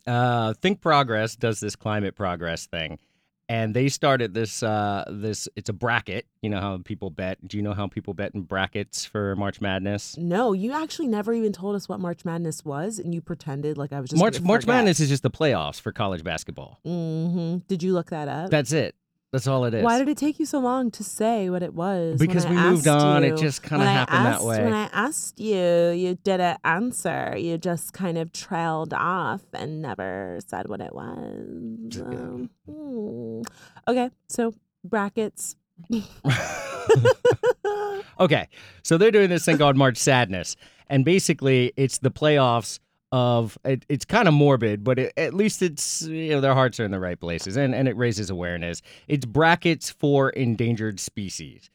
uh, 0.06 0.54
Think 0.56 0.82
Progress 0.82 1.36
does 1.36 1.60
this 1.60 1.76
climate 1.76 2.16
progress 2.16 2.66
thing, 2.66 3.00
and 3.48 3.76
they 3.76 3.90
started 3.90 4.34
this. 4.34 4.64
Uh, 4.64 5.04
this 5.10 5.48
it's 5.56 5.70
a 5.70 5.74
bracket. 5.74 6.26
You 6.42 6.50
know 6.50 6.60
how 6.60 6.78
people 6.78 7.10
bet. 7.10 7.46
Do 7.48 7.58
you 7.58 7.64
know 7.64 7.74
how 7.74 7.88
people 7.88 8.14
bet 8.14 8.34
in 8.34 8.42
brackets 8.44 9.06
for 9.06 9.36
March 9.36 9.62
Madness? 9.62 10.18
No, 10.18 10.54
you 10.54 10.74
actually 10.74 11.08
never 11.08 11.34
even 11.34 11.54
told 11.54 11.76
us 11.76 11.88
what 11.90 12.00
March 12.00 12.26
Madness 12.26 12.64
was, 12.66 13.00
and 13.00 13.14
you 13.14 13.22
pretended 13.22 13.78
like 13.78 13.94
I 13.94 14.00
was 14.00 14.10
just 14.10 14.20
March 14.20 14.42
March. 14.42 14.66
Madness 14.68 15.00
is 15.00 15.10
just 15.10 15.24
the 15.24 15.32
playoffs 15.32 15.80
for 15.80 15.92
college 15.92 16.24
basketball. 16.24 16.80
hmm 16.84 17.58
Did 17.68 17.84
you 17.84 17.94
look 17.94 18.10
that 18.10 18.28
up? 18.28 18.50
That's 18.50 18.72
it. 18.72 18.96
That's 19.36 19.48
all 19.48 19.66
it 19.66 19.74
is. 19.74 19.84
Why 19.84 20.00
did 20.00 20.08
it 20.08 20.16
take 20.18 20.40
you 20.40 20.46
so 20.46 20.60
long 20.60 20.92
to 20.92 21.04
say 21.04 21.50
what 21.50 21.62
it 21.62 21.74
was? 21.74 22.18
because 22.18 22.48
we 22.48 22.56
moved 22.56 22.88
on. 22.88 23.22
you? 23.22 23.34
It 23.34 23.38
just 23.38 23.62
kind 23.62 23.82
of 23.82 23.88
happened 23.90 24.20
asked- 24.20 24.40
that 24.40 24.48
way. 24.48 24.64
When 24.64 24.72
I 24.72 24.90
asked 24.94 25.42
you, 25.42 25.90
you 25.90 26.16
didn't 26.24 26.58
answer. 26.64 27.36
You 27.38 27.58
just 27.58 27.92
kind 27.92 28.18
of 28.18 28.32
trailed 28.32 28.94
off 28.94 29.42
and 29.52 29.82
never 29.82 30.40
said 30.48 30.70
what 30.70 30.80
it 30.80 30.96
was. 30.96 32.00
Um, 32.00 32.50
hmm. 32.66 33.42
Okay, 33.90 34.10
so 34.30 34.54
brackets. 34.86 35.58
Okay, 38.18 38.48
so 38.82 38.98
they're 38.98 39.12
doing 39.12 39.30
this 39.30 39.44
thing 39.44 39.58
called 39.58 39.76
March 39.76 39.98
Sadness, 39.98 40.56
and 40.88 41.04
basically 41.04 41.74
it's 41.76 41.98
the 41.98 42.12
playoffs 42.12 42.80
of. 43.16 43.58
It, 43.64 43.86
it's 43.90 44.06
kind 44.06 44.28
of 44.28 44.34
morbid, 44.34 44.84
but 44.84 45.00
it, 45.00 45.14
at 45.18 45.34
least 45.34 45.62
it's 45.62 46.02
you 46.04 46.32
know 46.32 46.42
their 46.42 46.54
hearts 46.54 46.80
are 46.80 46.86
in 46.86 46.92
the 46.92 47.00
right 47.00 47.20
places, 47.20 47.56
and 47.58 47.74
and 47.74 47.88
it 47.88 47.96
raises 47.98 48.30
awareness. 48.30 48.82
It's 49.08 49.26
brackets 49.26 49.90
for 49.90 50.30
endangered 50.32 51.00
species, 51.00 51.70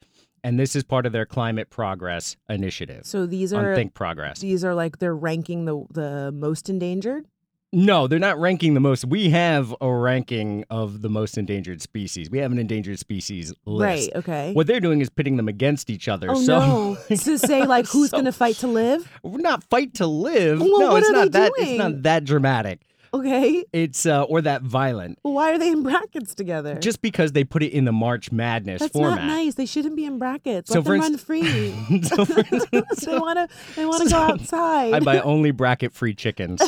and 0.45 0.59
this 0.61 0.77
is 0.77 0.83
part 0.85 1.07
of 1.07 1.13
their 1.13 1.27
climate 1.27 1.71
progress 1.71 2.37
initiative 2.49 3.07
So 3.07 3.27
these 3.27 3.53
are 3.53 3.75
Think 3.75 3.95
Progress. 3.95 4.41
these 4.41 4.65
are 4.65 4.75
like 4.75 4.99
they're 4.99 5.17
ranking 5.17 5.65
the 5.65 5.85
the 5.91 6.33
most 6.33 6.69
endangered. 6.69 7.27
No, 7.73 8.09
they're 8.09 8.19
not 8.19 8.41
ranking 8.41 8.75
the 8.75 8.81
most. 8.81 9.05
We 9.05 9.31
have 9.31 9.73
a 9.81 9.89
ranking 9.93 10.65
of 10.71 11.03
the 11.03 11.09
most 11.09 11.39
endangered 11.39 11.81
species. 11.81 12.29
We 12.29 12.39
have 12.39 12.51
an 12.51 12.59
endangered 12.59 12.99
species 12.99 13.55
list. 13.65 14.11
Right. 14.13 14.17
Okay. 14.17 14.53
What 14.55 14.67
they're 14.67 14.81
doing 14.81 15.01
is 15.01 15.09
pitting 15.09 15.37
them 15.37 15.47
against 15.47 15.89
each 15.89 16.09
other. 16.09 16.33
oh 16.33 16.43
so 16.43 16.59
no! 16.59 16.99
to 17.17 17.39
say 17.39 17.65
like 17.65 17.87
who's 17.87 18.11
So- 18.11 18.19
gonna 18.19 18.33
fight 18.33 18.57
to 18.57 18.67
live? 18.67 19.09
We're 19.23 19.39
not 19.39 19.63
fight 19.63 19.95
to 19.95 20.07
live. 20.07 20.61
Well, 20.61 20.81
no, 20.81 20.97
it's 20.97 21.11
not 21.11 21.31
that. 21.33 21.53
doing? 21.57 21.69
It's 21.71 21.79
not 21.79 22.03
that 22.03 22.25
dramatic. 22.25 22.81
Okay. 23.13 23.65
It's 23.73 24.07
uh, 24.07 24.23
or 24.25 24.41
that 24.43 24.63
violent. 24.63 25.19
Why 25.23 25.53
are 25.53 25.59
they 25.59 25.71
in 25.71 25.83
brackets 25.83 26.35
together? 26.35 26.77
Just 26.77 27.03
because 27.03 27.33
they 27.33 27.45
put 27.45 27.63
it 27.63 27.73
in 27.73 27.85
the 27.85 27.93
March 27.93 28.31
Madness 28.31 28.81
That's 28.81 28.93
format. 28.93 29.19
not 29.19 29.27
nice. 29.27 29.55
They 29.55 29.67
shouldn't 29.67 29.97
be 29.97 30.05
in 30.05 30.19
brackets. 30.19 30.71
So 30.71 30.81
Let 30.81 30.87
for 30.87 30.93
them 30.99 31.13
inst- 31.13 31.29
run 31.29 31.43
free. 31.43 32.03
so 32.03 32.23
instance, 32.53 33.05
they 33.05 33.19
want 33.19 33.51
to. 33.51 33.75
They 33.77 33.87
want 33.87 34.05
to 34.05 34.11
go 34.11 34.17
outside. 34.17 34.95
I 34.95 35.01
buy 35.01 35.21
only 35.21 35.51
bracket 35.51 35.93
free 35.93 36.15
chickens. 36.15 36.61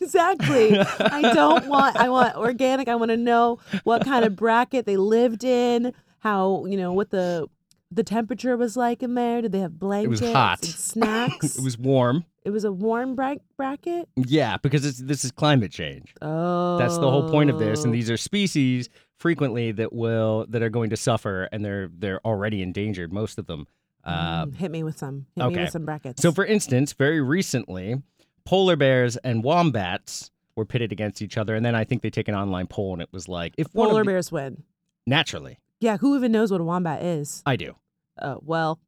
exactly. 0.00 0.78
I 0.78 1.32
don't 1.34 1.66
want. 1.66 1.96
I 1.96 2.08
want 2.08 2.36
organic. 2.36 2.88
I 2.88 2.94
want 2.96 3.10
to 3.10 3.16
know 3.16 3.58
what 3.84 4.04
kind 4.04 4.24
of 4.24 4.36
bracket 4.36 4.86
they 4.86 4.96
lived 4.96 5.44
in. 5.44 5.92
How 6.18 6.64
you 6.66 6.76
know 6.76 6.92
what 6.92 7.10
the 7.10 7.48
the 7.90 8.02
temperature 8.02 8.56
was 8.56 8.76
like 8.76 9.02
in 9.02 9.14
there. 9.14 9.40
Did 9.42 9.52
they 9.52 9.60
have 9.60 9.78
blankets? 9.78 10.20
It 10.20 10.24
was 10.24 10.32
hot. 10.32 10.64
Snacks. 10.64 11.56
it 11.56 11.62
was 11.64 11.78
warm. 11.78 12.24
It 12.46 12.50
was 12.50 12.62
a 12.64 12.70
warm 12.70 13.16
bra- 13.16 13.34
bracket. 13.56 14.08
Yeah, 14.14 14.56
because 14.62 14.86
it's, 14.86 14.98
this 14.98 15.24
is 15.24 15.32
climate 15.32 15.72
change. 15.72 16.14
Oh, 16.22 16.78
That's 16.78 16.94
the 16.96 17.10
whole 17.10 17.28
point 17.28 17.50
of 17.50 17.58
this. 17.58 17.82
And 17.84 17.92
these 17.92 18.08
are 18.08 18.16
species 18.16 18.88
frequently 19.18 19.72
that 19.72 19.92
will 19.92 20.46
that 20.50 20.62
are 20.62 20.68
going 20.70 20.90
to 20.90 20.96
suffer, 20.96 21.48
and 21.50 21.64
they're 21.64 21.88
they're 21.92 22.24
already 22.24 22.62
endangered. 22.62 23.12
Most 23.12 23.38
of 23.38 23.46
them. 23.46 23.66
Uh, 24.04 24.46
Mm, 24.46 24.54
hit 24.54 24.70
me 24.70 24.84
with 24.84 24.96
some. 24.96 25.26
Hit 25.34 25.42
me 25.42 25.52
okay. 25.54 25.60
with 25.62 25.70
some 25.72 25.84
brackets. 25.84 26.22
So, 26.22 26.30
for 26.30 26.44
instance, 26.46 26.92
very 26.92 27.20
recently, 27.20 28.00
polar 28.44 28.76
bears 28.76 29.16
and 29.16 29.42
wombats 29.42 30.30
were 30.54 30.64
pitted 30.64 30.92
against 30.92 31.20
each 31.22 31.36
other, 31.36 31.56
and 31.56 31.66
then 31.66 31.74
I 31.74 31.82
think 31.82 32.02
they 32.02 32.10
take 32.10 32.28
an 32.28 32.36
online 32.36 32.68
poll, 32.68 32.92
and 32.92 33.02
it 33.02 33.08
was 33.10 33.28
like, 33.28 33.54
if 33.58 33.66
one 33.74 33.88
polar 33.88 34.02
the, 34.04 34.10
bears 34.12 34.30
win. 34.30 34.62
naturally, 35.06 35.58
Yeah, 35.80 35.96
who 35.96 36.16
even 36.16 36.30
knows 36.30 36.52
what 36.52 36.60
a 36.60 36.64
wombat 36.64 37.02
is? 37.02 37.42
I 37.44 37.56
do. 37.56 37.74
Uh, 38.16 38.36
well, 38.40 38.78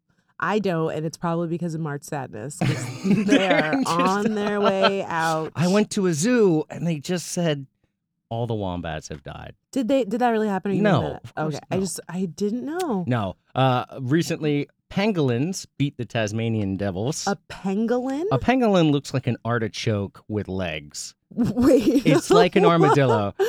I 0.41 0.59
don't, 0.59 0.93
and 0.93 1.05
it's 1.05 1.17
probably 1.17 1.49
because 1.49 1.75
of 1.75 1.81
March 1.81 2.05
Sadness. 2.05 2.59
They're 3.05 3.83
on 3.87 4.35
their 4.35 4.61
way 4.61 5.03
out. 5.03 5.53
I 5.57 5.69
went 5.69 5.91
to 5.93 6.07
a 6.07 6.13
zoo, 6.15 6.65
and 6.71 6.87
they 6.87 6.99
just 6.99 7.29
said 7.29 7.67
all 8.29 8.47
the 8.47 8.55
wombats 8.55 9.09
have 9.09 9.23
died. 9.23 9.55
Did 9.73 9.89
they? 9.89 10.05
Did 10.05 10.21
that 10.21 10.31
really 10.31 10.49
happen? 10.49 10.71
Or 10.73 10.75
you 10.75 10.83
No, 10.83 11.01
made 11.03 11.11
that 11.13 11.25
of 11.25 11.35
course 11.35 11.55
okay. 11.57 11.65
I 11.71 11.81
just 11.81 12.01
I 12.09 12.25
didn't 12.27 12.65
know. 12.65 13.05
No, 13.07 13.37
uh, 13.55 13.85
recently 14.01 14.69
pangolins 14.91 15.67
beat 15.77 15.97
the 15.97 16.05
Tasmanian 16.05 16.77
devils. 16.77 17.27
A 17.27 17.37
pangolin? 17.51 18.25
A 18.33 18.39
pangolin 18.39 18.91
looks 18.91 19.13
like 19.13 19.27
an 19.27 19.37
artichoke 19.45 20.23
with 20.29 20.49
legs. 20.49 21.15
Wait. 21.31 22.07
It's 22.07 22.31
like 22.31 22.57
an 22.57 22.65
armadillo. 22.65 23.35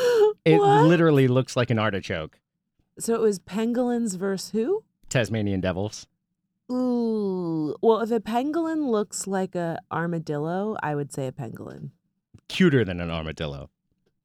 It 0.45 0.59
literally 0.59 1.27
looks 1.27 1.55
like 1.57 1.69
an 1.69 1.77
artichoke. 1.77 2.39
So 2.97 3.13
it 3.13 3.21
was 3.21 3.39
pangolins 3.39 4.17
versus 4.17 4.51
who? 4.51 4.83
Tasmanian 5.09 5.59
devils. 5.61 6.07
Ooh. 6.71 7.75
Well, 7.81 8.01
if 8.01 8.11
a 8.11 8.19
pangolin 8.19 8.89
looks 8.89 9.27
like 9.27 9.55
a 9.55 9.79
armadillo, 9.91 10.75
I 10.83 10.95
would 10.95 11.11
say 11.13 11.27
a 11.27 11.31
pangolin. 11.31 11.91
Cuter 12.47 12.83
than 12.85 12.99
an 12.99 13.09
armadillo. 13.11 13.69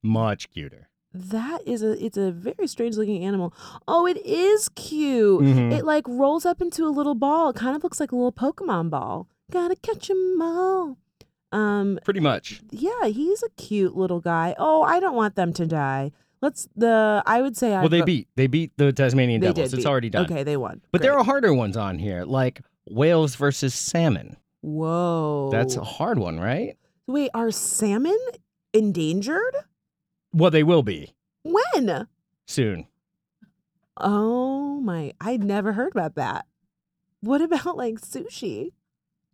Much 0.03 0.51
cuter. 0.51 0.89
That 1.13 1.61
is 1.67 1.83
a 1.83 1.93
it's 2.05 2.17
a 2.17 2.33
very 2.33 2.67
strange 2.67 2.97
looking 2.97 3.25
animal. 3.25 3.55
Oh, 3.87 4.05
it 4.07 4.17
is 4.27 4.69
cute. 4.71 5.43
Mhm. 5.43 5.73
It 5.73 5.85
like 5.85 6.07
rolls 6.09 6.45
up 6.45 6.61
into 6.61 6.85
a 6.87 6.91
little 6.91 7.15
ball. 7.15 7.51
It 7.51 7.57
kind 7.57 7.77
of 7.77 7.85
looks 7.85 8.01
like 8.01 8.11
a 8.13 8.17
little 8.17 8.33
Pokemon 8.33 8.91
ball. 8.91 9.29
Gotta 9.51 9.77
catch 9.77 10.11
'em 10.11 10.41
all. 10.43 10.99
Um, 11.53 12.01
Pretty 12.05 12.19
much. 12.19 12.63
yeah, 12.73 13.07
he's 13.07 13.45
a 13.45 13.49
cute 13.51 13.95
little 13.97 14.21
guy. 14.21 14.57
Oh, 14.59 14.83
I 14.83 14.99
don't 14.99 15.15
want 15.15 15.37
them 15.37 15.53
to 15.53 15.67
die. 15.67 16.11
Let's 16.45 16.69
the 16.77 17.23
I 17.25 17.41
would 17.41 17.57
say 17.57 17.75
I 17.75 17.81
Well, 17.81 17.89
they 17.89 18.01
vote- 18.01 18.03
uh, 18.03 18.07
beat. 18.07 18.29
They 18.37 18.47
beat 18.49 18.73
the 18.77 18.93
Tasmanian 18.93 19.41
they 19.41 19.47
devils. 19.49 19.71
did 19.71 19.79
It's 19.79 19.85
beat. 19.85 19.91
already 19.91 20.11
done. 20.11 20.27
Okay, 20.27 20.43
they 20.43 20.59
won. 20.59 20.83
But 20.93 21.01
there 21.01 21.13
Great. 21.13 21.21
are 21.23 21.25
harder 21.25 21.55
ones 21.55 21.77
on 21.77 21.99
here, 21.99 22.25
like 22.25 22.61
whales 22.91 23.35
versus 23.37 23.73
salmon. 23.75 24.37
Whoa. 24.61 25.49
That's 25.51 25.77
a 25.77 25.83
hard 25.85 26.19
one, 26.19 26.39
right? 26.39 26.77
Wait, 27.07 27.31
are 27.33 27.51
salmon 27.51 28.19
endangered? 28.75 29.55
Well, 30.35 30.51
they 30.51 30.63
will 30.63 30.83
be 30.83 31.15
When? 31.45 32.09
soon. 32.47 32.87
Oh 33.97 34.81
my, 34.81 35.13
I'd 35.21 35.43
never 35.45 35.73
heard 35.73 35.93
about 35.93 36.15
that. 36.17 36.45
What 37.21 37.41
about 37.41 37.77
like 37.79 38.01
sushi? 38.01 38.73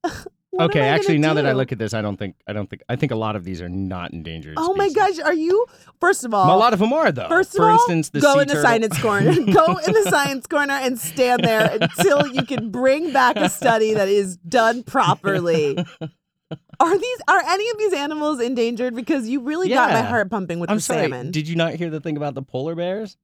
What 0.52 0.70
okay, 0.70 0.80
actually, 0.80 1.18
now 1.18 1.34
that 1.34 1.46
I 1.46 1.52
look 1.52 1.70
at 1.70 1.78
this, 1.78 1.94
I 1.94 2.02
don't 2.02 2.16
think. 2.16 2.34
I 2.46 2.52
don't 2.52 2.68
think. 2.68 2.82
I 2.88 2.96
think 2.96 3.12
a 3.12 3.16
lot 3.16 3.36
of 3.36 3.44
these 3.44 3.62
are 3.62 3.68
not 3.68 4.12
endangered. 4.12 4.54
Oh 4.56 4.74
my 4.74 4.90
gosh, 4.90 5.20
are 5.20 5.32
you? 5.32 5.64
First 6.00 6.24
of 6.24 6.34
all, 6.34 6.56
a 6.56 6.58
lot 6.58 6.72
of 6.72 6.80
them 6.80 6.92
are 6.92 7.12
though. 7.12 7.28
First 7.28 7.50
of 7.54 7.58
For 7.58 7.70
all, 7.70 7.74
instance, 7.78 8.08
the 8.10 8.20
go 8.20 8.40
in 8.40 8.48
the 8.48 8.54
turtle- 8.54 8.62
science 8.68 9.00
corner. 9.00 9.32
go 9.52 9.76
in 9.76 9.92
the 9.92 10.06
science 10.10 10.48
corner 10.48 10.74
and 10.74 10.98
stand 10.98 11.44
there 11.44 11.70
until 11.80 12.26
you 12.26 12.42
can 12.44 12.70
bring 12.72 13.12
back 13.12 13.36
a 13.36 13.48
study 13.48 13.94
that 13.94 14.08
is 14.08 14.38
done 14.38 14.82
properly. 14.82 15.78
Are 16.80 16.98
these 16.98 17.18
are 17.28 17.40
any 17.46 17.70
of 17.70 17.78
these 17.78 17.92
animals 17.92 18.40
endangered? 18.40 18.96
Because 18.96 19.28
you 19.28 19.42
really 19.42 19.68
got 19.68 19.90
my 19.92 20.02
heart 20.02 20.30
pumping 20.30 20.58
with 20.58 20.68
I'm 20.70 20.78
the 20.78 20.82
sorry. 20.82 21.02
salmon. 21.02 21.30
Did 21.30 21.46
you 21.46 21.54
not 21.54 21.74
hear 21.74 21.90
the 21.90 22.00
thing 22.00 22.16
about 22.16 22.34
the 22.34 22.42
polar 22.42 22.74
bears? 22.74 23.16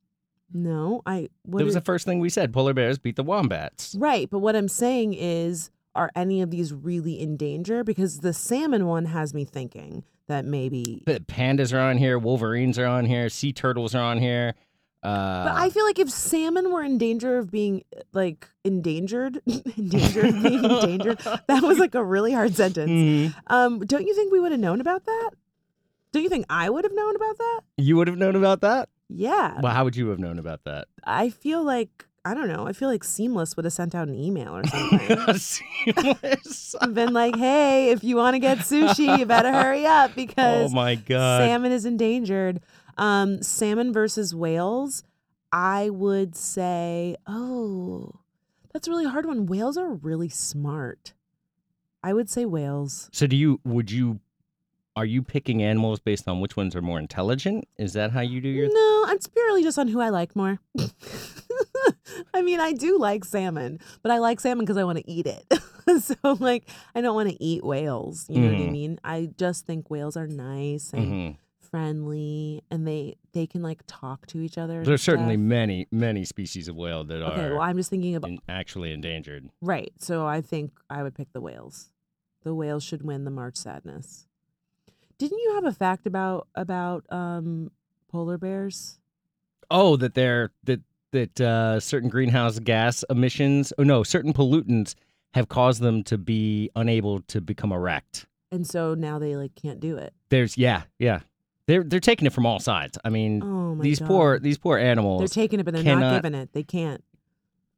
no, 0.53 1.03
I 1.07 1.29
what 1.43 1.59
that 1.59 1.65
was 1.65 1.75
the 1.75 1.81
first 1.81 2.05
thing 2.07 2.21
we 2.21 2.29
said. 2.29 2.53
Polar 2.53 2.73
bears 2.73 2.99
beat 2.99 3.17
the 3.17 3.25
wombats. 3.25 3.97
right. 3.99 4.31
But 4.31 4.39
what 4.39 4.55
I'm 4.55 4.69
saying 4.69 5.15
is, 5.15 5.71
are 5.97 6.11
any 6.15 6.41
of 6.43 6.51
these 6.51 6.73
really 6.73 7.19
in 7.21 7.37
danger? 7.37 7.83
Because 7.83 8.19
the 8.21 8.33
salmon 8.33 8.87
one 8.87 9.07
has 9.07 9.35
me 9.35 9.45
thinking 9.45 10.05
that 10.29 10.45
maybe. 10.45 11.03
The 11.07 11.21
pandas 11.21 11.73
are 11.75 11.81
on 11.81 11.99
here. 11.99 12.19
Wolverines 12.19 12.79
are 12.79 12.87
on 12.87 13.05
here. 13.07 13.29
Sea 13.29 13.53
turtles 13.53 13.95
are 13.95 14.03
on 14.03 14.19
here. 14.19 14.55
Uh, 15.03 15.45
But 15.45 15.55
I 15.57 15.71
feel 15.71 15.85
like 15.85 15.99
if 16.01 16.11
salmon 16.11 16.73
were 16.73 16.83
in 16.83 16.99
danger 16.99 17.39
of 17.39 17.51
being 17.51 17.83
like 18.13 18.49
endangered, 18.65 19.41
endangered, 19.77 20.43
being 20.43 20.65
endangered, 20.65 21.19
that 21.47 21.63
was 21.63 21.79
like 21.79 21.95
a 21.95 22.03
really 22.03 22.33
hard 22.33 22.55
sentence. 22.57 22.91
Mhm. 22.91 23.35
Um, 23.47 23.81
don't 23.81 24.07
you 24.07 24.15
think 24.15 24.33
we 24.33 24.41
would 24.41 24.51
have 24.53 24.61
known 24.61 24.81
about 24.81 25.05
that? 25.07 25.31
Don't 26.13 26.23
you 26.23 26.29
think 26.29 26.47
I 26.51 26.71
would 26.71 26.85
have 26.85 26.95
known 26.95 27.15
about 27.15 27.39
that? 27.39 27.61
You 27.77 27.97
would 27.97 28.09
have 28.09 28.17
known 28.19 28.37
about 28.37 28.63
that. 28.63 28.89
Yeah. 29.09 29.61
Well, 29.63 29.73
how 29.73 29.85
would 29.85 29.95
you 29.97 30.09
have 30.09 30.19
known 30.19 30.39
about 30.39 30.65
that? 30.65 30.89
I 31.05 31.29
feel 31.29 31.63
like 31.63 32.06
I 32.27 32.35
don't 32.35 32.49
know. 32.49 32.67
I 32.67 32.73
feel 32.73 32.89
like 32.89 33.05
Seamless 33.05 33.55
would 33.55 33.65
have 33.67 33.73
sent 33.73 33.95
out 33.95 34.09
an 34.09 34.17
email 34.17 34.57
or 34.57 34.67
something. 34.67 35.35
Seamless. 35.37 36.75
and 36.81 36.93
been 36.93 37.13
like, 37.13 37.37
"Hey, 37.37 37.91
if 37.91 38.03
you 38.03 38.17
want 38.17 38.35
to 38.35 38.41
get 38.41 38.59
sushi, 38.59 39.17
you 39.17 39.27
better 39.27 39.53
hurry 39.53 39.87
up 39.87 40.13
because 40.17 40.73
oh 40.73 40.75
my 40.75 40.97
god. 40.97 41.43
salmon 41.43 41.71
is 41.71 41.85
endangered." 41.85 42.61
Um, 42.99 43.43
salmon 43.45 43.93
versus 43.93 44.35
whales. 44.35 45.05
I 45.53 45.89
would 45.91 46.35
say, 46.35 47.17
oh, 47.29 48.11
that's 48.73 48.89
a 48.89 48.91
really 48.91 49.07
hard 49.07 49.25
one. 49.27 49.47
Whales 49.47 49.77
are 49.77 49.95
really 49.95 50.29
smart. 50.29 51.15
I 52.03 52.13
would 52.13 52.29
say 52.29 52.45
whales. 52.45 53.09
So 53.13 53.29
do 53.29 53.37
you? 53.37 53.61
Would 53.65 53.93
you? 53.93 54.19
Are 54.97 55.05
you 55.05 55.23
picking 55.23 55.63
animals 55.63 56.01
based 56.01 56.27
on 56.27 56.41
which 56.41 56.57
ones 56.57 56.75
are 56.75 56.83
more 56.83 56.99
intelligent? 56.99 57.69
Is 57.79 57.93
that 57.93 58.11
how 58.11 58.21
you 58.21 58.41
do 58.41 58.49
your? 58.49 58.67
No, 58.67 59.13
it's 59.13 59.29
purely 59.29 59.63
just 59.63 59.79
on 59.79 59.87
who 59.87 60.01
I 60.01 60.09
like 60.09 60.35
more. 60.35 60.59
I 62.35 62.43
mean, 62.43 62.61
I 62.61 62.73
do 62.73 62.99
like 62.99 63.25
salmon, 63.25 63.81
but 64.03 64.13
I 64.13 64.19
like 64.19 64.41
salmon 64.41 64.65
because 64.65 64.77
I 64.77 64.85
want 64.85 64.99
to 64.99 65.11
eat 65.11 65.27
it. 65.27 65.45
so, 66.03 66.15
like, 66.41 66.69
I 66.95 67.01
don't 67.01 67.15
want 67.15 67.29
to 67.31 67.43
eat 67.43 67.65
whales. 67.65 68.27
You 68.29 68.41
know 68.41 68.49
what 68.49 68.57
I 68.63 68.67
Mhm. 68.67 68.73
mean? 68.73 69.01
I 69.05 69.31
just 69.37 69.67
think 69.67 69.91
whales 69.91 70.17
are 70.17 70.27
nice 70.27 70.93
and 70.93 71.07
Mhm. 71.07 71.37
friendly, 71.61 72.63
and 72.71 72.87
they 72.87 73.17
they 73.33 73.47
can 73.47 73.63
like 73.63 73.83
talk 73.87 74.27
to 74.29 74.41
each 74.41 74.57
other. 74.57 74.83
There's 74.83 75.03
certainly 75.03 75.37
many, 75.37 75.87
many 75.91 76.25
species 76.25 76.69
of 76.69 76.77
whale 76.77 77.05
that 77.05 77.23
Okay, 77.23 77.41
are 77.43 77.51
well, 77.53 77.61
I'm 77.61 77.77
just 77.77 77.91
thinking 77.91 78.15
about 78.15 78.31
in- 78.31 78.39
actually 78.49 78.93
endangered. 78.93 79.51
right. 79.61 79.93
So 79.99 80.27
I 80.27 80.41
think 80.41 80.73
I 80.89 81.03
would 81.03 81.15
pick 81.15 81.33
the 81.33 81.41
whales. 81.41 81.91
The 82.45 82.55
whales 82.55 82.83
should 82.83 83.03
win 83.03 83.25
the 83.25 83.31
March 83.31 83.57
Sadness. 83.57 84.27
Didn't 85.19 85.39
you 85.39 85.55
have 85.55 85.65
a 85.65 85.73
fact 85.73 86.07
about 86.07 86.49
about 86.55 87.05
um 87.13 87.71
polar 88.09 88.39
bears? 88.39 88.99
Oh, 89.71 89.97
that 89.97 90.15
they're 90.15 90.53
that 90.65 90.81
that 91.17 91.41
uh, 91.41 91.81
certain 91.81 92.09
greenhouse 92.09 92.59
gas 92.59 93.05
emissions. 93.11 93.73
Oh 93.79 93.83
no, 93.83 94.03
certain 94.03 94.33
pollutants 94.33 94.95
have 95.35 95.49
caused 95.49 95.81
them 95.83 96.03
to 96.05 96.17
be 96.19 96.71
unable 96.77 97.21
to 97.23 97.41
become 97.41 97.73
erect. 97.73 98.27
And 98.53 98.67
so 98.67 98.95
now 98.95 99.19
they 99.19 99.37
like 99.37 99.55
can't 99.55 99.81
do 99.81 99.97
it. 99.97 100.15
There's 100.31 100.57
yeah, 100.57 100.83
yeah. 100.99 101.21
They're 101.67 101.83
they're 101.83 102.01
taking 102.01 102.27
it 102.27 102.33
from 102.33 102.47
all 102.47 102.61
sides. 102.61 102.97
I 103.05 103.11
mean, 103.11 103.43
Oh 103.43 103.77
these 103.83 103.99
god. 103.99 104.09
poor 104.09 104.39
these 104.39 104.57
poor 104.59 104.79
animals. 104.79 105.21
They're 105.21 105.43
taking 105.43 105.59
it, 105.61 105.65
but 105.65 105.75
they're 105.75 105.97
not 105.97 106.15
giving 106.23 106.35
it. 106.39 106.53
They 106.53 106.63
can't. 106.63 107.03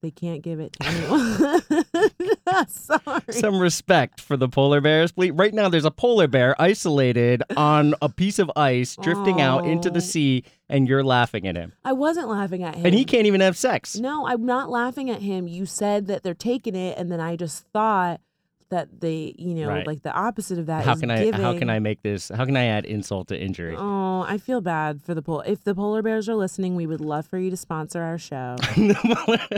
They 0.01 0.11
can't 0.13 0.43
give 0.43 0.61
it 0.61 0.73
to 0.75 0.87
anyone. 0.87 2.67
Sorry. 2.69 3.21
Some 3.31 3.59
respect 3.59 4.21
for 4.21 4.37
the 4.37 4.49
polar 4.49 4.81
bears, 4.81 5.11
please. 5.11 5.33
Right 5.33 5.53
now, 5.53 5.69
there's 5.69 5.85
a 5.85 5.91
polar 5.91 6.29
bear 6.29 6.55
isolated 6.61 7.43
on 7.57 7.95
a 8.01 8.09
piece 8.09 8.39
of 8.39 8.51
ice, 8.55 8.97
drifting 9.03 9.41
out 9.41 9.67
into 9.67 9.89
Oh. 9.89 9.93
the 9.93 10.01
sea, 10.01 10.45
and 10.69 10.87
you're 10.89 11.03
laughing 11.03 11.49
at 11.49 11.57
him. 11.57 11.73
I 11.85 11.93
wasn't 11.95 12.29
laughing 12.29 12.63
at 12.63 12.77
him. 12.77 12.87
And 12.87 12.95
he 12.95 13.05
can't 13.05 13.27
even 13.27 13.41
have 13.41 13.57
sex. 13.57 13.97
No, 13.97 14.27
I'm 14.27 14.47
not 14.47 14.71
laughing 14.71 15.11
at 15.11 15.23
him. 15.23 15.49
You 15.49 15.67
said 15.67 16.07
that 16.07 16.23
they're 16.23 16.35
taking 16.35 16.77
it, 16.77 16.97
and 16.97 17.11
then 17.11 17.21
I 17.21 17.35
just 17.37 17.65
thought 17.73 18.21
that 18.71 19.01
they, 19.01 19.35
you 19.39 19.55
know, 19.55 19.69
Right. 19.69 19.87
like 19.87 20.03
the 20.03 20.13
opposite 20.13 20.59
of 20.59 20.67
that 20.67 20.85
how 20.85 20.93
is 20.93 21.01
can 21.01 21.11
I? 21.11 21.25
giving. 21.25 21.41
How 21.41 21.57
can 21.59 21.71
I 21.71 21.79
make 21.79 22.03
this? 22.03 22.29
How 22.35 22.45
can 22.45 22.57
I 22.57 22.65
add 22.67 22.85
insult 22.85 23.29
to 23.29 23.41
injury? 23.41 23.75
Oh, 23.79 24.25
I 24.29 24.37
feel 24.39 24.61
bad 24.61 25.03
for 25.03 25.15
the 25.15 25.23
pol. 25.23 25.41
If 25.41 25.65
the 25.65 25.75
polar 25.75 26.03
bears 26.03 26.29
are 26.29 26.35
listening, 26.35 26.75
we 26.77 26.87
would 26.87 27.01
love 27.01 27.27
for 27.27 27.39
you 27.39 27.49
to 27.51 27.57
sponsor 27.57 28.03
our 28.03 28.19
show. 28.19 28.57
oh 28.77 29.25
my 29.25 29.49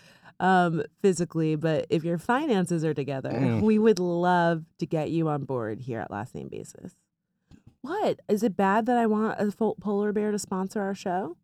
um, 0.40 0.82
physically, 1.00 1.54
but 1.54 1.86
if 1.88 2.02
your 2.04 2.18
finances 2.18 2.84
are 2.84 2.94
together, 2.94 3.30
Mm. 3.30 3.62
we 3.62 3.78
would 3.78 3.98
love 4.00 4.64
to 4.78 4.86
get 4.86 5.10
you 5.10 5.28
on 5.28 5.44
board 5.44 5.80
here 5.80 6.00
at 6.00 6.10
Last 6.10 6.34
Name 6.34 6.48
Basis. 6.48 6.96
What 7.82 8.20
is 8.28 8.42
it 8.42 8.56
bad 8.56 8.86
that 8.86 8.96
I 8.96 9.06
want 9.06 9.40
a 9.40 9.52
polar 9.80 10.12
bear 10.12 10.32
to 10.32 10.38
sponsor 10.38 10.80
our 10.80 10.94
show? 10.94 11.36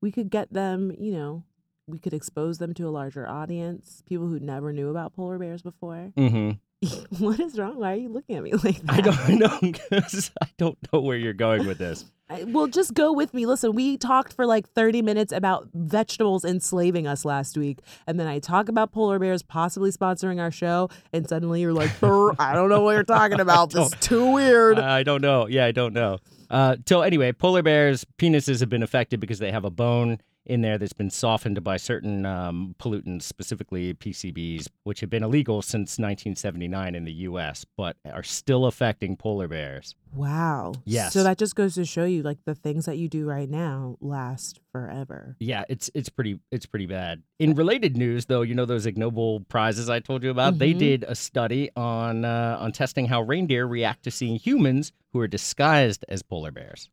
We 0.00 0.10
could 0.10 0.30
get 0.30 0.52
them, 0.52 0.92
you 0.98 1.12
know, 1.12 1.44
we 1.90 1.98
could 1.98 2.14
expose 2.14 2.58
them 2.58 2.74
to 2.74 2.88
a 2.88 2.90
larger 2.90 3.28
audience, 3.28 4.02
people 4.06 4.26
who 4.28 4.38
never 4.40 4.72
knew 4.72 4.88
about 4.90 5.14
polar 5.14 5.38
bears 5.38 5.62
before. 5.62 6.12
hmm 6.16 6.52
what 7.18 7.38
is 7.38 7.58
wrong? 7.58 7.78
Why 7.78 7.92
are 7.92 7.96
you 7.96 8.08
looking 8.08 8.36
at 8.36 8.42
me 8.42 8.52
like 8.64 8.80
that? 8.82 8.90
I 8.90 9.00
don't 9.02 9.38
know. 9.38 9.72
I 10.40 10.46
don't 10.56 10.78
know 10.92 11.00
where 11.00 11.18
you're 11.18 11.34
going 11.34 11.66
with 11.66 11.76
this. 11.76 12.06
I- 12.30 12.44
well, 12.44 12.68
just 12.68 12.94
go 12.94 13.12
with 13.12 13.34
me. 13.34 13.44
Listen, 13.44 13.74
we 13.74 13.98
talked 13.98 14.32
for 14.32 14.46
like 14.46 14.66
30 14.70 15.02
minutes 15.02 15.30
about 15.30 15.68
vegetables 15.74 16.42
enslaving 16.42 17.06
us 17.06 17.26
last 17.26 17.58
week. 17.58 17.80
And 18.06 18.18
then 18.18 18.26
I 18.28 18.38
talk 18.38 18.70
about 18.70 18.92
polar 18.92 19.18
bears 19.18 19.42
possibly 19.42 19.90
sponsoring 19.90 20.40
our 20.40 20.50
show. 20.50 20.88
And 21.12 21.28
suddenly 21.28 21.60
you're 21.60 21.74
like, 21.74 21.90
I 22.02 22.54
don't 22.54 22.70
know 22.70 22.80
what 22.80 22.92
you're 22.92 23.02
talking 23.04 23.40
about. 23.40 23.72
This 23.72 23.92
is 23.92 23.98
too 24.00 24.32
weird. 24.32 24.78
I 24.78 25.02
don't 25.02 25.20
know. 25.20 25.48
Yeah, 25.48 25.66
I 25.66 25.72
don't 25.72 25.92
know. 25.92 26.18
Uh, 26.48 26.76
so 26.88 27.02
anyway, 27.02 27.32
polar 27.32 27.62
bears' 27.62 28.06
penises 28.18 28.60
have 28.60 28.68
been 28.70 28.82
affected 28.82 29.20
because 29.20 29.38
they 29.38 29.52
have 29.52 29.64
a 29.66 29.70
bone 29.70 30.18
in 30.46 30.62
there 30.62 30.78
that's 30.78 30.92
been 30.94 31.10
softened 31.10 31.62
by 31.62 31.76
certain 31.76 32.24
um, 32.26 32.74
pollutants, 32.78 33.22
specifically 33.22 33.92
PCBs, 33.94 34.68
which 34.84 35.00
have 35.00 35.10
been 35.10 35.22
illegal 35.22 35.60
since 35.62 35.98
1979 35.98 36.94
in 36.94 37.04
the 37.04 37.12
U.S., 37.12 37.64
but 37.76 37.96
are 38.10 38.22
still 38.22 38.66
affecting 38.66 39.16
polar 39.16 39.48
bears. 39.48 39.94
wow. 40.14 40.72
Yes. 40.84 41.12
So 41.12 41.22
that 41.24 41.38
just 41.38 41.54
goes 41.54 41.74
to 41.74 41.84
show 41.84 42.04
you 42.04 42.22
like 42.22 42.38
the 42.46 42.54
things 42.54 42.86
that 42.86 42.96
you 42.96 43.08
do 43.08 43.26
right 43.28 43.48
now 43.48 43.96
last 44.00 44.60
forever. 44.72 45.36
Yeah, 45.40 45.64
it's 45.68 45.90
it's 45.94 46.08
pretty 46.08 46.40
it's 46.50 46.66
pretty 46.66 46.86
bad. 46.86 47.22
In 47.38 47.54
related 47.54 47.96
news, 47.96 48.26
though, 48.26 48.42
you 48.42 48.54
know 48.54 48.64
those 48.64 48.86
Ig 48.86 48.96
Nobel 48.98 49.40
prizes 49.48 49.88
I 49.90 50.00
told 50.00 50.22
you 50.22 50.30
about. 50.30 50.58
They 50.58 50.72
Mhm. 50.74 50.78
did 50.78 51.04
a 51.06 51.14
study 51.14 51.70
on 51.76 52.24
uh, 52.24 52.56
on 52.60 52.72
testing 52.72 53.06
how 53.06 53.22
reindeer 53.22 53.66
react 53.66 54.02
to 54.04 54.10
seeing 54.10 54.36
humans 54.36 54.92
who 55.12 55.20
are 55.20 55.28
disguised 55.28 56.04
as 56.08 56.22
polar 56.22 56.50
bears. 56.50 56.88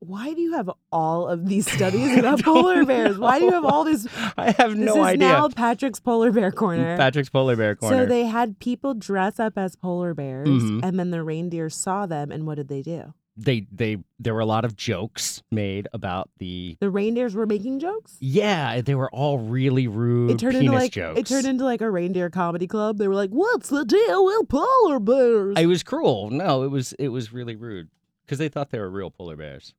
Why 0.00 0.34
do 0.34 0.40
you 0.40 0.52
have 0.54 0.70
all 0.90 1.28
of 1.28 1.46
these 1.46 1.70
studies 1.76 2.16
about 2.18 2.42
polar 2.42 2.84
bears? 2.84 3.18
Why 3.18 3.38
do 3.38 3.44
you 3.46 3.52
have 3.52 3.64
all 3.64 3.84
this? 3.84 4.06
I 4.36 4.50
have 4.52 4.74
no 4.76 4.86
This 4.86 4.96
is 4.96 5.02
idea. 5.02 5.28
now 5.28 5.48
Patrick's 5.48 6.00
polar 6.00 6.32
bear 6.32 6.50
corner. 6.50 6.96
Patrick's 6.96 7.28
polar 7.30 7.56
bear 7.56 7.74
corner. 7.76 7.98
So 7.98 8.06
they 8.06 8.24
had 8.26 8.58
people 8.58 8.94
dress 8.94 9.38
up 9.38 9.56
as 9.58 9.76
polar 9.76 10.14
bears, 10.14 10.48
Mhm. 10.48 10.80
and 10.82 10.98
then 10.98 11.10
the 11.10 11.22
reindeer 11.22 11.70
saw 11.70 12.06
them, 12.06 12.30
and 12.32 12.46
what 12.46 12.56
did 12.56 12.68
they 12.68 12.82
do? 12.82 13.14
they 13.36 13.66
they 13.72 13.96
there 14.18 14.34
were 14.34 14.40
a 14.40 14.44
lot 14.44 14.66
of 14.66 14.76
jokes 14.76 15.42
made 15.50 15.88
about 15.94 16.28
the 16.38 16.76
The 16.80 16.90
reindeers 16.90 17.34
were 17.34 17.46
making 17.46 17.78
jokes. 17.78 18.18
yeah 18.20 18.82
they 18.82 18.94
were 18.94 19.08
all 19.12 19.38
really 19.38 19.86
rude 19.86 20.32
It 20.32 20.38
turned 20.40 20.54
penis 20.54 20.66
into 20.66 20.78
like 20.78 20.92
jokes. 20.92 21.20
it 21.20 21.26
turned 21.26 21.46
into 21.46 21.64
like 21.64 21.80
a 21.80 21.88
reindeer 21.90 22.28
comedy 22.28 22.66
club. 22.66 22.98
They 22.98 23.08
were 23.08 23.14
like, 23.14 23.30
"What's 23.30 23.68
the 23.70 23.84
deal 23.86 24.24
with 24.26 24.48
polar 24.48 24.98
bears?" 24.98 25.54
it 25.58 25.66
was 25.66 25.82
cruel. 25.82 26.28
No, 26.30 26.64
it 26.64 26.68
was 26.70 26.92
it 26.94 27.08
was 27.08 27.32
really 27.32 27.56
rude 27.56 27.88
because 28.26 28.38
they 28.38 28.48
thought 28.50 28.70
they 28.70 28.78
were 28.80 28.90
real 28.90 29.10
polar 29.10 29.36
bears, 29.36 29.74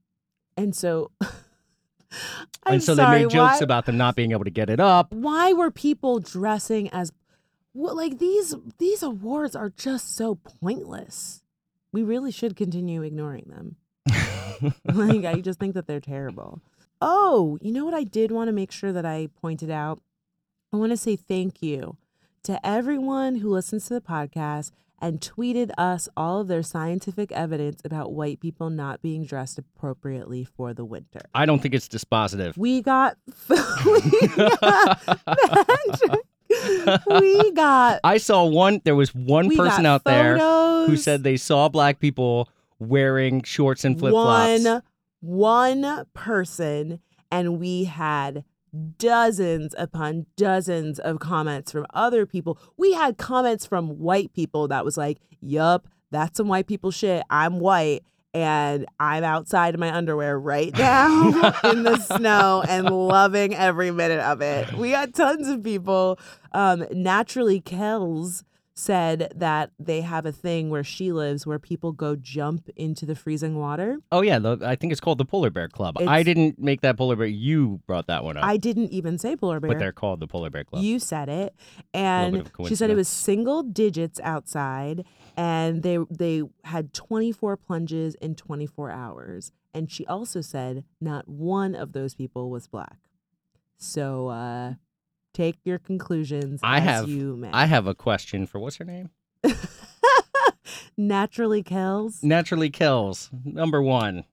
and 0.57 0.75
so, 0.75 1.11
I'm 1.21 2.73
and 2.73 2.83
so 2.83 2.95
sorry, 2.95 3.19
they 3.19 3.25
made 3.25 3.31
jokes 3.31 3.59
why, 3.59 3.63
about 3.63 3.85
them 3.85 3.97
not 3.97 4.15
being 4.15 4.31
able 4.31 4.43
to 4.43 4.51
get 4.51 4.69
it 4.69 4.79
up. 4.79 5.13
why 5.13 5.53
were 5.53 5.71
people 5.71 6.19
dressing 6.19 6.89
as 6.89 7.11
what 7.73 7.95
like 7.95 8.19
these 8.19 8.55
these 8.77 9.01
awards 9.03 9.55
are 9.55 9.69
just 9.69 10.15
so 10.15 10.35
pointless. 10.35 11.43
We 11.93 12.03
really 12.03 12.31
should 12.31 12.55
continue 12.55 13.01
ignoring 13.01 13.45
them. 13.47 13.75
like 14.85 15.25
I 15.25 15.41
just 15.41 15.59
think 15.59 15.73
that 15.73 15.87
they're 15.87 15.99
terrible. 15.99 16.61
Oh, 17.01 17.57
you 17.61 17.71
know 17.71 17.85
what 17.85 17.93
I 17.93 18.03
did 18.03 18.31
want 18.31 18.47
to 18.47 18.53
make 18.53 18.71
sure 18.71 18.93
that 18.93 19.05
I 19.05 19.29
pointed 19.41 19.71
out? 19.71 20.01
I 20.71 20.77
want 20.77 20.91
to 20.91 20.97
say 20.97 21.15
thank 21.15 21.61
you 21.61 21.97
to 22.43 22.65
everyone 22.65 23.35
who 23.35 23.49
listens 23.49 23.87
to 23.87 23.93
the 23.93 24.01
podcast 24.01 24.71
and 25.01 25.19
tweeted 25.19 25.71
us 25.77 26.07
all 26.15 26.41
of 26.41 26.47
their 26.47 26.63
scientific 26.63 27.31
evidence 27.31 27.81
about 27.83 28.13
white 28.13 28.39
people 28.39 28.69
not 28.69 29.01
being 29.01 29.25
dressed 29.25 29.57
appropriately 29.57 30.43
for 30.43 30.73
the 30.73 30.85
winter. 30.85 31.21
I 31.33 31.45
don't 31.45 31.61
think 31.61 31.73
it's 31.73 31.87
dispositive. 31.87 32.55
We 32.55 32.81
got 32.81 33.17
we 33.49 33.57
got 34.37 35.19
we 37.21 37.51
got 37.51 37.99
I 38.03 38.17
saw 38.17 38.45
one. 38.45 38.81
There 38.83 38.95
was 38.95 39.13
one 39.15 39.55
person 39.55 39.85
out 39.85 40.03
there 40.03 40.37
who 40.85 40.95
said 40.95 41.23
they 41.23 41.37
saw 41.37 41.67
black 41.69 41.99
people 41.99 42.49
wearing 42.79 43.43
shorts 43.43 43.85
and 43.85 43.97
flip 43.97 44.11
flops. 44.11 44.63
one 44.63 44.83
one 45.21 46.05
person 46.13 46.99
and 47.31 47.59
we 47.59 47.85
had 47.85 48.43
dozens 48.97 49.75
upon 49.77 50.25
dozens 50.37 50.99
of 50.99 51.19
comments 51.19 51.71
from 51.71 51.85
other 51.93 52.25
people. 52.25 52.57
We 52.77 52.93
had 52.93 53.17
comments 53.17 53.65
from 53.65 53.99
white 53.99 54.33
people 54.33 54.67
that 54.69 54.85
was 54.85 54.97
like 54.97 55.19
yup 55.41 55.87
that's 56.11 56.37
some 56.37 56.47
white 56.47 56.67
people 56.67 56.91
shit. 56.91 57.23
I'm 57.29 57.59
white 57.59 58.03
and 58.33 58.85
i'm 58.97 59.25
outside 59.25 59.73
in 59.73 59.79
my 59.81 59.93
underwear 59.93 60.39
right 60.39 60.73
now 60.77 61.53
in 61.65 61.83
the 61.83 61.97
snow 61.97 62.63
and 62.65 62.89
loving 62.89 63.53
every 63.53 63.91
minute 63.91 64.21
of 64.21 64.41
it. 64.41 64.71
We 64.73 64.91
had 64.91 65.13
tons 65.13 65.49
of 65.49 65.63
people 65.63 66.17
um 66.53 66.85
naturally 66.93 67.59
kells 67.59 68.43
said 68.81 69.31
that 69.35 69.71
they 69.79 70.01
have 70.01 70.25
a 70.25 70.31
thing 70.31 70.71
where 70.71 70.83
she 70.83 71.11
lives 71.11 71.45
where 71.45 71.59
people 71.59 71.91
go 71.91 72.15
jump 72.15 72.67
into 72.75 73.05
the 73.05 73.15
freezing 73.15 73.55
water. 73.55 73.99
Oh 74.11 74.21
yeah, 74.21 74.39
the, 74.39 74.57
I 74.63 74.75
think 74.75 74.91
it's 74.91 74.99
called 74.99 75.19
the 75.19 75.25
Polar 75.25 75.51
Bear 75.51 75.69
Club. 75.69 75.97
I 76.01 76.23
didn't 76.23 76.57
make 76.57 76.81
that 76.81 76.97
polar 76.97 77.15
bear. 77.15 77.27
You 77.27 77.79
brought 77.85 78.07
that 78.07 78.23
one 78.23 78.37
up, 78.37 78.43
I 78.43 78.57
didn't 78.57 78.89
even 78.91 79.19
say 79.19 79.35
polar 79.35 79.59
bear. 79.59 79.69
but 79.69 79.79
they're 79.79 79.91
called 79.91 80.19
the 80.19 80.27
Polar 80.27 80.49
Bear 80.49 80.63
Club. 80.63 80.83
You 80.83 80.97
said 80.97 81.29
it, 81.29 81.55
and 81.93 82.49
she 82.67 82.73
said 82.75 82.89
it 82.89 82.95
was 82.95 83.07
single 83.07 83.61
digits 83.61 84.19
outside, 84.23 85.05
and 85.37 85.83
they 85.83 85.99
they 86.09 86.41
had 86.63 86.91
24 86.93 87.57
plunges 87.57 88.15
in 88.15 88.33
24 88.33 88.89
hours. 88.89 89.51
And 89.73 89.89
she 89.89 90.05
also 90.07 90.41
said 90.41 90.83
not 90.99 91.29
one 91.29 91.75
of 91.75 91.93
those 91.93 92.15
people 92.15 92.49
was 92.49 92.67
black. 92.67 92.97
So 93.77 94.29
uh, 94.29 94.73
take 95.33 95.57
your 95.63 95.79
conclusions 95.79 96.59
I 96.63 96.77
as 96.77 96.83
have- 96.83 97.09
you 97.09 97.35
may. 97.37 97.49
I 97.51 97.65
have 97.65 97.87
a 97.87 97.95
question 97.95 98.45
for 98.47 98.59
what's 98.59 98.77
her 98.77 98.85
name? 98.85 99.09
Naturally 100.97 101.63
kills. 101.63 102.21
Naturally 102.23 102.69
kills. 102.69 103.29
Number 103.45 103.81
one, 103.81 104.25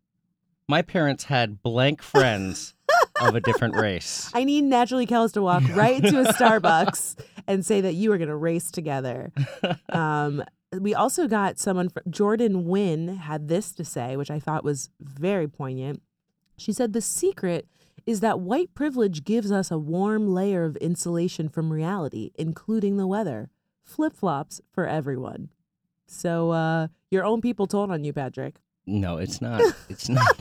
my 0.69 0.83
parents 0.83 1.25
had 1.25 1.63
blank 1.63 2.03
friends 2.03 2.75
of 3.21 3.35
a 3.35 3.41
different 3.41 3.75
race. 3.81 4.31
I 4.35 4.45
need 4.45 4.65
Naturally 4.65 5.07
Kells 5.07 5.33
to 5.33 5.43
walk 5.43 5.63
right 5.75 6.03
into 6.05 6.21
a 6.21 6.33
Starbucks 6.33 7.17
and 7.47 7.65
say 7.65 7.81
that 7.81 7.95
you 7.95 8.13
are 8.13 8.19
going 8.19 8.29
to 8.29 8.37
race 8.37 8.71
together. 8.71 9.33
Um, 9.91 10.45
we 10.79 10.95
also 10.95 11.27
got 11.27 11.59
someone, 11.59 11.89
fr 11.89 12.01
Jordan 12.11 12.67
Wynn 12.67 13.17
had 13.17 13.49
this 13.49 13.73
to 13.73 13.85
say, 13.85 14.17
which 14.17 14.31
I 14.31 14.39
thought 14.39 14.65
was 14.65 14.91
very 15.01 15.49
poignant. 15.49 16.03
She 16.59 16.73
said, 16.73 16.93
The 16.93 17.01
secret 17.01 17.67
is 18.09 18.21
that 18.21 18.41
white 18.41 18.75
privilege 18.75 19.23
gives 19.23 19.53
us 19.53 19.71
a 19.71 19.77
warm 19.77 20.33
layer 20.33 20.65
of 20.65 20.77
insulation 20.77 21.47
from 21.47 21.71
reality, 21.71 22.31
including 22.37 22.97
the 22.97 23.07
weather. 23.07 23.51
Flip 23.85 24.17
flops 24.17 24.63
for 24.73 24.87
everyone. 24.87 25.51
So, 26.07 26.53
uh, 26.53 26.89
your 27.11 27.23
own 27.23 27.43
people 27.43 27.67
told 27.67 27.91
on 27.91 28.05
you, 28.05 28.15
Patrick. 28.15 28.61
No, 28.87 29.19
it's 29.19 29.43
not. 29.43 29.61
It's 29.91 30.09
not. 30.09 30.41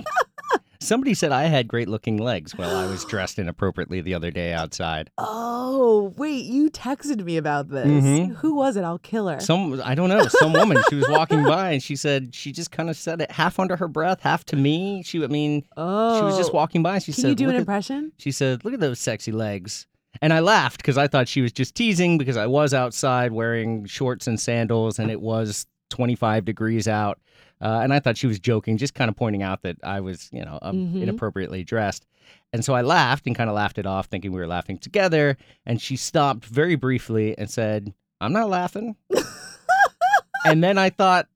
Somebody 0.88 1.13
said 1.13 1.33
I 1.33 1.43
had 1.43 1.67
great 1.67 1.89
looking 1.89 2.15
legs 2.15 2.55
while 2.55 2.73
I 2.73 2.85
was 2.85 3.03
dressed 3.09 3.38
inappropriately 3.39 3.99
the 3.99 4.13
other 4.13 4.31
day 4.31 4.53
outside. 4.53 5.11
Oh, 5.17 6.13
wait, 6.15 6.45
you 6.45 6.69
texted 6.69 7.25
me 7.25 7.35
about 7.35 7.67
this. 7.67 7.85
Mhm. 7.85 8.38
Who 8.38 8.55
was 8.55 8.77
it? 8.77 8.85
I'll 8.85 8.97
kill 8.97 9.27
her. 9.27 9.41
Some 9.41 9.81
I 9.83 9.95
don't 9.95 10.07
know, 10.07 10.27
some 10.27 10.53
woman 10.53 10.81
she 10.89 10.95
was 10.95 11.09
walking 11.09 11.43
by 11.43 11.71
and 11.71 11.83
she 11.83 11.97
said 11.97 12.33
she 12.33 12.53
just 12.53 12.71
kind 12.71 12.89
of 12.89 12.95
said 12.95 13.19
it 13.19 13.31
half 13.31 13.59
under 13.59 13.75
her 13.75 13.89
breath, 13.89 14.21
half 14.21 14.45
to 14.45 14.55
me. 14.55 15.03
She 15.03 15.21
I 15.21 15.27
mean, 15.27 15.65
oh. 15.75 16.19
she 16.19 16.23
was 16.23 16.38
just 16.38 16.53
walking 16.53 16.83
by 16.83 16.99
she 16.99 17.11
Can 17.11 17.21
said 17.21 17.29
you 17.31 17.35
do 17.35 17.43
an 17.45 17.49
"Look 17.49 17.55
at-" 17.55 17.59
impression? 17.59 18.13
She 18.17 18.31
said, 18.31 18.63
"Look 18.63 18.73
at 18.73 18.79
those 18.79 18.99
sexy 18.99 19.33
legs." 19.33 19.88
And 20.21 20.31
I 20.31 20.39
laughed 20.39 20.77
because 20.77 20.97
I 20.97 21.07
thought 21.07 21.27
she 21.27 21.41
was 21.41 21.51
just 21.51 21.75
teasing 21.75 22.17
because 22.17 22.38
I 22.38 22.47
was 22.47 22.73
outside 22.73 23.33
wearing 23.33 23.85
shorts 23.85 24.25
and 24.25 24.39
sandals 24.39 24.99
and 24.99 25.11
it 25.11 25.19
was 25.19 25.65
25 25.89 26.45
degrees 26.45 26.88
out. 26.88 27.19
Uh, 27.62 27.80
and 27.84 27.93
I 27.93 27.99
thought 27.99 28.18
she 28.18 28.28
was 28.28 28.39
joking, 28.39 28.78
just 28.78 28.93
kind 28.93 29.10
of 29.10 29.16
pointing 29.16 29.41
out 29.43 29.64
that 29.64 29.78
I 29.84 29.99
was, 29.99 30.30
you 30.32 30.45
know, 30.45 30.60
um, 30.62 30.76
Mhm. 30.93 31.01
inappropriately 31.03 31.64
dressed. 31.64 32.05
And 32.53 32.64
so 32.64 32.74
I 32.74 32.82
laughed 32.82 33.26
and 33.28 33.36
kind 33.36 33.49
of 33.49 33.55
laughed 33.55 33.78
it 33.78 33.86
off, 33.86 34.08
thinking 34.08 34.32
we 34.32 34.39
were 34.39 34.47
laughing 34.47 34.78
together. 34.78 35.38
And 35.66 35.82
she 35.82 35.95
stopped 35.95 36.45
very 36.45 36.76
briefly 36.76 37.38
and 37.38 37.49
said, 37.49 37.93
I'm 38.22 38.32
not 38.34 38.49
laughing. 38.49 38.95
and 40.45 40.64
then 40.64 40.78
I 40.78 40.89
thought, 40.89 41.28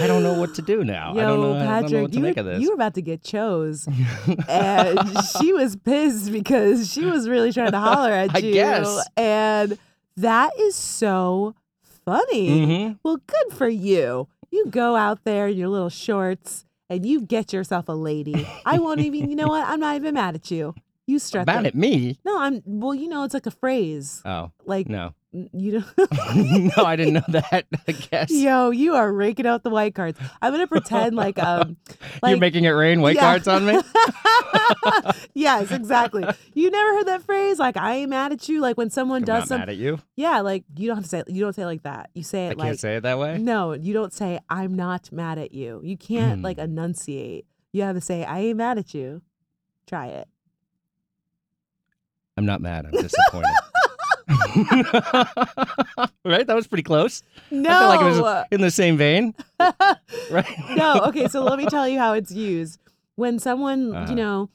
I 0.00 0.06
don't 0.06 0.22
know 0.22 0.38
what 0.38 0.54
to 0.54 0.62
do 0.62 0.82
now. 0.84 1.12
I 1.12 1.22
don't 1.22 1.40
Yo, 1.40 1.52
know, 1.52 1.54
I 1.56 1.58
don't 1.58 1.66
know 1.66 1.82
Patrick, 1.82 2.02
what 2.02 2.10
to 2.12 2.16
you, 2.18 2.22
make 2.22 2.36
were, 2.36 2.40
of 2.40 2.46
this. 2.46 2.60
you 2.62 2.68
were 2.70 2.74
about 2.74 2.94
to 2.94 3.02
get 3.02 3.22
chose. 3.22 3.86
and 4.48 4.98
she 5.38 5.52
was 5.52 5.76
pissed 5.76 6.32
because 6.32 6.90
she 6.90 7.04
was 7.04 7.28
really 7.28 7.52
trying 7.52 7.70
to 7.72 7.78
holler 7.78 8.10
at 8.12 8.30
I 8.34 8.38
you. 8.38 8.52
guess. 8.54 9.06
And 9.16 9.78
that 10.16 10.50
is 10.58 10.74
so 10.74 11.54
funny. 12.04 12.66
Mhm. 12.66 12.98
Well, 13.04 13.18
good 13.26 13.56
for 13.56 13.68
you. 13.68 14.26
You 14.54 14.66
go 14.70 14.94
out 14.94 15.24
there 15.24 15.48
in 15.48 15.56
your 15.56 15.66
little 15.68 15.88
shorts 15.88 16.64
and 16.88 17.04
you 17.04 17.22
get 17.22 17.52
yourself 17.52 17.88
a 17.88 17.92
lady. 17.92 18.46
I 18.64 18.78
won't 18.78 19.00
even, 19.00 19.28
you 19.28 19.34
know 19.34 19.48
what? 19.54 19.66
I'm 19.66 19.80
not 19.80 19.96
even 19.96 20.14
mad 20.14 20.36
at 20.36 20.48
you. 20.48 20.76
You 21.08 21.18
strut 21.18 21.46
Mad 21.48 21.66
at 21.66 21.74
me? 21.74 22.20
No, 22.24 22.38
I'm, 22.38 22.62
well, 22.64 22.94
you 22.94 23.08
know, 23.08 23.24
it's 23.24 23.34
like 23.34 23.46
a 23.46 23.50
phrase. 23.50 24.22
Oh, 24.24 24.52
Like, 24.64 24.88
no. 24.88 25.12
You 25.52 25.72
know. 25.72 25.84
no, 26.76 26.84
I 26.84 26.94
didn't 26.96 27.14
know 27.14 27.22
that, 27.28 27.66
I 27.88 27.92
guess. 27.92 28.30
Yo, 28.30 28.70
you 28.70 28.94
are 28.94 29.12
raking 29.12 29.46
out 29.46 29.62
the 29.64 29.70
white 29.70 29.94
cards. 29.94 30.18
I'm 30.40 30.52
gonna 30.52 30.66
pretend 30.68 31.16
like 31.16 31.38
um 31.38 31.76
You're 32.26 32.38
making 32.38 32.64
it 32.64 32.70
rain 32.70 33.00
white 33.00 33.16
Yeah. 33.16 33.20
cards 33.22 33.48
on 33.48 33.66
me? 33.66 33.80
yes, 35.34 35.70
exactly. 35.72 36.24
You 36.54 36.70
never 36.70 36.94
heard 36.94 37.06
that 37.08 37.22
phrase? 37.22 37.58
Like 37.58 37.76
I 37.76 37.94
ain't 37.96 38.10
mad 38.10 38.32
at 38.32 38.48
you. 38.48 38.60
Like 38.60 38.76
when 38.78 38.90
someone 38.90 39.22
I'm 39.22 39.24
does 39.26 39.48
something. 39.48 39.58
mad 39.60 39.68
at 39.70 39.76
you. 39.76 39.98
Yeah, 40.16 40.40
like 40.40 40.64
you 40.76 40.86
don't 40.86 40.96
have 40.96 41.04
to 41.04 41.10
say 41.10 41.22
you 41.26 41.42
don't 41.42 41.52
say 41.52 41.62
it 41.62 41.66
like 41.66 41.82
that. 41.82 42.10
You 42.14 42.22
say 42.22 42.46
it. 42.46 42.50
I 42.50 42.52
it 42.52 42.58
can't 42.58 42.80
say 42.80 42.96
it 42.96 43.02
that 43.02 43.18
way. 43.18 43.38
no, 43.38 43.72
you 43.72 43.92
don't 43.92 44.12
say 44.12 44.38
I'm 44.48 44.74
not 44.74 45.10
mad 45.12 45.38
at 45.38 45.52
you. 45.52 45.80
You 45.84 45.96
can't 45.96 46.40
Mm. 46.40 46.44
like 46.44 46.58
enunciate. 46.58 47.46
You 47.72 47.82
have 47.82 47.96
to 47.96 48.00
say 48.00 48.24
I 48.24 48.38
ain't 48.40 48.56
mad 48.58 48.78
at 48.78 48.94
you. 48.94 49.20
Try 49.86 50.06
it. 50.06 50.28
I'm 52.36 52.46
not 52.46 52.60
mad. 52.60 52.86
I'm 52.86 52.92
disappointed. 52.92 53.50
right? 56.24 56.46
That 56.46 56.54
was 56.54 56.66
pretty 56.66 56.82
close. 56.82 57.22
No. 57.50 57.70
I 57.70 57.78
feel 57.78 57.88
like 57.88 58.00
it 58.00 58.20
was 58.22 58.44
in 58.50 58.60
the 58.60 58.70
same 58.70 58.96
vein. 58.96 59.34
Right? 60.30 60.46
no, 60.76 61.00
okay, 61.06 61.28
so 61.28 61.42
let 61.42 61.58
me 61.58 61.66
tell 61.66 61.86
you 61.88 61.98
how 61.98 62.12
it's 62.14 62.30
used. 62.32 62.80
When 63.16 63.38
someone, 63.38 63.94
Uh-huh. 63.94 64.06
you 64.10 64.16
know, 64.16 64.50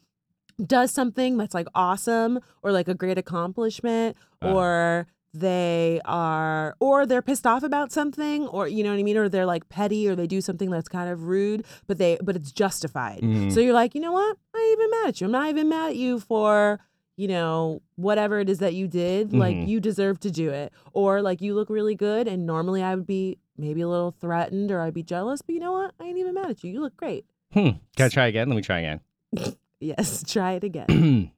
does 0.63 0.91
something 0.91 1.37
that's 1.37 1.53
like 1.53 1.67
awesome 1.73 2.39
or 2.63 2.71
like 2.71 2.87
a 2.87 2.93
great 2.93 3.17
accomplishment 3.17 4.17
Uh-huh. 4.41 4.53
or 4.55 5.07
they 5.33 6.01
are 6.05 6.75
or 6.79 7.05
they're 7.05 7.21
pissed 7.21 7.45
off 7.45 7.61
about 7.63 7.91
something 7.91 8.47
or 8.47 8.67
you 8.67 8.83
know 8.83 8.89
what 8.89 8.97
I 8.99 9.03
mean 9.03 9.15
or 9.15 9.29
they're 9.29 9.45
like 9.45 9.69
petty 9.69 10.07
or 10.09 10.15
they 10.15 10.25
do 10.25 10.41
something 10.41 10.71
that's 10.71 10.89
kind 10.89 11.07
of 11.09 11.27
rude 11.27 11.63
but 11.85 11.99
they 11.99 12.17
but 12.23 12.35
it's 12.35 12.51
justified. 12.51 13.19
Mhm. 13.21 13.51
So 13.53 13.59
you're 13.59 13.73
like, 13.75 13.93
"You 13.93 14.01
know 14.01 14.11
what? 14.11 14.37
I 14.55 14.59
ain't 14.59 14.79
even 14.79 14.89
mad 14.91 15.07
at 15.09 15.21
you. 15.21 15.25
I'm 15.27 15.31
not 15.31 15.49
even 15.49 15.69
mad 15.69 15.89
at 15.91 15.95
you 15.97 16.19
for 16.19 16.79
you 17.19 17.27
know, 17.27 17.81
whatever 17.97 18.39
it 18.39 18.49
is 18.49 18.59
that 18.59 18.73
you 18.73 18.87
did, 18.87 19.33
like 19.33 19.55
Mhm. 19.55 19.67
you 19.67 19.79
deserve 19.81 20.21
to 20.21 20.31
do 20.31 20.51
it. 20.51 20.71
Or 20.93 21.21
like 21.21 21.41
you 21.41 21.53
look 21.53 21.69
really 21.69 21.93
good 21.95 22.29
and 22.29 22.45
normally 22.45 22.81
I 22.81 22.95
would 22.95 23.05
be 23.05 23.37
maybe 23.57 23.81
a 23.81 23.89
little 23.89 24.15
threatened 24.21 24.71
or 24.71 24.79
I'd 24.79 24.93
be 24.93 25.03
jealous, 25.03 25.41
but 25.41 25.53
you 25.53 25.59
know 25.59 25.73
what? 25.73 25.91
I 25.99 26.05
ain't 26.05 26.17
even 26.17 26.33
mad 26.33 26.49
at 26.49 26.63
you. 26.63 26.71
You 26.71 26.79
look 26.79 26.95
great. 26.95 27.25
Hmm. 27.51 27.71
Can 27.97 28.05
I 28.05 28.09
try 28.09 28.27
again? 28.27 28.47
Let 28.47 28.55
me 28.55 28.61
try 28.61 28.79
again. 28.79 29.01
Yes, 29.81 30.23
try 30.27 30.53
it 30.53 30.63
again. 30.65 31.31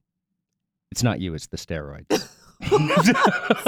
it's 0.91 1.03
not 1.03 1.19
you. 1.19 1.33
It's 1.35 1.45
the 1.47 1.57
steroids. 1.57 2.27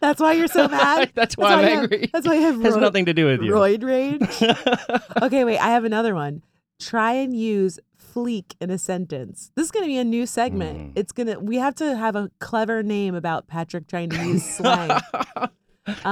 That's 0.00 0.20
why 0.20 0.32
you're 0.32 0.48
so 0.48 0.68
mad. 0.68 1.10
That's 1.14 1.36
why 1.36 1.52
I'm 1.54 1.58
you 1.60 1.64
have- 1.64 1.82
angry. 1.82 2.10
that's 2.12 2.26
why 2.26 2.34
you 2.34 2.40
have 2.42 2.60
Has 2.62 2.76
nothing 2.76 3.04
to 3.06 3.14
do 3.14 3.26
with 3.26 3.42
you. 3.42 3.52
roid 3.52 3.84
rage. 3.84 5.22
okay, 5.22 5.44
wait. 5.44 5.58
I 5.58 5.68
have 5.70 5.84
another 5.84 6.14
one. 6.14 6.42
Try 6.80 7.12
and 7.14 7.36
use 7.36 7.78
fleek 8.14 8.54
in 8.60 8.70
a 8.70 8.78
sentence. 8.78 9.50
This 9.54 9.66
is 9.66 9.70
going 9.70 9.84
to 9.84 9.88
be 9.88 9.98
a 9.98 10.04
new 10.04 10.26
segment. 10.26 10.78
Mm. 10.78 10.92
It's 10.96 11.12
gonna. 11.12 11.38
We 11.38 11.56
have 11.56 11.74
to 11.76 11.96
have 11.96 12.16
a 12.16 12.30
clever 12.38 12.82
name 12.82 13.14
about 13.14 13.46
Patrick 13.48 13.86
trying 13.88 14.10
to 14.10 14.16
use 14.24 14.44
slang. 14.56 14.90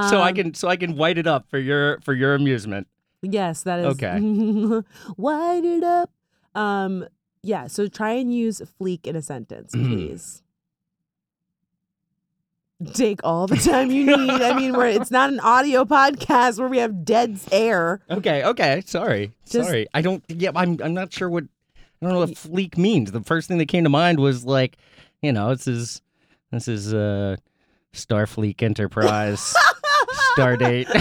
so 0.09 0.19
I 0.21 0.29
Um, 0.29 0.35
can 0.35 0.53
so 0.53 0.67
I 0.67 0.75
can 0.75 0.95
white 0.97 1.17
it 1.17 1.27
up 1.27 1.49
for 1.49 1.59
your 1.59 1.99
for 2.01 2.13
your 2.13 2.35
amusement. 2.35 2.87
Yes, 3.21 3.63
that 3.63 3.79
is 3.79 3.85
Okay. 3.87 4.19
White 5.15 5.65
it 5.65 5.83
up. 5.83 6.11
Um, 6.55 7.05
yeah. 7.43 7.67
So 7.67 7.87
try 7.87 8.11
and 8.11 8.33
use 8.33 8.61
fleek 8.79 9.05
in 9.07 9.15
a 9.15 9.21
sentence, 9.21 9.73
Mhm. 9.73 9.87
please. 9.87 10.43
Take 12.93 13.19
all 13.23 13.47
the 13.47 13.55
time 13.57 13.89
you 13.89 14.05
need. 14.05 14.29
I 14.29 14.53
mean, 14.55 14.77
where 14.77 14.85
it's 14.87 15.09
not 15.09 15.31
an 15.33 15.39
audio 15.39 15.83
podcast 15.83 16.59
where 16.59 16.67
we 16.67 16.77
have 16.77 17.03
dead 17.03 17.39
air. 17.51 18.01
Okay, 18.07 18.43
okay. 18.43 18.83
Sorry. 18.85 19.31
Just- 19.49 19.67
Sorry. 19.67 19.87
I 19.95 20.01
don't 20.01 20.23
yeah, 20.27 20.51
I'm 20.55 20.77
I'm 20.83 20.93
not 20.93 21.11
sure 21.11 21.27
what 21.27 21.45
I 22.01 22.05
don't 22.05 22.13
know 22.13 22.19
what 22.19 22.29
fleek 22.31 22.77
means. 22.77 23.11
The 23.11 23.21
first 23.21 23.47
thing 23.47 23.57
that 23.57 23.67
came 23.67 23.83
to 23.83 23.89
mind 23.89 24.19
was 24.19 24.45
like, 24.45 24.77
you 25.21 25.33
know, 25.33 25.53
this 25.53 25.67
is 25.67 26.01
this 26.51 26.67
is 26.67 26.93
uh 26.93 27.35
Starfleet 27.93 28.61
Enterprise 28.61 29.53
Stardate 30.37 30.87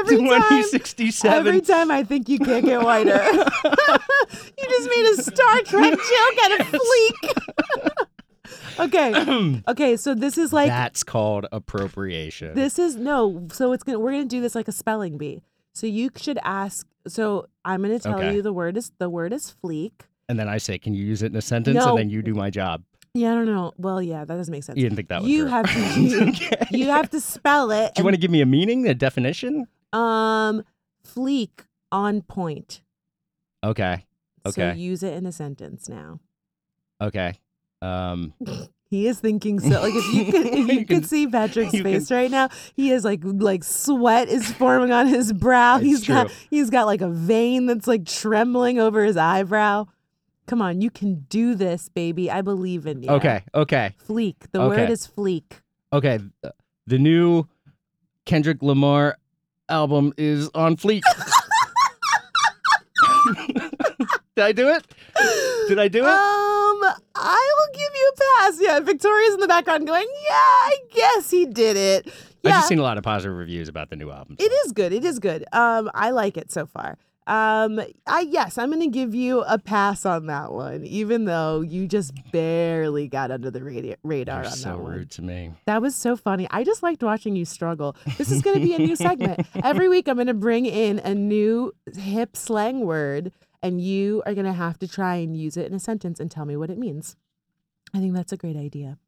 Every 0.00 0.28
time, 0.40 0.64
every 1.24 1.60
time 1.60 1.90
I 1.90 2.02
think 2.04 2.28
you 2.28 2.38
can't 2.38 2.64
get 2.64 2.82
whiter, 2.82 3.10
you 3.10 4.68
just 4.68 4.88
made 4.90 5.14
a 5.18 5.22
Star 5.22 5.62
Trek 5.62 5.92
joke 5.92 6.38
out 6.44 6.60
of 6.60 6.66
fleek. 6.80 7.32
okay, 8.80 9.62
okay. 9.68 9.96
So 9.96 10.14
this 10.14 10.38
is 10.38 10.52
like 10.52 10.68
That's 10.68 11.02
called 11.04 11.46
appropriation. 11.52 12.54
This 12.54 12.78
is 12.78 12.96
no. 12.96 13.46
So 13.52 13.72
it's 13.72 13.84
gonna. 13.84 13.98
We're 13.98 14.12
gonna 14.12 14.24
do 14.24 14.40
this 14.40 14.54
like 14.54 14.68
a 14.68 14.72
spelling 14.72 15.18
bee. 15.18 15.42
So 15.72 15.86
you 15.86 16.10
should 16.16 16.38
ask. 16.42 16.86
So 17.08 17.48
I'm 17.64 17.82
gonna 17.82 17.98
tell 17.98 18.16
Okay. 18.18 18.34
you 18.34 18.42
the 18.42 18.52
word 18.52 18.76
is 18.76 18.92
the 18.98 19.08
word 19.10 19.32
is 19.32 19.54
fleek. 19.64 19.92
and 20.28 20.38
then 20.38 20.48
I 20.48 20.58
say, 20.58 20.78
"Can 20.78 20.94
you 20.94 21.04
use 21.04 21.22
it 21.22 21.32
in 21.32 21.36
a 21.36 21.42
sentence?" 21.42 21.74
No. 21.76 21.88
And 21.90 21.98
then 21.98 22.10
you 22.10 22.22
do 22.22 22.34
my 22.34 22.50
job. 22.50 22.82
Yeah, 23.14 23.32
I 23.32 23.34
don't 23.34 23.46
know. 23.46 23.72
Well, 23.76 24.00
yeah, 24.00 24.24
that 24.24 24.36
doesn't 24.36 24.52
make 24.52 24.62
sense. 24.62 24.76
You 24.76 24.84
didn't 24.84 24.94
think 24.96 25.08
that 25.08 25.22
was 25.22 25.30
You 25.30 25.46
have 25.46 25.66
to. 25.66 26.00
You, 26.00 26.28
okay. 26.28 26.66
you 26.70 26.86
have 26.86 27.10
to 27.10 27.20
spell 27.20 27.72
it. 27.72 27.94
Do 27.96 28.00
you 28.02 28.04
want 28.04 28.14
to 28.14 28.20
give 28.20 28.30
me 28.30 28.40
a 28.40 28.46
meaning, 28.46 28.86
a 28.86 28.94
definition? 28.94 29.66
Um, 29.92 30.62
fleek 31.04 31.64
on 31.90 32.22
point. 32.22 32.82
Okay. 33.64 34.06
So 34.46 34.50
Okay. 34.62 34.78
use 34.78 35.02
it 35.02 35.14
in 35.14 35.26
a 35.26 35.32
sentence 35.32 35.88
now. 35.88 36.20
Okay. 37.00 37.34
Um, 37.82 38.34
He 38.90 39.06
is 39.06 39.20
thinking 39.20 39.60
so. 39.60 39.80
Like 39.82 39.94
if 39.94 40.12
you 40.12 40.24
could, 40.32 40.46
if 40.46 40.54
you, 40.56 40.66
You 40.66 40.84
can- 40.86 41.00
could 41.02 41.06
see 41.08 41.26
Patrick's 41.28 41.78
face 41.80 42.10
right 42.10 42.30
now, 42.30 42.48
he 42.74 42.90
is 42.90 43.04
like 43.04 43.20
like 43.22 43.62
sweat 43.62 44.28
is 44.28 44.50
forming 44.52 44.90
on 44.90 45.06
his 45.06 45.32
brow. 45.32 45.76
It's 45.76 45.84
He's 45.84 46.06
got 46.08 46.30
he's 46.50 46.70
got 46.70 46.86
like 46.86 47.00
a 47.00 47.08
vein 47.08 47.66
that's 47.66 47.86
like 47.86 48.04
trembling 48.04 48.80
over 48.80 49.04
his 49.04 49.16
eyebrow. 49.16 49.86
Come 50.48 50.60
on, 50.60 50.80
you 50.80 50.90
can 50.90 51.26
do 51.28 51.54
this, 51.54 51.88
baby. 51.88 52.28
I 52.32 52.42
believe 52.42 52.84
in 52.86 53.04
you. 53.04 53.10
Okay. 53.10 53.44
Okay. 53.54 53.94
Fleek. 54.08 54.34
The 54.50 54.60
Okay. 54.60 54.80
word 54.82 54.90
is 54.90 55.06
fleek. 55.06 55.44
Okay. 55.92 56.18
The 56.88 56.98
new 56.98 57.46
Kendrick 58.26 58.60
Lamar 58.60 59.16
album 59.68 60.12
is 60.18 60.50
on 60.54 60.76
fleek. 60.76 61.02
Did 64.34 64.44
I 64.44 64.52
do 64.52 64.68
it? 64.68 64.84
Did 65.68 65.78
I 65.78 65.86
do 65.88 66.00
it? 66.04 66.10
Um, 66.10 66.49
I 67.14 67.52
will 67.58 67.74
give 67.74 67.92
you 67.94 68.12
a 68.12 68.20
pass. 68.40 68.58
Yeah, 68.60 68.80
Victoria's 68.80 69.34
in 69.34 69.40
the 69.40 69.48
background 69.48 69.86
going, 69.86 70.06
yeah, 70.24 70.32
I 70.34 70.76
guess 70.92 71.30
he 71.30 71.46
did 71.46 71.76
it. 71.76 72.06
I've 72.44 72.52
just 72.52 72.68
seen 72.68 72.78
a 72.78 72.82
lot 72.82 72.96
of 72.98 73.04
positive 73.04 73.36
reviews 73.36 73.68
about 73.68 73.90
the 73.90 73.96
new 73.96 74.10
album. 74.10 74.36
It 74.38 74.50
is 74.64 74.72
good. 74.72 74.92
It 74.92 75.04
is 75.04 75.18
good. 75.18 75.44
Um, 75.52 75.90
I 75.94 76.10
like 76.10 76.36
it 76.36 76.50
so 76.50 76.66
far. 76.66 76.96
Um, 77.26 77.80
I 78.06 78.22
yes, 78.22 78.58
I'm 78.58 78.70
gonna 78.70 78.88
give 78.88 79.14
you 79.14 79.42
a 79.42 79.56
pass 79.58 80.04
on 80.06 80.26
that 80.26 80.50
one, 80.52 80.84
even 80.84 81.26
though 81.26 81.60
you 81.60 81.86
just 81.86 82.12
barely 82.32 83.06
got 83.06 83.30
under 83.30 83.50
the 83.52 83.60
radi- 83.60 83.94
radar 84.02 84.38
You're 84.42 84.50
on 84.50 84.56
so 84.56 84.68
that 84.70 84.78
one. 84.80 84.92
rude 84.92 85.10
to 85.12 85.22
me. 85.22 85.52
That 85.66 85.80
was 85.80 85.94
so 85.94 86.16
funny. 86.16 86.48
I 86.50 86.64
just 86.64 86.82
liked 86.82 87.02
watching 87.04 87.36
you 87.36 87.44
struggle. 87.44 87.94
This 88.18 88.32
is 88.32 88.42
gonna 88.42 88.58
be 88.58 88.74
a 88.74 88.78
new 88.78 88.96
segment 88.96 89.46
every 89.62 89.88
week. 89.88 90.08
I'm 90.08 90.16
gonna 90.16 90.34
bring 90.34 90.66
in 90.66 90.98
a 91.00 91.14
new 91.14 91.72
hip 91.94 92.36
slang 92.36 92.80
word, 92.80 93.30
and 93.62 93.80
you 93.80 94.22
are 94.26 94.34
gonna 94.34 94.52
have 94.52 94.78
to 94.78 94.88
try 94.88 95.16
and 95.16 95.36
use 95.36 95.56
it 95.56 95.66
in 95.66 95.74
a 95.74 95.80
sentence 95.80 96.20
and 96.20 96.30
tell 96.30 96.44
me 96.44 96.56
what 96.56 96.70
it 96.70 96.78
means. 96.78 97.16
I 97.94 97.98
think 97.98 98.14
that's 98.14 98.32
a 98.32 98.36
great 98.36 98.56
idea. 98.56 98.98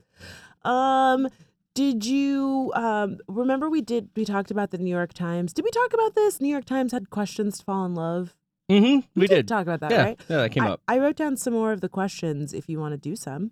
Um, 0.62 1.28
did 1.74 2.04
you 2.04 2.72
um 2.74 3.18
remember 3.28 3.70
we 3.70 3.80
did 3.80 4.10
we 4.14 4.24
talked 4.24 4.50
about 4.50 4.70
the 4.70 4.78
New 4.78 4.90
York 4.90 5.14
Times? 5.14 5.52
Did 5.52 5.64
we 5.64 5.70
talk 5.70 5.92
about 5.92 6.14
this? 6.14 6.40
New 6.40 6.48
York 6.48 6.64
Times 6.64 6.92
had 6.92 7.10
questions 7.10 7.58
to 7.58 7.64
fall 7.64 7.84
in 7.86 7.94
love. 7.94 8.34
Mm-hmm. 8.70 9.20
We, 9.20 9.26
did. 9.26 9.48
talk 9.48 9.62
about 9.62 9.80
that, 9.80 9.90
yeah. 9.90 10.02
right? 10.02 10.20
Yeah, 10.28 10.36
that 10.38 10.52
came 10.52 10.62
I, 10.62 10.70
up. 10.70 10.80
I 10.88 10.98
wrote 10.98 11.16
down 11.16 11.36
some 11.36 11.52
more 11.52 11.72
of 11.72 11.80
the 11.80 11.88
questions 11.88 12.54
if 12.54 12.68
you 12.68 12.78
want 12.78 12.92
to 12.92 12.96
do 12.96 13.16
some. 13.16 13.50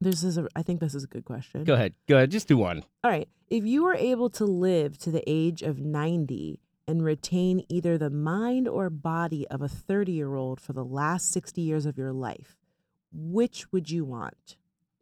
This 0.00 0.22
is 0.22 0.38
a 0.38 0.46
I 0.54 0.62
think 0.62 0.80
this 0.80 0.94
is 0.94 1.04
a 1.04 1.06
good 1.06 1.24
question. 1.24 1.64
Go 1.64 1.74
ahead. 1.74 1.94
Go 2.08 2.16
ahead. 2.16 2.30
Just 2.30 2.48
do 2.48 2.56
one. 2.56 2.84
All 3.02 3.10
right. 3.10 3.28
If 3.48 3.64
you 3.64 3.82
were 3.82 3.94
able 3.94 4.30
to 4.30 4.44
live 4.44 4.98
to 4.98 5.10
the 5.10 5.22
age 5.26 5.62
of 5.62 5.78
90 5.78 6.60
and 6.88 7.04
retain 7.04 7.64
either 7.68 7.98
the 7.98 8.10
mind 8.10 8.66
or 8.66 8.88
body 8.88 9.46
of 9.48 9.60
a 9.60 9.68
30 9.68 10.10
year 10.10 10.34
old 10.34 10.58
for 10.60 10.72
the 10.72 10.84
last 10.84 11.30
60 11.30 11.60
years 11.60 11.84
of 11.86 11.98
your 11.98 12.12
life, 12.12 12.56
which 13.12 13.70
would 13.70 13.90
you 13.90 14.04
want? 14.04 14.56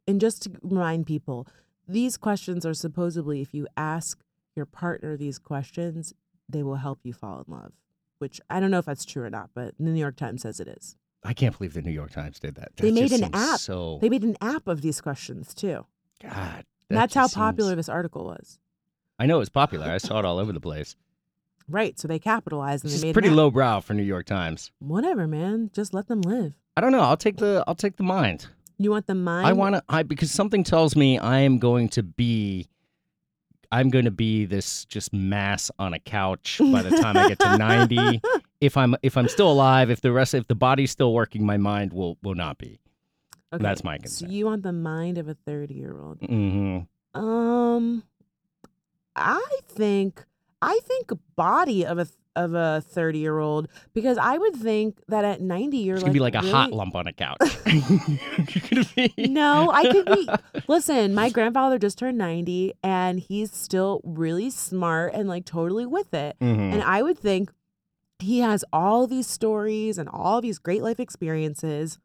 And 0.06 0.20
just 0.20 0.42
to 0.42 0.50
remind 0.62 1.06
people, 1.06 1.46
these 1.88 2.16
questions 2.16 2.66
are 2.66 2.74
supposedly, 2.74 3.40
if 3.40 3.54
you 3.54 3.68
ask 3.76 4.18
your 4.56 4.66
partner 4.66 5.16
these 5.16 5.38
questions, 5.38 6.12
they 6.48 6.62
will 6.62 6.76
help 6.76 6.98
you 7.04 7.12
fall 7.12 7.44
in 7.46 7.52
love, 7.54 7.72
which 8.18 8.40
I 8.50 8.58
don't 8.58 8.70
know 8.72 8.78
if 8.78 8.84
that's 8.84 9.04
true 9.04 9.22
or 9.24 9.30
not, 9.30 9.50
but 9.54 9.74
the 9.78 9.84
New 9.90 10.00
York 10.00 10.16
Times 10.16 10.42
says 10.42 10.58
it 10.58 10.68
is. 10.68 10.96
I 11.24 11.32
can't 11.34 11.56
believe 11.56 11.74
the 11.74 11.82
New 11.82 11.90
York 11.92 12.10
Times 12.10 12.38
did 12.40 12.56
that. 12.56 12.76
They 12.76 12.90
made 12.90 13.12
an 13.12 13.30
app. 13.32 13.58
So 13.60 13.98
They 14.00 14.08
made 14.08 14.22
an 14.24 14.36
app 14.40 14.66
of 14.68 14.80
these 14.82 15.00
questions 15.00 15.54
too. 15.54 15.86
God. 16.20 16.32
That 16.32 16.64
that's 16.88 17.14
how 17.14 17.22
just 17.24 17.34
seems- 17.34 17.40
popular 17.40 17.74
this 17.76 17.88
article 17.88 18.24
was. 18.24 18.58
I 19.18 19.26
know 19.26 19.40
it's 19.40 19.48
popular. 19.50 19.86
I 19.86 19.98
saw 19.98 20.18
it 20.18 20.24
all 20.24 20.38
over 20.38 20.52
the 20.52 20.60
place. 20.60 20.94
Right. 21.68 21.98
So 21.98 22.06
they 22.08 22.18
capitalized 22.18 22.84
and 22.84 22.92
they 22.92 23.00
made 23.08 23.12
pretty 23.12 23.30
lowbrow 23.30 23.80
for 23.80 23.94
New 23.94 24.02
York 24.02 24.26
Times. 24.26 24.70
Whatever, 24.78 25.26
man. 25.26 25.70
Just 25.72 25.92
let 25.94 26.06
them 26.08 26.20
live. 26.22 26.54
I 26.76 26.80
don't 26.80 26.92
know. 26.92 27.00
I'll 27.00 27.16
take 27.16 27.36
the 27.38 27.64
I'll 27.66 27.74
take 27.74 27.96
the 27.96 28.02
mind. 28.02 28.46
You 28.78 28.90
want 28.90 29.06
the 29.06 29.14
mind? 29.14 29.46
I 29.46 29.52
want 29.52 29.74
to 29.74 29.82
I 29.88 30.02
because 30.02 30.30
something 30.30 30.62
tells 30.62 30.94
me 30.96 31.18
I 31.18 31.40
am 31.40 31.58
going 31.58 31.88
to 31.90 32.02
be 32.02 32.68
I'm 33.72 33.88
going 33.88 34.04
to 34.04 34.10
be 34.12 34.44
this 34.44 34.84
just 34.84 35.12
mass 35.12 35.70
on 35.78 35.92
a 35.92 35.98
couch 35.98 36.58
by 36.60 36.82
the 36.82 36.90
time 36.90 37.16
I 37.16 37.28
get 37.28 37.38
to 37.40 37.56
90. 37.58 38.20
If 38.58 38.78
I'm 38.78 38.96
if 39.02 39.18
I'm 39.18 39.28
still 39.28 39.52
alive, 39.52 39.90
if 39.90 40.00
the 40.00 40.10
rest 40.12 40.32
if 40.32 40.48
the 40.48 40.54
body's 40.54 40.90
still 40.90 41.12
working, 41.12 41.44
my 41.44 41.58
mind 41.58 41.92
will 41.92 42.16
will 42.22 42.34
not 42.34 42.56
be. 42.56 42.80
Okay, 43.52 43.62
That's 43.62 43.84
my 43.84 43.98
concern. 43.98 44.28
So 44.28 44.32
you 44.34 44.46
want 44.46 44.62
the 44.62 44.72
mind 44.72 45.18
of 45.18 45.28
a 45.28 45.34
thirty-year-old? 45.34 46.20
Mhm. 46.20 46.86
Um, 47.14 48.02
I 49.14 49.58
think 49.68 50.24
I 50.62 50.78
think 50.84 51.12
body 51.36 51.84
of 51.86 51.98
a 51.98 52.06
of 52.34 52.52
a 52.52 52.82
thirty-year-old 52.86 53.66
because 53.94 54.18
I 54.18 54.36
would 54.36 54.54
think 54.56 55.00
that 55.08 55.24
at 55.24 55.40
ninety 55.40 55.78
you're 55.78 55.96
It's 55.96 56.04
like 56.04 56.12
going 56.12 56.30
to 56.30 56.32
be 56.32 56.38
like 56.38 56.44
a 56.44 56.50
hot 56.56 56.70
lump 56.72 56.94
on 56.94 57.06
a 57.06 57.12
couch. 57.12 57.38
Gonna 57.40 59.08
No, 59.28 59.70
I 59.70 59.90
could 59.90 60.04
be. 60.06 60.28
Listen, 60.68 61.14
my 61.14 61.30
grandfather 61.30 61.78
just 61.78 61.96
turned 61.98 62.18
90 62.18 62.74
and 62.82 63.20
he's 63.20 63.52
still 63.52 64.00
really 64.04 64.50
smart 64.50 65.14
and 65.14 65.28
like 65.28 65.44
totally 65.46 65.86
with 65.86 66.12
it. 66.12 66.36
Mhm. 66.40 66.74
And 66.74 66.82
I 66.82 67.02
would 67.02 67.18
think 67.18 67.50
he 68.18 68.40
has 68.40 68.64
all 68.72 69.06
these 69.06 69.26
stories 69.26 69.96
and 69.98 70.08
all 70.08 70.40
these 70.42 70.58
great 70.58 70.82
life 70.82 71.00
experiences 71.00 71.98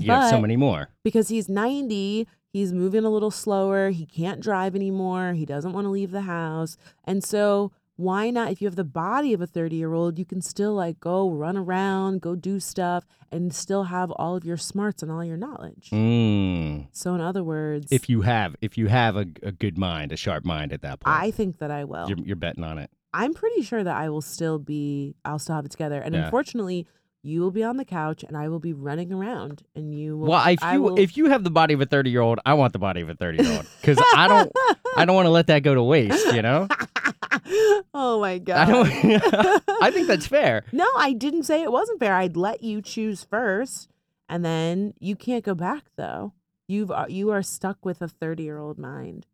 You 0.00 0.10
have 0.12 0.30
so 0.30 0.40
many 0.40 0.56
more. 0.56 0.88
because 1.04 1.28
he's 1.28 1.48
90. 1.48 2.26
He's 2.52 2.70
moving 2.72 3.04
a 3.04 3.08
little 3.08 3.30
slower. 3.30 3.90
He 3.90 4.04
can't 4.04 4.38
drive 4.40 4.74
anymore. 4.76 5.32
He 5.32 5.46
doesn't 5.46 5.72
want 5.72 5.86
to 5.86 5.88
leave 5.90 6.10
the 6.10 6.22
house. 6.22 6.76
And 7.04 7.24
so, 7.24 7.72
why 7.96 8.28
not? 8.30 8.50
If 8.52 8.60
you 8.60 8.66
have 8.66 8.76
the 8.76 8.84
body 8.84 9.32
of 9.32 9.40
a 9.40 9.46
30 9.46 9.76
year 9.76 9.94
old, 9.94 10.18
you 10.18 10.26
can 10.26 10.42
still 10.42 10.74
like 10.74 11.00
go 11.00 11.30
run 11.30 11.56
around, 11.56 12.20
go 12.20 12.36
do 12.36 12.60
stuff, 12.60 13.06
and 13.30 13.54
still 13.54 13.84
have 13.84 14.10
all 14.12 14.36
of 14.36 14.44
your 14.44 14.58
smarts 14.58 15.02
and 15.02 15.10
all 15.10 15.24
your 15.24 15.38
knowledge. 15.38 15.88
Mm. 15.92 16.88
So, 16.92 17.14
in 17.14 17.22
other 17.22 17.42
words, 17.42 17.90
If 17.90 18.10
you 18.10 18.20
have 18.20 18.54
if 18.60 18.76
you 18.76 18.88
have 18.88 19.16
a, 19.16 19.26
a 19.42 19.52
good 19.52 19.78
mind, 19.78 20.12
a 20.12 20.16
sharp 20.18 20.44
mind 20.44 20.74
at 20.74 20.82
that 20.82 21.00
point, 21.00 21.16
I 21.16 21.30
think 21.30 21.58
that 21.58 21.70
I 21.70 21.84
will. 21.84 22.06
you're, 22.08 22.18
you're 22.18 22.36
betting 22.36 22.64
on 22.64 22.76
it. 22.76 22.90
I'm 23.14 23.32
pretty 23.34 23.62
sure 23.62 23.82
that 23.82 23.96
I 23.96 24.08
will 24.10 24.22
still 24.22 24.58
be, 24.58 25.14
I'll 25.24 25.38
still 25.38 25.54
have 25.54 25.64
it 25.66 25.70
together. 25.70 26.00
And 26.00 26.14
Yeah. 26.14 26.24
unfortunately, 26.24 26.86
you 27.24 27.40
will 27.40 27.50
be 27.52 27.62
on 27.62 27.76
the 27.76 27.84
couch 27.84 28.24
and 28.24 28.36
I 28.36 28.48
will 28.48 28.58
be 28.58 28.72
running 28.72 29.12
around 29.12 29.62
and 29.76 29.94
you 29.96 30.16
will. 30.18 30.28
Well, 30.28 30.48
if 30.48 30.60
you 30.72 30.82
will- 30.82 30.98
if 30.98 31.16
you 31.16 31.26
have 31.30 31.44
the 31.44 31.50
body 31.50 31.74
of 31.74 31.80
a 31.80 31.86
thirty 31.86 32.10
year 32.10 32.20
old, 32.20 32.40
I 32.44 32.54
want 32.54 32.72
the 32.72 32.78
body 32.78 33.00
of 33.00 33.08
a 33.08 33.14
thirty 33.14 33.42
year 33.42 33.56
old 33.56 33.66
because 33.80 34.02
I 34.16 34.26
don't 34.28 34.50
I 34.96 35.04
don't 35.04 35.14
want 35.16 35.26
to 35.26 35.30
let 35.30 35.46
that 35.46 35.60
go 35.60 35.74
to 35.74 35.82
waste. 35.82 36.34
You 36.34 36.42
know, 36.42 36.68
oh 37.94 38.20
my 38.20 38.38
god. 38.38 38.68
I 38.68 38.70
don't. 38.72 39.62
I 39.82 39.90
think 39.90 40.08
that's 40.08 40.26
fair. 40.26 40.64
No, 40.72 40.86
I 40.96 41.12
didn't 41.12 41.44
say 41.44 41.62
it 41.62 41.72
wasn't 41.72 42.00
fair. 42.00 42.14
I'd 42.14 42.36
let 42.36 42.62
you 42.62 42.82
choose 42.82 43.24
first, 43.24 43.88
and 44.28 44.44
then 44.44 44.94
you 44.98 45.16
can't 45.16 45.44
go 45.44 45.54
back 45.54 45.84
though. 45.96 46.32
You've 46.68 46.90
uh, 46.90 47.06
you 47.08 47.30
are 47.30 47.42
stuck 47.42 47.84
with 47.84 48.02
a 48.02 48.08
thirty 48.08 48.42
year 48.44 48.58
old 48.58 48.78
mind, 48.78 49.26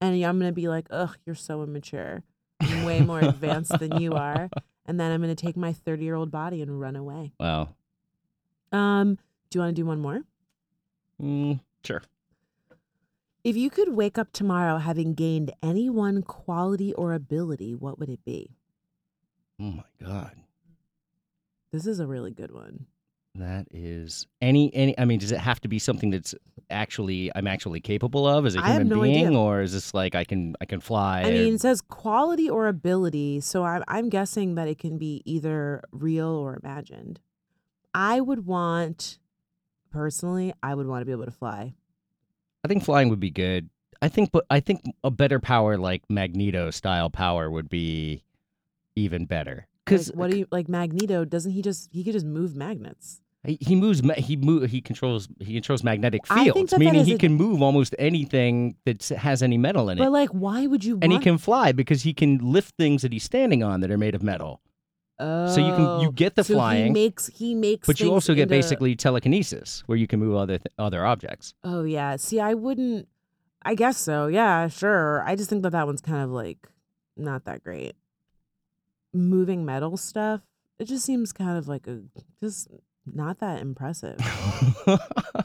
and 0.00 0.14
I'm 0.24 0.38
gonna 0.38 0.52
be 0.52 0.68
like, 0.68 0.86
ugh, 0.90 1.16
you're 1.24 1.34
so 1.34 1.62
immature. 1.62 2.22
I'm 2.60 2.84
way 2.84 3.00
more 3.00 3.20
advanced 3.20 3.78
than 3.78 4.00
you 4.00 4.14
are, 4.14 4.48
and 4.86 4.98
then 4.98 5.12
I'm 5.12 5.20
gonna 5.20 5.34
take 5.34 5.56
my 5.56 5.72
thirty 5.72 6.04
year 6.04 6.14
old 6.14 6.30
body 6.30 6.62
and 6.62 6.80
run 6.80 6.96
away. 6.96 7.32
Wow. 7.38 7.74
Um, 8.72 9.18
do 9.50 9.58
you 9.58 9.60
want 9.60 9.76
to 9.76 9.80
do 9.82 9.86
one 9.86 10.00
more? 10.00 10.22
Mm, 11.22 11.60
sure. 11.84 12.02
If 13.44 13.56
you 13.56 13.70
could 13.70 13.90
wake 13.94 14.18
up 14.18 14.32
tomorrow 14.32 14.78
having 14.78 15.14
gained 15.14 15.52
any 15.62 15.88
one 15.88 16.22
quality 16.22 16.92
or 16.94 17.12
ability, 17.12 17.74
what 17.74 17.98
would 17.98 18.08
it 18.08 18.24
be? 18.24 18.56
Oh 19.60 19.70
my 19.70 19.84
god. 20.04 20.36
This 21.72 21.86
is 21.86 22.00
a 22.00 22.06
really 22.06 22.32
good 22.32 22.52
one. 22.52 22.86
That 23.38 23.66
is 23.70 24.26
any 24.40 24.72
any. 24.74 24.98
I 24.98 25.04
mean, 25.04 25.18
does 25.18 25.32
it 25.32 25.38
have 25.38 25.60
to 25.60 25.68
be 25.68 25.78
something 25.78 26.10
that's 26.10 26.34
actually 26.70 27.30
I'm 27.34 27.46
actually 27.46 27.80
capable 27.80 28.26
of 28.26 28.46
as 28.46 28.54
a 28.56 28.60
I 28.60 28.72
human 28.72 28.88
no 28.88 29.00
being, 29.02 29.26
idea. 29.28 29.38
or 29.38 29.60
is 29.62 29.72
this 29.72 29.92
like 29.94 30.14
I 30.14 30.24
can 30.24 30.54
I 30.60 30.64
can 30.64 30.80
fly? 30.80 31.22
I 31.22 31.28
or- 31.28 31.32
mean, 31.32 31.54
it 31.54 31.60
says 31.60 31.80
quality 31.80 32.48
or 32.48 32.66
ability, 32.68 33.40
so 33.40 33.64
I'm 33.64 33.82
I'm 33.88 34.08
guessing 34.08 34.54
that 34.54 34.68
it 34.68 34.78
can 34.78 34.98
be 34.98 35.22
either 35.24 35.82
real 35.92 36.28
or 36.28 36.58
imagined. 36.62 37.20
I 37.94 38.20
would 38.20 38.46
want, 38.46 39.18
personally, 39.90 40.52
I 40.62 40.74
would 40.74 40.86
want 40.86 41.00
to 41.00 41.06
be 41.06 41.12
able 41.12 41.24
to 41.24 41.30
fly. 41.30 41.74
I 42.64 42.68
think 42.68 42.84
flying 42.84 43.08
would 43.08 43.20
be 43.20 43.30
good. 43.30 43.70
I 44.02 44.08
think, 44.08 44.30
but 44.32 44.44
I 44.50 44.60
think 44.60 44.82
a 45.02 45.10
better 45.10 45.40
power 45.40 45.78
like 45.78 46.02
Magneto 46.10 46.70
style 46.70 47.08
power 47.08 47.50
would 47.50 47.70
be 47.70 48.22
even 48.94 49.24
better 49.24 49.66
because 49.84 50.08
Like, 50.10 50.18
what 50.18 50.30
do 50.30 50.36
you 50.38 50.46
like? 50.50 50.68
Magneto 50.68 51.24
doesn't 51.24 51.52
he 51.52 51.62
just 51.62 51.88
he 51.92 52.04
could 52.04 52.12
just 52.12 52.26
move 52.26 52.54
magnets? 52.54 53.22
He, 53.46 53.58
he 53.60 53.74
moves. 53.74 54.00
He 54.16 54.36
move. 54.36 54.70
He 54.70 54.80
controls. 54.80 55.28
He 55.40 55.54
controls 55.54 55.84
magnetic 55.84 56.22
I 56.30 56.44
think 56.44 56.54
fields, 56.54 56.70
that 56.70 56.78
that 56.78 56.84
meaning 56.84 57.00
is 57.02 57.06
he 57.06 57.14
a- 57.14 57.18
can 57.18 57.34
move 57.34 57.62
almost 57.62 57.94
anything 57.98 58.76
that 58.84 59.06
has 59.08 59.42
any 59.42 59.58
metal 59.58 59.88
in 59.88 59.98
it. 59.98 60.00
But 60.00 60.12
like, 60.12 60.30
why 60.30 60.66
would 60.66 60.84
you? 60.84 60.98
and 61.02 61.12
he 61.12 61.16
want... 61.16 61.24
can 61.24 61.38
fly 61.38 61.72
because 61.72 62.02
he 62.02 62.12
can 62.12 62.38
lift 62.38 62.74
things 62.76 63.02
that 63.02 63.12
he's 63.12 63.24
standing 63.24 63.62
on 63.62 63.80
that 63.80 63.90
are 63.90 63.98
made 63.98 64.14
of 64.14 64.22
metal. 64.22 64.60
Oh, 65.18 65.48
so 65.48 65.60
you 65.60 65.72
can- 65.74 66.00
you 66.02 66.08
oh, 66.08 66.12
get 66.12 66.34
the 66.34 66.44
so 66.44 66.54
flying, 66.54 66.86
He 66.86 66.92
makes 66.92 67.26
he 67.28 67.54
makes. 67.54 67.86
But 67.86 68.00
you 68.00 68.06
things 68.06 68.12
also 68.14 68.34
get 68.34 68.42
into- 68.42 68.54
basically 68.54 68.94
telekinesis, 68.96 69.82
where 69.86 69.96
you 69.96 70.06
can 70.06 70.20
move 70.20 70.36
other 70.36 70.58
th- 70.58 70.72
other 70.78 71.06
objects. 71.06 71.54
Oh 71.64 71.84
yeah. 71.84 72.16
See, 72.16 72.40
I 72.40 72.54
wouldn't. 72.54 73.08
I 73.62 73.74
guess 73.74 73.96
so. 73.98 74.26
Yeah, 74.26 74.68
sure. 74.68 75.22
I 75.26 75.34
just 75.34 75.50
think 75.50 75.62
that 75.62 75.70
that 75.70 75.86
one's 75.86 76.00
kind 76.00 76.22
of 76.22 76.30
like 76.30 76.68
not 77.16 77.46
that 77.46 77.64
great. 77.64 77.96
Moving 79.12 79.64
metal 79.64 79.96
stuff. 79.96 80.42
It 80.78 80.84
just 80.84 81.04
seems 81.06 81.32
kind 81.32 81.56
of 81.56 81.66
like 81.66 81.86
a 81.86 82.02
just 82.38 82.68
not 83.12 83.38
that 83.40 83.60
impressive. 83.60 84.18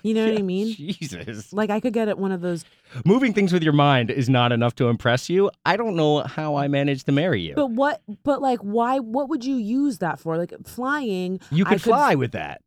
You 0.04 0.16
know 0.16 0.26
what 0.28 0.40
I 0.40 0.42
mean? 0.42 0.74
Jesus. 0.74 1.54
Like 1.54 1.70
I 1.70 1.80
could 1.80 1.94
get 1.94 2.08
at 2.08 2.18
one 2.18 2.32
of 2.32 2.42
those. 2.42 2.66
Moving 3.06 3.34
things 3.34 3.54
with 3.54 3.62
your 3.62 3.74
mind 3.74 4.10
is 4.10 4.30
not 4.30 4.52
enough 4.52 4.74
to 4.76 4.88
impress 4.88 5.30
you. 5.30 5.52
I 5.64 5.78
don't 5.78 5.96
know 5.96 6.22
how 6.24 6.56
I 6.56 6.68
managed 6.70 7.06
to 7.06 7.12
marry 7.12 7.42
you. 7.42 7.54
But 7.54 7.68
what? 7.72 8.02
But 8.24 8.42
like, 8.42 8.60
why? 8.62 8.98
What 8.98 9.30
would 9.30 9.46
you 9.46 9.58
use 9.58 10.00
that 10.00 10.20
for? 10.20 10.38
Like 10.38 10.54
flying. 10.66 11.40
you 11.52 11.66
I 11.68 11.74
could 11.74 11.84
could- 11.84 11.90
fly 11.92 12.16
with 12.16 12.32
that. 12.32 12.62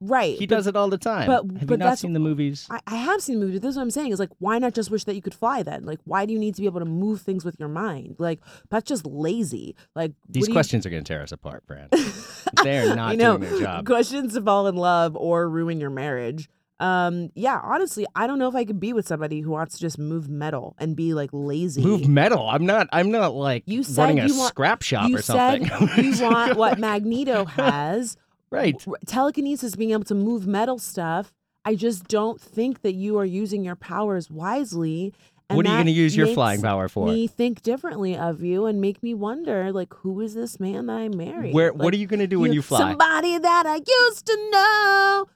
Right. 0.00 0.38
He 0.38 0.46
but- 0.46 0.56
does 0.56 0.66
it 0.66 0.76
all 0.76 0.90
the 0.90 0.98
time. 0.98 1.26
but- 1.26 1.44
Have 1.44 1.62
you 1.62 1.66
but 1.66 1.78
not 1.78 1.84
that's- 1.86 2.00
seen 2.00 2.12
the 2.12 2.20
movies? 2.20 2.66
I, 2.70 2.80
I 2.86 2.96
have 2.96 3.22
seen 3.22 3.40
the 3.40 3.46
movies. 3.46 3.60
This 3.60 3.70
is 3.70 3.76
what 3.76 3.82
I'm 3.82 3.90
saying. 3.90 4.12
Is 4.12 4.18
like, 4.20 4.30
why 4.38 4.58
not 4.58 4.74
just 4.74 4.90
wish 4.90 5.04
that 5.04 5.14
you 5.14 5.22
could 5.22 5.34
fly 5.34 5.62
then? 5.62 5.84
Like, 5.86 6.00
why 6.04 6.26
do 6.26 6.32
you 6.34 6.38
need 6.38 6.54
to 6.56 6.60
be 6.60 6.66
able 6.66 6.80
to 6.80 6.86
move 6.86 7.22
things 7.22 7.44
with 7.44 7.58
your 7.58 7.68
mind? 7.70 8.16
Like, 8.18 8.40
that's 8.68 8.86
just 8.86 9.06
lazy. 9.06 9.74
Like, 9.94 10.12
These 10.28 10.44
do 10.44 10.50
you- 10.50 10.54
questions 10.54 10.84
are 10.84 10.90
going 10.90 11.02
to 11.02 11.08
tear 11.12 11.22
us 11.22 11.32
apart, 11.32 11.64
Fran. 11.66 11.88
they 12.62 12.78
are 12.78 12.94
not 12.94 13.12
I 13.12 13.14
know. 13.16 13.38
doing 13.38 13.50
their 13.50 13.60
job. 13.60 13.86
Questions 13.86 14.34
to 14.34 14.42
fall 14.42 14.66
in 14.66 14.76
love 14.76 15.16
or 15.16 15.48
ruin 15.48 15.80
your 15.80 15.90
marriage. 15.90 16.48
Um, 16.78 17.30
yeah, 17.34 17.58
honestly, 17.64 18.04
I 18.14 18.26
don't 18.26 18.38
know 18.38 18.48
if 18.48 18.54
I 18.54 18.66
could 18.66 18.78
be 18.78 18.92
with 18.92 19.08
somebody 19.08 19.40
who 19.40 19.50
wants 19.50 19.76
to 19.76 19.80
just 19.80 19.98
move 19.98 20.28
metal 20.28 20.76
and 20.78 20.94
be 20.94 21.14
like 21.14 21.30
lazy. 21.32 21.80
Move 21.80 22.06
metal. 22.06 22.46
I'm 22.50 22.66
not. 22.66 22.86
I'm 22.92 23.10
not 23.10 23.34
like 23.34 23.62
You 23.64 23.82
said 23.82 24.02
running 24.02 24.18
a 24.18 24.22
want- 24.36 24.48
scrap 24.50 24.82
shop 24.82 25.08
you 25.08 25.16
or 25.16 25.22
something. 25.22 25.70
you 26.04 26.22
want 26.22 26.58
what 26.58 26.78
Magneto 26.78 27.44
has. 27.56 28.18
Right. 28.50 28.84
telekinesis 29.06 29.76
being 29.76 29.92
able 29.92 30.04
to 30.04 30.14
move 30.14 30.46
metal 30.46 30.78
stuff 30.78 31.32
i 31.64 31.74
just 31.74 32.06
don't 32.08 32.40
think 32.40 32.82
that 32.82 32.94
you 32.94 33.18
are 33.18 33.24
using 33.24 33.64
your 33.64 33.76
powers 33.76 34.30
wisely 34.30 35.12
and 35.48 35.56
What 35.56 35.66
are 35.66 35.70
you 35.70 35.76
going 35.76 35.86
to 35.86 35.92
use 35.92 36.16
your 36.16 36.26
flying 36.26 36.60
power 36.60 36.88
for? 36.88 37.06
me 37.06 37.28
think 37.28 37.62
differently 37.62 38.16
of 38.16 38.42
you 38.42 38.66
and 38.66 38.80
make 38.80 39.00
me 39.02 39.14
wonder 39.14 39.72
like 39.72 39.94
who 39.94 40.20
is 40.20 40.34
this 40.34 40.58
man 40.58 40.86
that 40.86 40.96
i 40.96 41.08
married 41.08 41.54
Where? 41.54 41.70
like, 41.72 41.82
what 41.82 41.94
are 41.94 41.98
you 41.98 42.06
going 42.08 42.20
to 42.20 42.26
do 42.26 42.40
when 42.40 42.52
you 42.52 42.62
fly? 42.62 42.78
somebody 42.78 43.38
that 43.38 43.64
i 43.66 43.76
used 43.76 44.26
to 44.26 44.50
know 44.50 45.26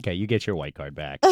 Okay, 0.00 0.14
you 0.14 0.28
get 0.28 0.46
your 0.46 0.54
white 0.54 0.76
card 0.76 0.94
back. 0.94 1.18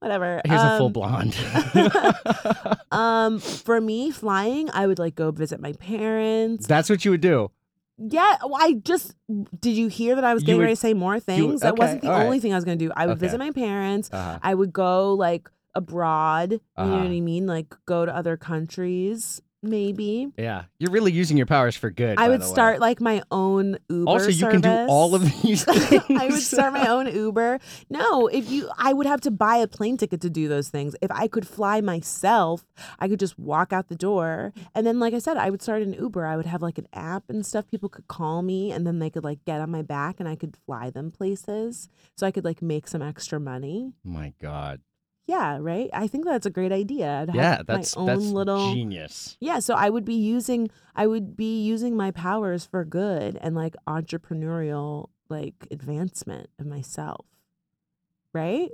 whatever 0.00 0.40
Here's 0.44 0.60
a 0.62 0.76
full 0.78 0.86
Um, 0.88 0.92
blonde. 0.92 1.34
um 2.92 3.38
for 3.40 3.80
me 3.80 4.10
flying 4.10 4.70
i 4.72 4.86
would 4.86 4.98
like 4.98 5.14
go 5.14 5.30
visit 5.30 5.60
my 5.60 5.72
parents 5.74 6.66
That's 6.66 6.88
what 6.90 7.04
you 7.04 7.10
would 7.10 7.20
do. 7.20 7.50
Yeah, 7.98 8.36
well, 8.42 8.58
I 8.60 8.74
just 8.74 9.14
did 9.60 9.70
you 9.76 9.88
hear 9.88 10.14
that 10.14 10.24
I 10.24 10.32
was 10.34 10.42
You 10.42 10.46
getting 10.46 10.60
ready 10.60 10.72
to 10.72 10.76
say 10.80 10.94
more 10.94 11.18
things? 11.18 11.60
that 11.62 11.72
okay, 11.72 11.80
wasn't 11.80 12.02
the 12.02 12.08
all 12.08 12.14
right. 12.18 12.24
only 12.24 12.38
thing 12.40 12.52
I 12.52 12.56
was 12.56 12.64
going 12.64 12.78
to 12.78 12.84
do. 12.86 12.92
I 12.96 13.06
would 13.06 13.12
Okay. 13.18 13.26
visit 13.26 13.38
my 13.38 13.50
parents. 13.50 14.08
Uh-huh. 14.12 14.38
I 14.42 14.54
would 14.54 14.72
go 14.72 15.14
like 15.14 15.50
abroad. 15.74 16.52
You 16.52 16.58
know 16.76 16.82
Uh-huh. 16.84 16.98
what 17.04 17.10
I 17.10 17.20
mean? 17.20 17.46
Like 17.46 17.74
go 17.86 18.06
to 18.06 18.14
other 18.14 18.36
countries, 18.36 19.42
maybe. 19.62 20.28
Yeah, 20.36 20.64
you're 20.78 20.90
really 20.90 21.12
using 21.12 21.36
your 21.36 21.46
powers 21.46 21.76
for 21.76 21.90
good. 21.90 22.18
I 22.18 22.28
would 22.28 22.42
start 22.42 22.80
like 22.80 23.00
my 23.00 23.22
own 23.30 23.78
Uber. 23.88 24.10
Also, 24.10 24.28
you 24.28 24.48
can 24.48 24.60
do 24.60 24.70
all 24.70 25.14
of 25.14 25.22
these 25.42 25.64
things. 25.64 26.02
I 26.10 26.26
would 26.26 26.40
start 26.42 26.72
my 26.72 26.86
own 26.88 27.06
Uber. 27.12 27.60
No, 27.90 28.26
if 28.28 28.50
you, 28.50 28.70
I 28.76 28.92
would 28.92 29.06
have 29.06 29.20
to 29.22 29.30
buy 29.30 29.56
a 29.56 29.66
plane 29.66 29.96
ticket 29.96 30.20
to 30.22 30.30
do 30.30 30.48
those 30.48 30.68
things. 30.68 30.94
If 31.00 31.10
I 31.10 31.28
could 31.28 31.46
fly 31.46 31.80
myself, 31.80 32.64
I 32.98 33.08
could 33.08 33.20
just 33.20 33.38
walk 33.38 33.72
out 33.72 33.88
the 33.88 33.96
door. 33.96 34.52
And 34.74 34.86
then, 34.86 34.98
like 35.00 35.14
I 35.14 35.18
said, 35.18 35.36
I 35.36 35.50
would 35.50 35.62
start 35.62 35.82
an 35.82 35.92
Uber. 35.94 36.24
I 36.24 36.36
would 36.36 36.46
have 36.46 36.62
like 36.62 36.78
an 36.78 36.88
app 36.92 37.24
and 37.28 37.44
stuff. 37.44 37.66
People 37.66 37.88
could 37.88 38.08
call 38.08 38.42
me 38.42 38.72
and 38.72 38.86
then 38.86 38.98
they 38.98 39.10
could 39.10 39.24
like 39.24 39.44
get 39.44 39.60
on 39.60 39.70
my 39.70 39.82
back 39.82 40.20
and 40.20 40.28
I 40.28 40.36
could 40.36 40.56
fly 40.66 40.90
them 40.90 41.10
places. 41.10 41.88
So 42.16 42.26
I 42.26 42.30
could 42.30 42.44
like 42.44 42.62
make 42.62 42.88
some 42.88 43.02
extra 43.02 43.40
money. 43.40 43.92
My 44.04 44.32
God. 44.40 44.80
Yeah, 45.28 45.58
right. 45.60 45.90
I 45.92 46.06
think 46.08 46.24
that's 46.24 46.46
a 46.46 46.50
great 46.50 46.72
idea. 46.72 47.20
I'd 47.20 47.28
have 47.28 47.36
Yeah, 47.36 47.62
that's 47.66 47.94
my 47.94 48.00
own 48.00 48.06
that's 48.06 48.24
little. 48.24 48.72
genius. 48.72 49.36
Yeah, 49.40 49.58
so 49.58 49.74
I 49.74 49.90
would 49.90 50.06
be 50.06 50.14
using 50.14 50.70
I 50.96 51.06
would 51.06 51.36
be 51.36 51.62
using 51.62 51.94
my 51.94 52.10
powers 52.10 52.64
for 52.64 52.82
good 52.86 53.36
and 53.42 53.54
like 53.54 53.76
entrepreneurial 53.86 55.10
like 55.28 55.68
advancement 55.70 56.48
of 56.58 56.64
myself. 56.64 57.26
Right? 58.32 58.70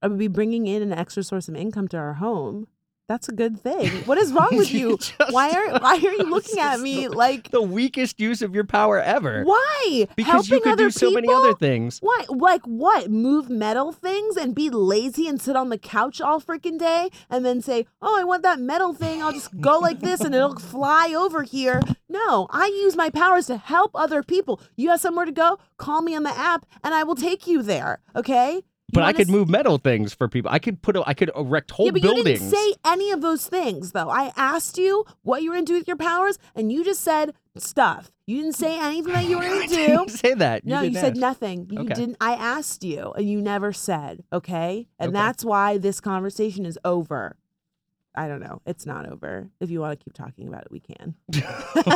I 0.00 0.06
would 0.08 0.18
be 0.18 0.28
bringing 0.28 0.66
in 0.66 0.80
an 0.80 0.92
extra 0.92 1.22
source 1.22 1.48
of 1.48 1.54
income 1.54 1.86
to 1.88 1.98
our 1.98 2.14
home. 2.14 2.68
That's 3.08 3.28
a 3.28 3.32
good 3.32 3.58
thing. 3.60 3.88
What 4.04 4.18
is 4.18 4.32
wrong 4.32 4.50
with 4.52 4.70
you? 4.80 4.98
just- 5.00 5.32
Why 5.32 5.50
are 5.50 5.78
why 5.80 5.94
are 5.94 5.98
you 5.98 6.24
looking 6.30 6.58
at 6.58 6.78
me 6.78 7.08
like 7.08 7.50
The 7.50 7.62
weakest 7.62 8.20
use 8.20 8.42
of 8.42 8.54
your 8.54 8.64
power 8.64 9.00
ever. 9.00 9.44
why? 9.44 10.06
Because 10.14 10.32
Helping 10.48 10.54
you 10.54 10.60
could 10.60 10.72
other 10.74 10.84
do 10.84 10.90
so 10.90 11.10
many 11.10 11.32
other 11.32 11.54
things. 11.54 11.98
Why? 12.00 12.24
Like 12.28 12.62
what? 12.66 13.10
Move 13.10 13.48
metal 13.48 13.92
things 13.92 14.36
and 14.36 14.54
be 14.54 14.68
lazy 14.68 15.26
and 15.26 15.40
sit 15.40 15.56
on 15.56 15.70
the 15.70 15.78
couch 15.78 16.20
all 16.20 16.38
freaking 16.40 16.78
day 16.78 17.08
and 17.30 17.44
then 17.46 17.62
say, 17.62 17.86
"Oh, 18.02 18.18
I 18.20 18.24
want 18.24 18.42
that 18.42 18.60
metal 18.60 18.92
thing. 18.92 19.22
I'll 19.22 19.32
just 19.32 19.58
go 19.60 19.78
like 19.78 20.00
this 20.00 20.20
and 20.20 20.34
it'll 20.34 20.58
fly 20.58 21.14
over 21.16 21.42
here." 21.44 21.80
No, 22.10 22.46
I 22.50 22.66
use 22.66 22.94
my 22.96 23.10
powers 23.10 23.46
to 23.46 23.56
help 23.56 23.90
other 23.94 24.22
people. 24.22 24.60
You 24.76 24.90
have 24.90 25.00
somewhere 25.00 25.24
to 25.26 25.32
go? 25.32 25.58
Call 25.76 26.00
me 26.02 26.14
on 26.14 26.22
the 26.22 26.36
app 26.36 26.64
and 26.84 26.94
I 26.94 27.02
will 27.04 27.14
take 27.14 27.46
you 27.46 27.62
there. 27.62 28.00
Okay? 28.16 28.62
You 28.90 28.94
But 28.94 29.04
I 29.04 29.12
could 29.12 29.28
s- 29.28 29.30
move 29.30 29.50
metal 29.50 29.76
things 29.76 30.14
for 30.14 30.28
people. 30.28 30.50
I 30.50 30.58
could 30.58 30.80
put. 30.80 30.96
A, 30.96 31.02
I 31.06 31.12
could 31.12 31.30
erect 31.36 31.70
whole 31.72 31.86
yeah, 31.86 31.92
but 31.92 32.00
buildings. 32.00 32.26
you 32.26 32.34
didn't 32.38 32.50
say 32.50 32.74
any 32.86 33.10
of 33.10 33.20
those 33.20 33.46
things, 33.46 33.92
though. 33.92 34.08
I 34.08 34.32
asked 34.34 34.78
you 34.78 35.04
what 35.22 35.42
you 35.42 35.50
were 35.50 35.56
going 35.56 35.66
to 35.66 35.72
do 35.72 35.78
with 35.78 35.86
your 35.86 35.96
powers, 35.98 36.38
and 36.54 36.72
you 36.72 36.82
just 36.82 37.02
said 37.02 37.34
stuff. 37.58 38.10
You 38.26 38.40
didn't 38.40 38.56
say 38.56 38.78
anything 38.80 39.12
that 39.12 39.26
you 39.26 39.36
were 39.36 39.42
going 39.48 39.68
to 39.68 39.74
do. 39.74 39.76
didn't 39.76 40.08
say 40.10 40.32
that. 40.34 40.64
No, 40.64 40.80
you 40.80 40.90
didn't 40.90 41.02
said 41.02 41.12
ask. 41.12 41.20
nothing. 41.20 41.68
You 41.70 41.80
Okay. 41.80 41.92
didn't. 41.94 42.16
I 42.20 42.32
asked 42.32 42.82
you, 42.82 43.12
and 43.12 43.28
you 43.28 43.42
never 43.42 43.74
said. 43.74 44.24
Okay, 44.32 44.88
and 44.98 45.08
Okay. 45.10 45.12
that's 45.14 45.44
why 45.44 45.76
this 45.76 46.00
conversation 46.00 46.64
is 46.64 46.78
over. 46.82 47.36
I 48.14 48.26
don't 48.26 48.40
know. 48.40 48.62
It's 48.66 48.86
not 48.86 49.06
over. 49.06 49.50
If 49.60 49.70
you 49.70 49.80
want 49.80 49.96
to 50.00 50.02
keep 50.02 50.14
talking 50.14 50.48
about 50.48 50.62
it, 50.62 50.70
we 50.72 50.80
can. 50.80 51.14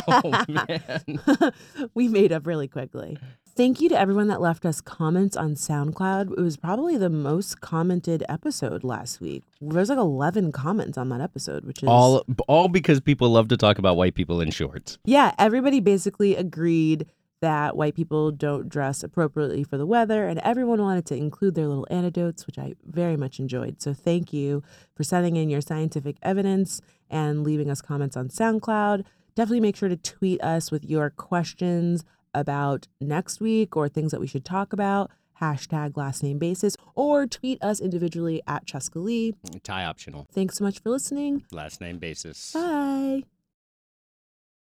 oh 0.09 0.45
man. 0.47 1.53
we 1.95 2.07
made 2.09 2.33
up 2.33 2.47
really 2.47 2.69
quickly. 2.69 3.19
Thank 3.55 3.83
you 3.83 3.91
to 3.91 4.01
everyone 4.01 4.29
that 4.29 4.41
left 4.41 4.65
us 4.65 4.81
comments 4.81 5.37
on 5.37 5.57
SoundCloud. 5.57 6.33
It 6.39 6.41
was 6.41 6.57
probably 6.57 6.97
the 6.97 7.11
most 7.11 7.61
commented 7.61 8.25
episode 8.27 8.83
last 8.83 9.21
week. 9.21 9.43
There's 9.61 9.91
like 9.91 9.99
11 9.99 10.53
comments 10.53 10.97
on 10.97 11.11
that 11.11 11.21
episode, 11.21 11.67
which 11.67 11.83
is 11.83 11.89
all 11.89 12.25
all 12.49 12.69
because 12.69 13.01
people 13.01 13.29
love 13.29 13.49
to 13.49 13.59
talk 13.59 13.77
about 13.77 13.99
white 13.99 14.15
people 14.15 14.41
in 14.41 14.51
shorts. 14.51 14.97
Yeah, 15.05 15.35
everybody 15.39 15.81
basically 15.81 16.35
agreed 16.35 17.05
that 17.43 17.77
white 17.77 17.95
people 17.95 18.31
don't 18.31 18.71
dress 18.71 19.03
appropriately 19.03 19.65
for 19.65 19.77
the 19.77 19.85
weather, 19.85 20.27
and 20.27 20.39
everyone 20.39 20.81
wanted 20.81 21.05
to 21.07 21.17
include 21.17 21.55
their 21.55 21.69
little 21.69 21.87
anecdotes, 21.91 22.47
which 22.47 22.59
I 22.59 22.73
very 22.87 23.19
much 23.19 23.39
enjoyed. 23.39 23.83
So 23.83 23.93
thank 23.93 24.33
you 24.33 24.63
for 24.95 25.05
sending 25.05 25.37
in 25.37 25.51
your 25.51 25.61
scientific 25.61 26.17
evidence 26.23 26.81
and 27.11 27.45
leaving 27.45 27.69
us 27.69 27.83
comments 27.83 28.17
on 28.17 28.29
SoundCloud. 28.29 29.05
Definitely 29.35 29.61
make 29.61 29.77
sure 29.77 29.91
to 29.91 29.97
tweet 29.97 30.43
us 30.43 30.71
with 30.71 30.87
your 30.87 31.11
questions 31.11 32.03
about 32.35 32.89
next 33.01 33.41
week 33.41 33.77
or 33.77 33.89
things 33.89 34.11
that 34.11 34.21
we 34.21 34.27
should 34.27 34.45
talk 34.45 34.73
about. 34.73 35.11
Hashtag 35.41 35.97
last 35.97 36.23
name 36.23 36.39
basis, 36.39 36.77
or 36.95 37.27
tweet 37.27 37.61
us 37.63 37.81
individually 37.81 38.43
at 38.47 38.65
Chescaleigh. 38.65 39.35
Tie 39.65 39.85
optional. 39.85 40.29
Thanks 40.33 40.59
so 40.59 40.65
much 40.65 40.79
for 40.79 40.91
listening. 40.91 41.45
Last 41.51 41.81
name 41.81 41.99
basis. 41.99 42.53
Bye. 42.53 43.25